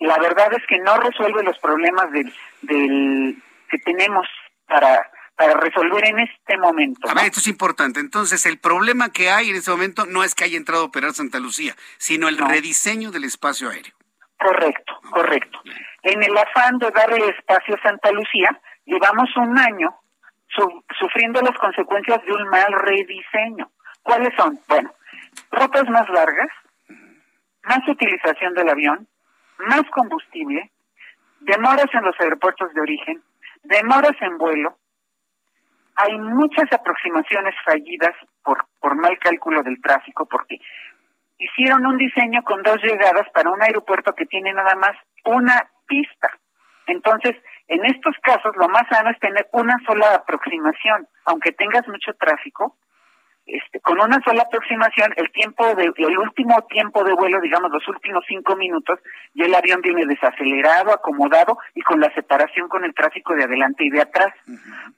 [0.00, 2.32] la verdad es que no resuelve los problemas del,
[2.62, 3.36] del
[3.70, 4.26] que tenemos
[4.66, 7.08] para para resolver en este momento.
[7.08, 8.00] A ver, esto es importante.
[8.00, 11.12] Entonces, el problema que hay en este momento no es que haya entrado a operar
[11.14, 13.94] Santa Lucía, sino el rediseño del espacio aéreo.
[14.38, 15.58] Correcto, correcto.
[16.02, 19.94] En el afán de darle espacio a Santa Lucía, Llevamos un año
[20.98, 23.70] sufriendo las consecuencias de un mal rediseño.
[24.02, 24.58] ¿Cuáles son?
[24.68, 24.92] Bueno,
[25.50, 26.48] rutas más largas,
[27.64, 29.08] más utilización del avión,
[29.58, 30.70] más combustible,
[31.40, 33.22] demoras en los aeropuertos de origen,
[33.62, 34.76] demoras en vuelo.
[35.96, 40.58] Hay muchas aproximaciones fallidas por, por mal cálculo del tráfico porque
[41.38, 46.30] hicieron un diseño con dos llegadas para un aeropuerto que tiene nada más una pista.
[46.86, 47.36] Entonces,
[47.72, 52.76] en estos casos, lo más sano es tener una sola aproximación, aunque tengas mucho tráfico.
[53.46, 57.88] Este, con una sola aproximación, el tiempo de, el último tiempo de vuelo, digamos los
[57.88, 59.00] últimos cinco minutos,
[59.34, 63.84] ya el avión viene desacelerado, acomodado y con la separación con el tráfico de adelante
[63.84, 64.32] y de atrás.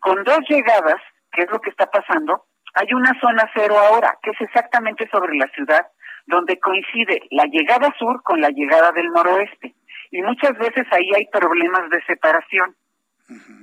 [0.01, 1.01] Con dos llegadas,
[1.33, 2.45] que es lo que está pasando,
[2.75, 5.87] hay una zona cero ahora, que es exactamente sobre la ciudad,
[6.27, 9.75] donde coincide la llegada sur con la llegada del noroeste.
[10.11, 12.77] Y muchas veces ahí hay problemas de separación.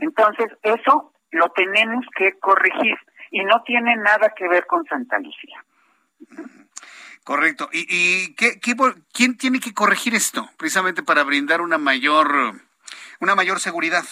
[0.01, 2.97] Entonces, eso lo tenemos que corregir
[3.31, 5.63] y no tiene nada que ver con Santa Lucía.
[7.23, 7.69] Correcto.
[7.72, 8.76] ¿Y, y qué, qué,
[9.13, 12.53] quién tiene que corregir esto precisamente para brindar una mayor,
[13.19, 14.03] una mayor seguridad?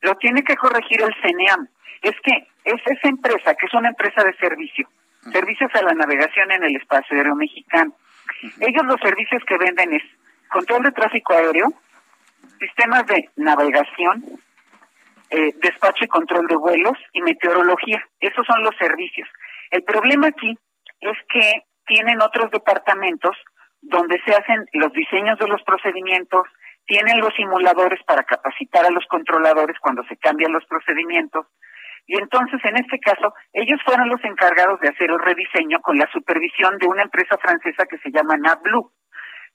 [0.00, 1.68] Lo tiene que corregir el CENEAM.
[2.02, 4.88] Es que es esa empresa, que es una empresa de servicio,
[5.32, 7.94] servicios a la navegación en el espacio aéreo mexicano.
[8.60, 10.02] Ellos los servicios que venden es
[10.50, 11.72] control de tráfico aéreo,
[12.58, 14.24] sistemas de navegación,
[15.30, 18.04] eh, despacho y control de vuelos y meteorología.
[18.20, 19.28] Esos son los servicios.
[19.70, 20.58] El problema aquí
[21.00, 23.36] es que tienen otros departamentos
[23.80, 26.42] donde se hacen los diseños de los procedimientos,
[26.86, 31.46] tienen los simuladores para capacitar a los controladores cuando se cambian los procedimientos.
[32.06, 36.10] Y entonces, en este caso, ellos fueron los encargados de hacer el rediseño con la
[36.12, 38.90] supervisión de una empresa francesa que se llama NavBlue.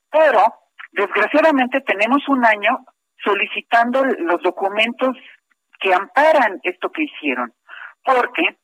[0.09, 0.53] Pero,
[0.95, 2.79] desgraciadamente, tenemos un año
[3.23, 5.15] solicitando los documentos
[5.79, 7.53] que amparan esto que hicieron,
[8.03, 8.57] porque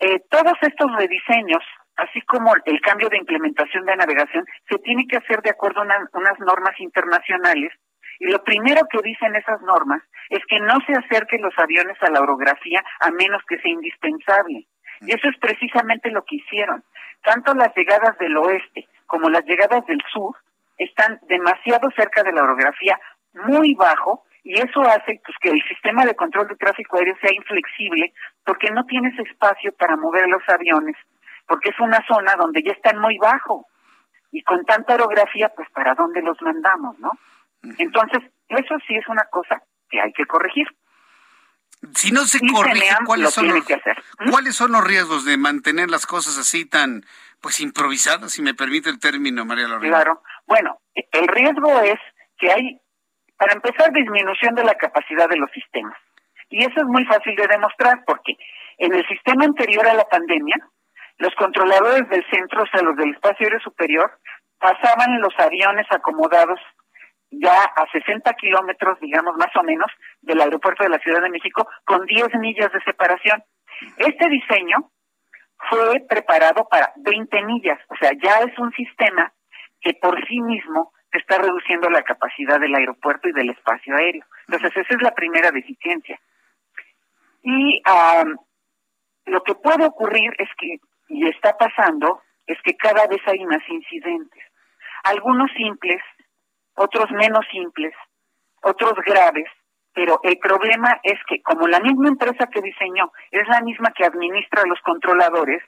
[0.00, 1.62] eh, todos estos rediseños,
[1.96, 5.84] así como el cambio de implementación de navegación, se tiene que hacer de acuerdo a
[6.12, 7.72] unas normas internacionales.
[8.20, 12.10] Y lo primero que dicen esas normas es que no se acerquen los aviones a
[12.10, 14.66] la orografía a menos que sea indispensable.
[15.00, 16.84] Y eso es precisamente lo que hicieron.
[17.22, 20.36] Tanto las llegadas del oeste como las llegadas del sur
[20.78, 22.98] están demasiado cerca de la orografía,
[23.34, 27.34] muy bajo, y eso hace pues, que el sistema de control de tráfico aéreo sea
[27.34, 28.14] inflexible
[28.44, 30.96] porque no tienes espacio para mover los aviones,
[31.46, 33.66] porque es una zona donde ya están muy bajo
[34.32, 37.12] y con tanta orografía, pues para dónde los mandamos, ¿no?
[37.78, 40.66] Entonces, eso sí es una cosa que hay que corregir.
[41.94, 43.64] Si no se corrige, ¿cuáles son, los,
[44.30, 47.04] ¿cuáles son los riesgos de mantener las cosas así tan,
[47.40, 49.96] pues, improvisadas, si me permite el término, María Lorena?
[49.96, 50.22] Claro.
[50.48, 52.00] Bueno, el riesgo es
[52.38, 52.80] que hay
[53.38, 55.96] para empezar, disminución de la capacidad de los sistemas.
[56.50, 58.34] Y eso es muy fácil de demostrar porque
[58.78, 60.56] en el sistema anterior a la pandemia,
[61.18, 64.18] los controladores del centro, o sea, los del espacio aéreo superior,
[64.58, 66.58] pasaban los aviones acomodados
[67.30, 69.86] ya a 60 kilómetros, digamos más o menos,
[70.22, 73.44] del aeropuerto de la Ciudad de México, con 10 millas de separación.
[73.98, 74.90] Este diseño
[75.70, 79.32] fue preparado para 20 millas, o sea, ya es un sistema
[79.80, 84.24] que por sí mismo está reduciendo la capacidad del aeropuerto y del espacio aéreo.
[84.46, 86.20] Entonces, esa es la primera deficiencia.
[87.42, 87.82] Y
[89.26, 90.78] lo que puede ocurrir es que,
[91.08, 94.42] y está pasando, es que cada vez hay más incidentes.
[95.04, 96.02] Algunos simples,
[96.74, 97.94] otros menos simples,
[98.62, 99.48] otros graves,
[99.94, 104.04] pero el problema es que como la misma empresa que diseñó es la misma que
[104.04, 105.62] administra los controladores,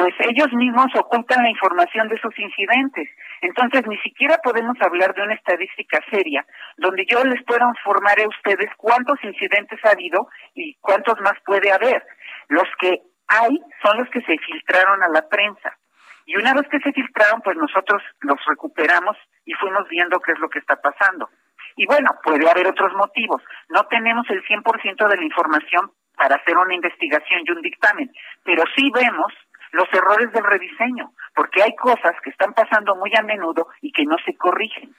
[0.00, 3.06] pues ellos mismos ocultan la información de sus incidentes.
[3.42, 6.42] Entonces, ni siquiera podemos hablar de una estadística seria
[6.78, 11.70] donde yo les pueda informar a ustedes cuántos incidentes ha habido y cuántos más puede
[11.70, 12.02] haber.
[12.48, 15.76] Los que hay son los que se filtraron a la prensa.
[16.24, 20.38] Y una vez que se filtraron, pues nosotros los recuperamos y fuimos viendo qué es
[20.38, 21.28] lo que está pasando.
[21.76, 23.42] Y bueno, puede haber otros motivos.
[23.68, 28.10] No tenemos el 100% de la información para hacer una investigación y un dictamen,
[28.44, 29.30] pero sí vemos
[29.72, 34.04] los errores del rediseño, porque hay cosas que están pasando muy a menudo y que
[34.04, 34.94] no se corrigen.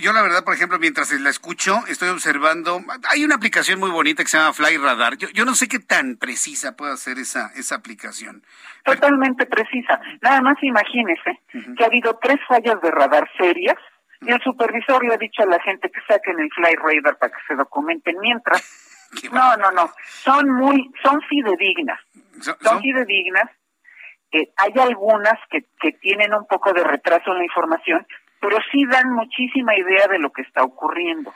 [0.00, 2.80] Yo la verdad, por ejemplo, mientras la escucho, estoy observando,
[3.10, 5.16] hay una aplicación muy bonita que se llama Fly Radar.
[5.16, 8.42] Yo, yo no sé qué tan precisa puede ser esa, esa aplicación.
[8.84, 10.00] Totalmente precisa.
[10.22, 11.40] Nada más imagínese
[11.76, 13.76] que ha habido tres fallas de radar serias
[14.22, 17.32] y el supervisor le ha dicho a la gente que saquen el Fly Radar para
[17.32, 18.62] que se documenten mientras
[19.32, 19.90] no, no, no.
[20.06, 22.00] Son muy, son fidedignas.
[22.40, 23.50] Son, fidedignas.
[24.32, 28.06] Eh, hay algunas que, que tienen un poco de retraso en la información,
[28.40, 31.32] pero sí dan muchísima idea de lo que está ocurriendo.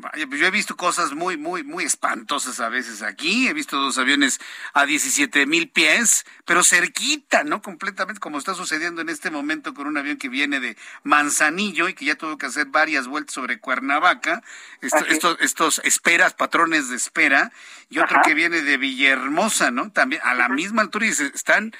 [0.00, 3.48] Vaya, pues yo he visto cosas muy, muy, muy espantosas a veces aquí.
[3.48, 4.40] He visto dos aviones
[4.74, 7.62] a 17 mil pies, pero cerquita, ¿no?
[7.62, 11.94] Completamente, como está sucediendo en este momento con un avión que viene de Manzanillo y
[11.94, 14.42] que ya tuvo que hacer varias vueltas sobre Cuernavaca.
[14.80, 17.52] estos, estos esperas, patrones de espera,
[17.90, 19.90] y otro que viene de Villahermosa, ¿no?
[19.90, 21.74] También a la misma altura y están,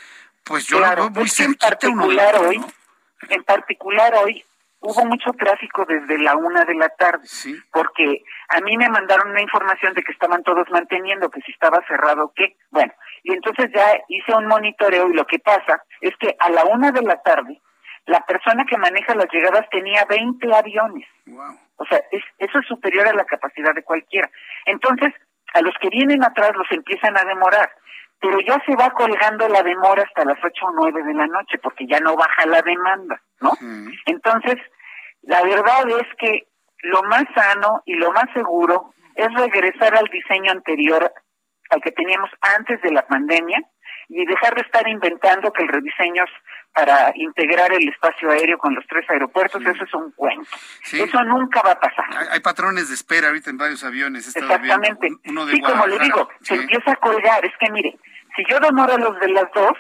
[0.44, 1.68] pues yo lo veo muy cerquita.
[1.68, 2.64] En particular hoy,
[3.28, 4.44] en particular hoy,
[4.80, 7.26] hubo mucho tráfico desde la una de la tarde,
[7.72, 11.80] porque a mí me mandaron una información de que estaban todos manteniendo, que si estaba
[11.86, 12.56] cerrado o qué.
[12.70, 12.92] Bueno,
[13.22, 16.92] y entonces ya hice un monitoreo y lo que pasa es que a la una
[16.92, 17.60] de la tarde,
[18.06, 21.06] la persona que maneja las llegadas tenía 20 aviones.
[21.76, 22.00] O sea,
[22.38, 24.30] eso es superior a la capacidad de cualquiera.
[24.64, 25.12] Entonces,
[25.54, 27.70] a los que vienen atrás los empiezan a demorar.
[28.20, 31.58] Pero ya se va colgando la demora hasta las ocho o nueve de la noche
[31.62, 33.52] porque ya no baja la demanda, ¿no?
[34.06, 34.56] Entonces,
[35.22, 36.48] la verdad es que
[36.82, 41.12] lo más sano y lo más seguro es regresar al diseño anterior
[41.70, 43.58] al que teníamos antes de la pandemia
[44.08, 46.30] y dejar de estar inventando que el rediseño es
[46.72, 50.48] para integrar el espacio aéreo con los tres aeropuertos, eso es un cuento.
[50.92, 52.06] Eso nunca va a pasar.
[52.30, 54.34] Hay, patrones de espera ahorita en varios aviones.
[54.34, 55.08] Exactamente.
[55.26, 57.44] Uno de sí, como le digo, se empieza a colgar.
[57.44, 57.98] Es que mire,
[58.38, 59.76] si yo demoro los de las dos,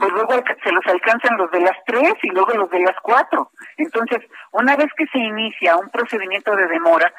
[0.00, 3.52] pues luego se los alcanzan los de las tres y luego los de las cuatro.
[3.76, 4.18] Entonces,
[4.50, 7.12] una vez que se inicia un procedimiento de demora,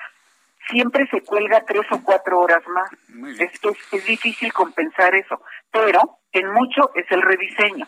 [0.67, 2.89] siempre se cuelga tres o cuatro horas más.
[3.39, 5.41] Es, es, difícil compensar eso,
[5.71, 7.87] pero en mucho es el rediseño.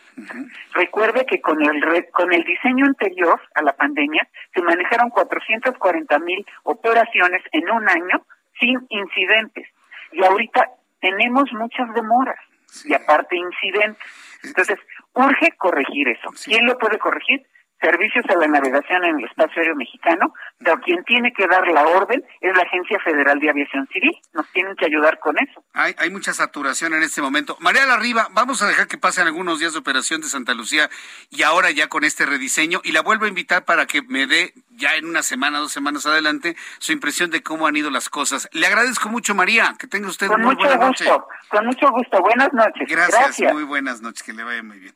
[0.73, 6.45] Recuerde que con el con el diseño anterior a la pandemia se manejaron 440 mil
[6.64, 8.26] operaciones en un año
[8.61, 9.68] sin incidentes
[10.14, 10.69] y ahorita
[11.01, 12.39] tenemos muchas demoras
[12.85, 14.03] y aparte incidentes.
[14.44, 14.80] Entonces,
[15.14, 16.30] urge corregir eso.
[16.44, 17.45] ¿Quién lo puede corregir?
[17.82, 21.86] Servicios a la navegación en el espacio aéreo mexicano, pero quien tiene que dar la
[21.88, 24.18] orden es la Agencia Federal de Aviación Civil.
[24.34, 25.64] Nos tienen que ayudar con eso.
[25.74, 27.58] Hay, hay mucha saturación en este momento.
[27.60, 30.90] María Larriba, vamos a dejar que pasen algunos días de operación de Santa Lucía
[31.30, 34.54] y ahora ya con este rediseño y la vuelvo a invitar para que me dé
[34.70, 38.48] ya en una semana, dos semanas adelante, su impresión de cómo han ido las cosas.
[38.54, 39.76] Le agradezco mucho, María.
[39.80, 41.24] Que tenga usted con muy mucho buena gusto, noche.
[41.49, 42.22] Con mucho gusto.
[42.22, 42.88] Buenas noches.
[42.88, 43.54] Gracias, Gracias.
[43.54, 44.24] muy buenas noches.
[44.24, 44.94] Que le vaya muy bien.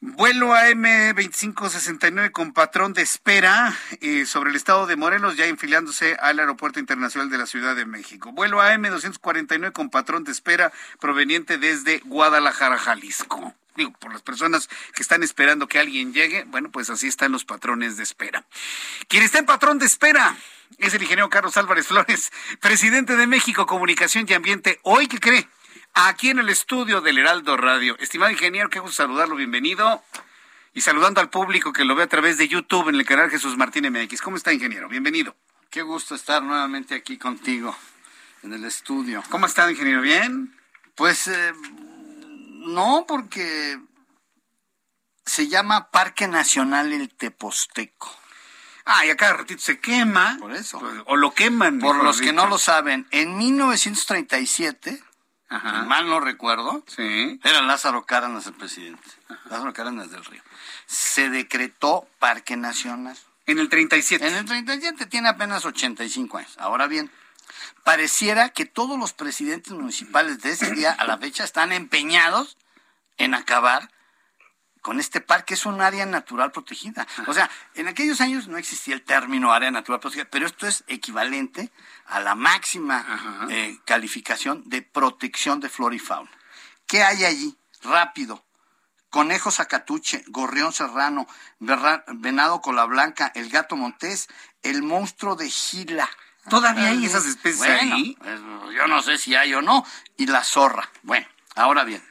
[0.00, 6.38] Vuelo AM2569 con patrón de espera eh, sobre el estado de Morelos, ya enfilándose al
[6.38, 8.30] Aeropuerto Internacional de la Ciudad de México.
[8.30, 13.54] Vuelo AM249 con patrón de espera proveniente desde Guadalajara, Jalisco.
[13.74, 17.44] Digo, por las personas que están esperando que alguien llegue, bueno, pues así están los
[17.44, 18.44] patrones de espera.
[19.08, 20.36] Quien está en patrón de espera
[20.78, 22.30] es el ingeniero Carlos Álvarez Flores,
[22.60, 24.78] presidente de México Comunicación y Ambiente.
[24.84, 25.48] Hoy, ¿qué cree?
[26.06, 27.96] Aquí en el estudio del Heraldo Radio.
[27.98, 30.04] Estimado ingeniero, qué gusto saludarlo, bienvenido.
[30.72, 33.56] Y saludando al público que lo ve a través de YouTube en el canal Jesús
[33.56, 34.22] Martín MX.
[34.22, 34.88] ¿Cómo está, ingeniero?
[34.88, 35.34] Bienvenido.
[35.70, 37.76] Qué gusto estar nuevamente aquí contigo
[38.42, 39.22] en el estudio.
[39.28, 40.00] ¿Cómo está, ingeniero?
[40.00, 40.56] ¿Bien?
[40.94, 41.52] Pues eh,
[42.66, 43.78] no, porque
[45.26, 48.14] se llama Parque Nacional El Teposteco.
[48.84, 50.36] Ah, y acá ratito se quema.
[50.38, 50.80] Por eso.
[51.06, 51.80] O lo queman.
[51.80, 55.02] Por los que no lo saben, en 1937
[55.48, 55.80] Ajá.
[55.82, 57.40] si mal no recuerdo, Sí.
[57.42, 59.08] era Lázaro Cárdenas el presidente,
[59.50, 60.42] Lázaro Cárdenas del Río,
[60.86, 63.16] se decretó Parque Nacional.
[63.46, 64.26] En el 37.
[64.26, 66.54] En el 37 tiene apenas 85 años.
[66.58, 67.10] Ahora bien,
[67.82, 72.58] pareciera que todos los presidentes municipales de ese día a la fecha están empeñados
[73.16, 73.90] en acabar
[74.88, 75.52] con este parque.
[75.52, 77.06] Es un área natural protegida.
[77.26, 80.82] O sea, en aquellos años no existía el término área natural protegida, pero esto es
[80.86, 81.70] equivalente
[82.06, 86.30] a la máxima eh, calificación de protección de flora y fauna.
[86.86, 87.54] ¿Qué hay allí?
[87.82, 88.42] Rápido.
[89.10, 91.26] Conejo Zacatuche, Gorrión Serrano,
[91.60, 94.26] verra- Venado Cola Blanca, el Gato Montés,
[94.62, 96.08] el monstruo de Gila.
[96.48, 98.16] ¿Todavía hay esas especies Bueno, ahí?
[98.18, 98.40] pues,
[98.74, 99.84] yo no sé si hay o no.
[100.16, 100.88] Y la zorra.
[101.02, 102.02] Bueno, ahora bien.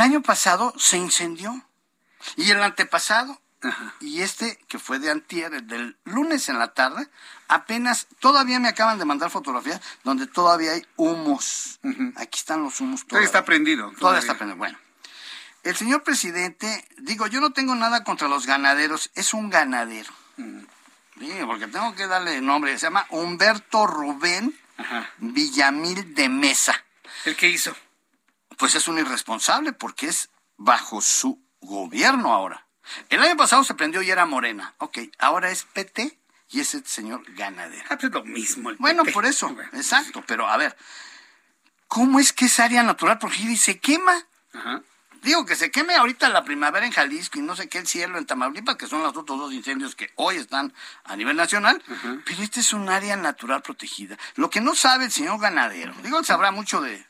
[0.00, 1.62] El año pasado se incendió.
[2.36, 3.38] Y el antepasado.
[4.00, 7.06] Y este, que fue de antier, el del lunes en la tarde,
[7.48, 11.80] apenas, todavía me acaban de mandar fotografías donde todavía hay humos.
[12.16, 13.06] Aquí están los humos.
[13.06, 13.82] Todavía está prendido.
[13.88, 14.20] Todavía todavía.
[14.20, 14.56] está prendido.
[14.56, 14.78] Bueno.
[15.64, 20.10] El señor presidente, digo, yo no tengo nada contra los ganaderos, es un ganadero.
[20.38, 22.72] Sí, porque tengo que darle nombre.
[22.78, 24.58] Se llama Humberto Rubén
[25.18, 26.82] Villamil de Mesa.
[27.26, 27.76] ¿El qué hizo?
[28.60, 30.28] Pues es un irresponsable porque es
[30.58, 32.66] bajo su gobierno ahora.
[33.08, 34.74] El año pasado se prendió y era Morena.
[34.78, 36.18] Ok, ahora es PT
[36.50, 37.84] y es el señor ganadero.
[37.88, 38.70] Ah, pues es lo mismo.
[38.70, 40.22] el Bueno, por eso, exacto.
[40.26, 40.76] Pero a ver,
[41.88, 44.26] ¿cómo es que es área natural protegida y se quema?
[44.52, 44.82] Ajá.
[45.22, 48.16] Digo que se queme ahorita la primavera en Jalisco y no sé qué el cielo
[48.16, 50.72] en Tamaulipas, que son los otros dos incendios que hoy están
[51.04, 51.82] a nivel nacional,
[52.24, 54.16] pero este es un área natural protegida.
[54.36, 57.06] Lo que no sabe el señor ganadero, digo, él sabrá mucho de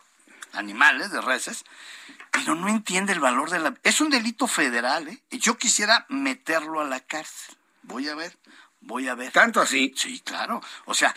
[0.52, 1.64] animales, de reses,
[2.30, 3.74] pero no entiende el valor de la...
[3.82, 5.22] Es un delito federal, ¿eh?
[5.30, 7.56] Yo quisiera meterlo a la cárcel.
[7.82, 8.38] Voy a ver,
[8.80, 9.32] voy a ver.
[9.32, 9.92] ¿Tanto así?
[9.96, 10.60] Sí, claro.
[10.84, 11.14] O sea,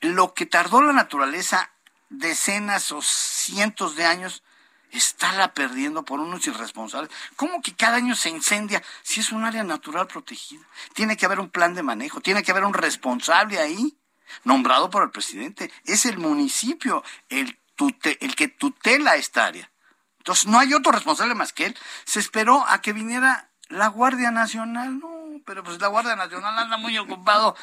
[0.00, 1.70] lo que tardó la naturaleza
[2.12, 4.42] decenas o cientos de años,
[4.90, 7.10] está la perdiendo por unos irresponsables.
[7.36, 10.62] ¿Cómo que cada año se incendia si es un área natural protegida?
[10.94, 13.96] Tiene que haber un plan de manejo, tiene que haber un responsable ahí,
[14.44, 15.72] nombrado por el presidente.
[15.84, 19.70] Es el municipio el, tute- el que tutela esta área.
[20.18, 21.78] Entonces no hay otro responsable más que él.
[22.04, 24.98] Se esperó a que viniera la Guardia Nacional.
[25.00, 25.10] No,
[25.44, 27.56] pero pues la Guardia Nacional anda muy ocupado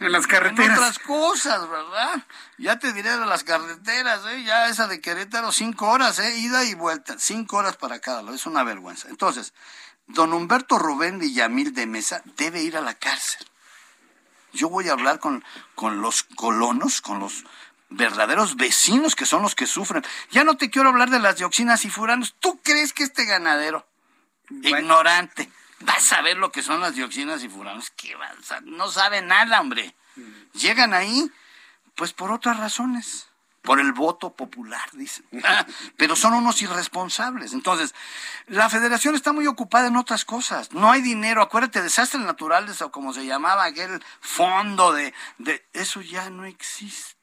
[0.00, 0.66] en las carreteras.
[0.66, 2.24] En otras cosas, ¿verdad?
[2.58, 4.42] Ya te diré de las carreteras, ¿eh?
[4.42, 6.36] Ya esa de Querétaro, cinco horas, ¿eh?
[6.38, 9.08] Ida y vuelta, cinco horas para cada lado, es una vergüenza.
[9.08, 9.54] Entonces,
[10.08, 13.46] don Humberto Rubén Villamil de Mesa debe ir a la cárcel.
[14.52, 15.44] Yo voy a hablar con,
[15.76, 17.44] con los colonos, con los
[17.96, 20.04] verdaderos vecinos que son los que sufren.
[20.30, 22.34] Ya no te quiero hablar de las dioxinas y furanos.
[22.38, 23.86] ¿Tú crees que este ganadero,
[24.50, 25.50] ignorante,
[25.88, 27.90] va a saber lo que son las dioxinas y furanos?
[27.90, 28.30] ¿Qué va?
[28.64, 29.94] no sabe nada, hombre.
[30.54, 31.30] Llegan ahí,
[31.94, 33.28] pues por otras razones.
[33.62, 35.24] Por el voto popular, dicen.
[35.96, 37.52] Pero son unos irresponsables.
[37.52, 37.94] Entonces,
[38.48, 40.72] la federación está muy ocupada en otras cosas.
[40.72, 41.42] No hay dinero.
[41.42, 45.64] Acuérdate, desastres naturales o como se llamaba aquel fondo de, de...
[45.74, 47.21] Eso ya no existe.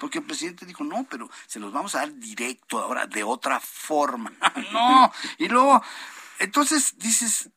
[0.00, 3.60] Porque el presidente dijo, no, pero se los vamos a dar directo ahora, de otra
[3.60, 4.32] forma.
[4.72, 5.12] no.
[5.36, 5.84] Y luego,
[6.38, 7.50] entonces dices,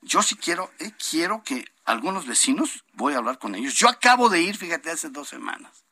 [0.00, 3.74] yo sí quiero, eh, quiero que algunos vecinos, voy a hablar con ellos.
[3.74, 5.84] Yo acabo de ir, fíjate, hace dos semanas.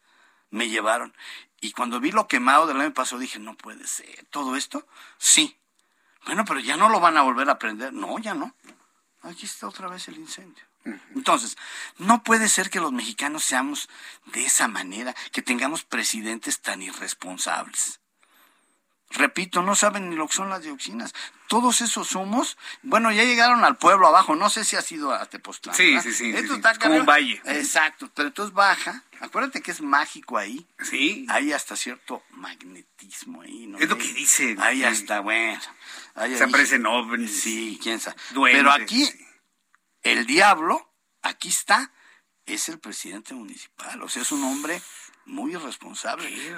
[0.50, 1.12] Me llevaron.
[1.60, 4.26] Y cuando vi lo quemado del año pasado dije, no puede ser.
[4.30, 4.86] ¿Todo esto?
[5.18, 5.58] Sí.
[6.24, 7.92] Bueno, pero ya no lo van a volver a prender.
[7.92, 8.54] No, ya no.
[9.22, 10.64] Aquí está otra vez el incendio.
[11.14, 11.56] Entonces,
[11.98, 13.88] no puede ser que los mexicanos seamos
[14.26, 18.00] de esa manera, que tengamos presidentes tan irresponsables.
[19.10, 21.14] Repito, no saben ni lo que son las dioxinas.
[21.46, 24.34] Todos esos humos, bueno, ya llegaron al pueblo abajo.
[24.34, 25.76] No sé si ha sido a Tepoztlán.
[25.76, 26.32] Sí, sí, sí.
[26.34, 27.40] Esto está como un valle.
[27.44, 28.10] Exacto.
[28.12, 29.04] Pero entonces baja.
[29.20, 30.66] Acuérdate que es mágico ahí.
[30.82, 31.26] Sí.
[31.28, 33.66] Hay hasta cierto magnetismo ahí.
[33.68, 33.78] ¿no?
[33.78, 34.60] Es lo que dicen.
[34.60, 35.60] Ahí hasta, bueno.
[36.36, 37.40] Se aparecen ovnis.
[37.40, 38.16] Sí, quién sabe.
[38.34, 39.08] Pero aquí,
[40.04, 41.92] el diablo, aquí está,
[42.46, 44.02] es el presidente municipal.
[44.02, 44.80] O sea, es un hombre
[45.24, 46.28] muy irresponsable.
[46.28, 46.56] Qué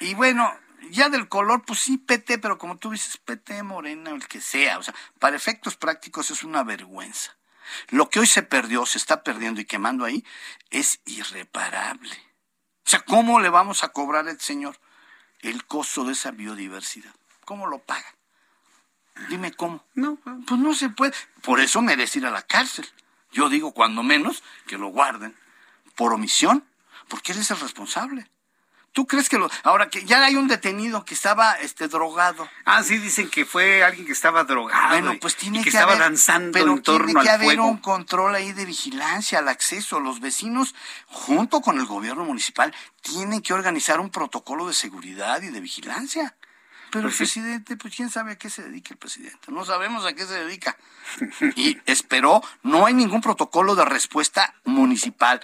[0.00, 0.52] y bueno,
[0.90, 4.78] ya del color, pues sí, PT, pero como tú dices, PT, morena, el que sea.
[4.78, 7.36] O sea, para efectos prácticos es una vergüenza.
[7.88, 10.24] Lo que hoy se perdió, se está perdiendo y quemando ahí,
[10.70, 12.14] es irreparable.
[12.86, 14.78] O sea, ¿cómo le vamos a cobrar al señor
[15.40, 17.14] el costo de esa biodiversidad?
[17.44, 18.15] ¿Cómo lo paga?
[19.28, 19.84] Dime cómo.
[19.94, 21.12] No, pues no se puede.
[21.42, 22.86] Por eso merece ir a la cárcel.
[23.32, 25.36] Yo digo, cuando menos, que lo guarden.
[25.94, 26.64] Por omisión,
[27.08, 28.30] porque él es el responsable.
[28.96, 29.50] ¿Tú crees que lo.?
[29.62, 32.48] Ahora que ya hay un detenido que estaba este, drogado.
[32.64, 34.88] Ah, sí, dicen que fue alguien que estaba drogado.
[34.88, 37.34] Bueno, pues tiene y que, que, estaba haber, danzando pero en torno tiene que al
[37.34, 37.66] haber fuego.
[37.66, 40.00] un control ahí de vigilancia al acceso.
[40.00, 40.74] Los vecinos,
[41.08, 46.34] junto con el gobierno municipal, tienen que organizar un protocolo de seguridad y de vigilancia.
[46.96, 49.52] Pero el presidente, pues quién sabe a qué se dedica el presidente.
[49.52, 50.76] No sabemos a qué se dedica.
[51.54, 55.40] Y esperó, no hay ningún protocolo de respuesta municipal.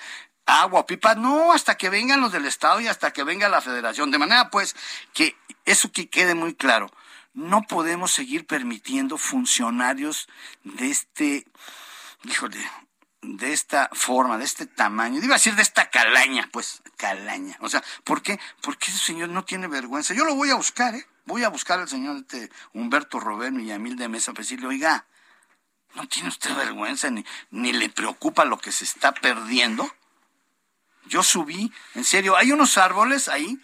[0.46, 4.10] Agua, pipa, no, hasta que vengan los del Estado y hasta que venga la Federación.
[4.10, 4.74] De manera, pues,
[5.12, 6.90] que eso que quede muy claro.
[7.34, 10.28] No podemos seguir permitiendo funcionarios
[10.64, 11.46] de este,
[12.24, 12.58] híjole,
[13.20, 17.58] de esta forma, de este tamaño, iba a decir de esta calaña, pues, calaña.
[17.60, 18.40] O sea, ¿por qué?
[18.62, 20.14] Porque ese señor no tiene vergüenza.
[20.14, 21.06] Yo lo voy a buscar, ¿eh?
[21.24, 25.07] Voy a buscar al señor este Humberto Robert Villamil de Mesa para decirle, oiga,
[25.94, 29.89] ¿no tiene usted vergüenza ni, ni le preocupa lo que se está perdiendo?
[31.07, 33.61] Yo subí, en serio, hay unos árboles ahí,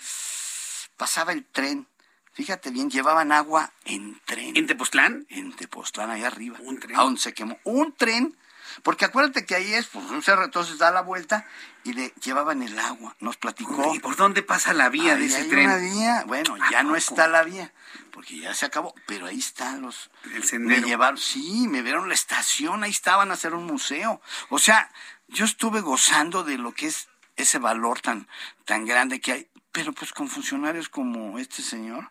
[0.96, 1.86] pasaba el tren.
[2.32, 4.56] Fíjate bien, llevaban agua en tren.
[4.56, 5.26] ¿En Tepoztlán?
[5.28, 6.58] En Tepoztlán, ahí arriba.
[6.60, 6.96] Un tren.
[6.96, 7.58] A donde se quemó.
[7.64, 8.36] Un tren.
[8.82, 11.46] Porque acuérdate que ahí es, pues un cerro, entonces da la vuelta
[11.84, 13.16] y le llevaban el agua.
[13.20, 13.94] Nos platicó.
[13.94, 15.66] ¿Y por dónde pasa la vía de ese hay tren?
[15.66, 16.24] una vía.
[16.26, 17.72] Bueno, ¿A ya no está la vía,
[18.12, 18.94] porque ya se acabó.
[19.06, 20.10] Pero ahí están los.
[20.24, 20.86] El Me sendero.
[20.86, 24.20] llevaron, sí, me vieron la estación, ahí estaban a hacer un museo.
[24.50, 24.90] O sea,
[25.28, 28.28] yo estuve gozando de lo que es ese valor tan,
[28.64, 29.48] tan grande que hay.
[29.72, 32.10] Pero pues con funcionarios como este señor,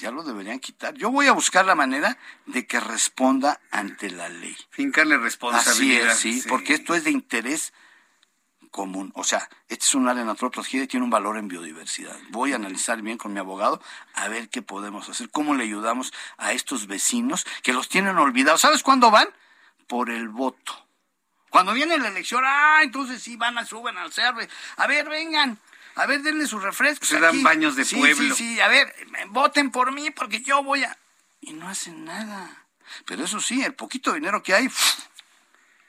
[0.00, 0.94] ya lo deberían quitar.
[0.94, 4.56] Yo voy a buscar la manera de que responda ante la ley.
[4.70, 6.12] Fincarle Así responsabilidad.
[6.12, 7.72] es, sí, porque esto es de interés
[8.70, 9.12] común.
[9.14, 12.16] O sea, este es un área natural protegida y tiene un valor en biodiversidad.
[12.30, 13.82] Voy a analizar bien con mi abogado
[14.14, 18.62] a ver qué podemos hacer, cómo le ayudamos a estos vecinos que los tienen olvidados.
[18.62, 19.28] ¿Sabes cuándo van?
[19.86, 20.86] Por el voto.
[21.50, 24.38] Cuando viene la elección, ah, entonces sí van a suben al cerro.
[24.76, 25.58] A ver, vengan.
[26.00, 27.08] A ver, denle sus refrescos.
[27.08, 28.34] Se dan baños de Sí, pueblo.
[28.34, 28.94] Sí, sí, a ver,
[29.28, 30.96] voten por mí porque yo voy a...
[31.42, 32.64] Y no hacen nada.
[33.04, 34.70] Pero eso sí, el poquito dinero que hay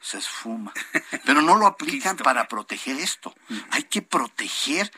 [0.01, 0.73] se esfuma.
[1.25, 3.33] Pero no lo aplican para proteger esto.
[3.69, 4.91] Hay que proteger.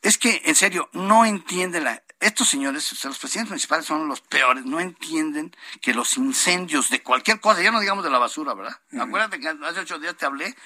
[0.00, 2.02] Es que, en serio, no entiende la...
[2.18, 6.88] Estos señores, o sea, los presidentes municipales son los peores, no entienden que los incendios
[6.88, 8.80] de cualquier cosa, ya no digamos de la basura, ¿verdad?
[8.98, 10.56] Acuérdate que hace ocho días te hablé,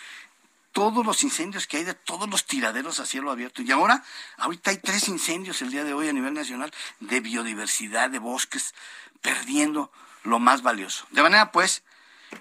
[0.76, 3.62] todos los incendios que hay de todos los tiraderos a cielo abierto.
[3.62, 4.04] Y ahora,
[4.36, 6.70] ahorita hay tres incendios el día de hoy a nivel nacional
[7.00, 8.74] de biodiversidad, de bosques,
[9.22, 9.90] perdiendo
[10.22, 11.06] lo más valioso.
[11.12, 11.82] De manera, pues,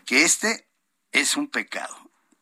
[0.05, 0.67] que este
[1.13, 1.97] es un pecado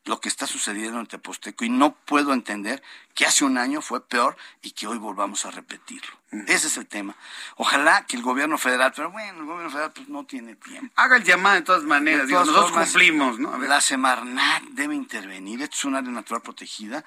[0.05, 4.05] lo que está sucediendo en Teposteco y no puedo entender que hace un año fue
[4.05, 6.11] peor y que hoy volvamos a repetirlo.
[6.47, 7.15] Ese es el tema.
[7.57, 10.91] Ojalá que el gobierno federal, pero bueno, el gobierno federal pues no tiene tiempo.
[10.95, 13.53] Haga el llamado de todas maneras, De todas nosotros formas, cumplimos, ¿no?
[13.53, 13.69] A ver.
[13.69, 17.05] La Semarnat debe intervenir, esto es un área natural protegida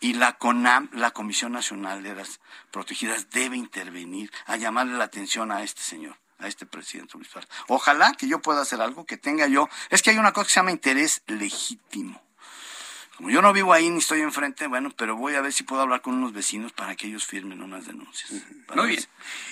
[0.00, 2.40] y la CONAM, la Comisión Nacional de las
[2.70, 7.30] Protegidas, debe intervenir a llamarle la atención a este señor a este presidente Luis.
[7.68, 9.68] Ojalá que yo pueda hacer algo, que tenga yo.
[9.88, 12.20] Es que hay una cosa que se llama interés legítimo.
[13.16, 15.82] Como yo no vivo ahí ni estoy enfrente, bueno, pero voy a ver si puedo
[15.82, 18.32] hablar con unos vecinos para que ellos firmen unas denuncias.
[18.74, 19.04] Muy bien.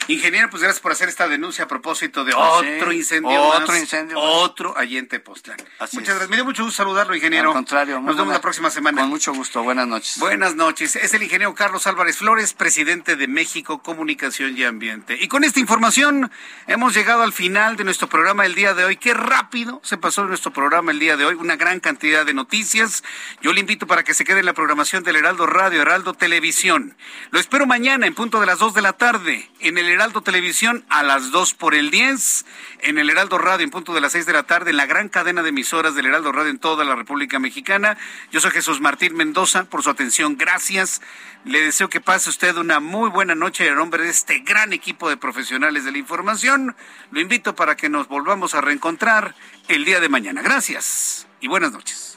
[0.08, 3.68] Ingeniero, pues gracias por hacer esta denuncia a propósito de Ah, otro sí, incendio otro
[3.68, 4.24] más, incendio más.
[4.26, 5.58] Otro allí en Tepoztlán.
[5.78, 6.14] Así Muchas es.
[6.16, 6.30] gracias.
[6.30, 7.50] Me dio mucho gusto saludarlo, ingeniero.
[7.50, 9.02] Al contrario, Nos vemos buena- la próxima semana.
[9.02, 9.62] Con mucho gusto.
[9.62, 10.18] Buenas noches.
[10.18, 10.96] Buenas noches.
[10.96, 15.16] Es el ingeniero Carlos Álvarez Flores, presidente de México Comunicación y Ambiente.
[15.20, 16.32] Y con esta información
[16.66, 18.96] hemos llegado al final de nuestro programa el día de hoy.
[18.96, 21.36] Qué rápido se pasó nuestro programa el día de hoy.
[21.36, 23.04] Una gran cantidad de noticias.
[23.40, 26.96] Yo le invito para que se quede en la programación del Heraldo Radio, Heraldo Televisión.
[27.30, 30.84] Lo espero mañana en punto de las 2 de la tarde en el Heraldo Televisión
[30.88, 32.46] a las 2 por el 10.
[32.80, 35.08] En el Heraldo Radio en punto de las 6 de la tarde en la gran
[35.08, 37.98] cadena de emisoras del Heraldo Radio en toda la República Mexicana.
[38.30, 39.64] Yo soy Jesús Martín Mendoza.
[39.64, 41.02] Por su atención, gracias.
[41.44, 45.08] Le deseo que pase usted una muy buena noche en nombre de este gran equipo
[45.08, 46.76] de profesionales de la información.
[47.10, 49.34] Lo invito para que nos volvamos a reencontrar
[49.68, 50.42] el día de mañana.
[50.42, 52.16] Gracias y buenas noches.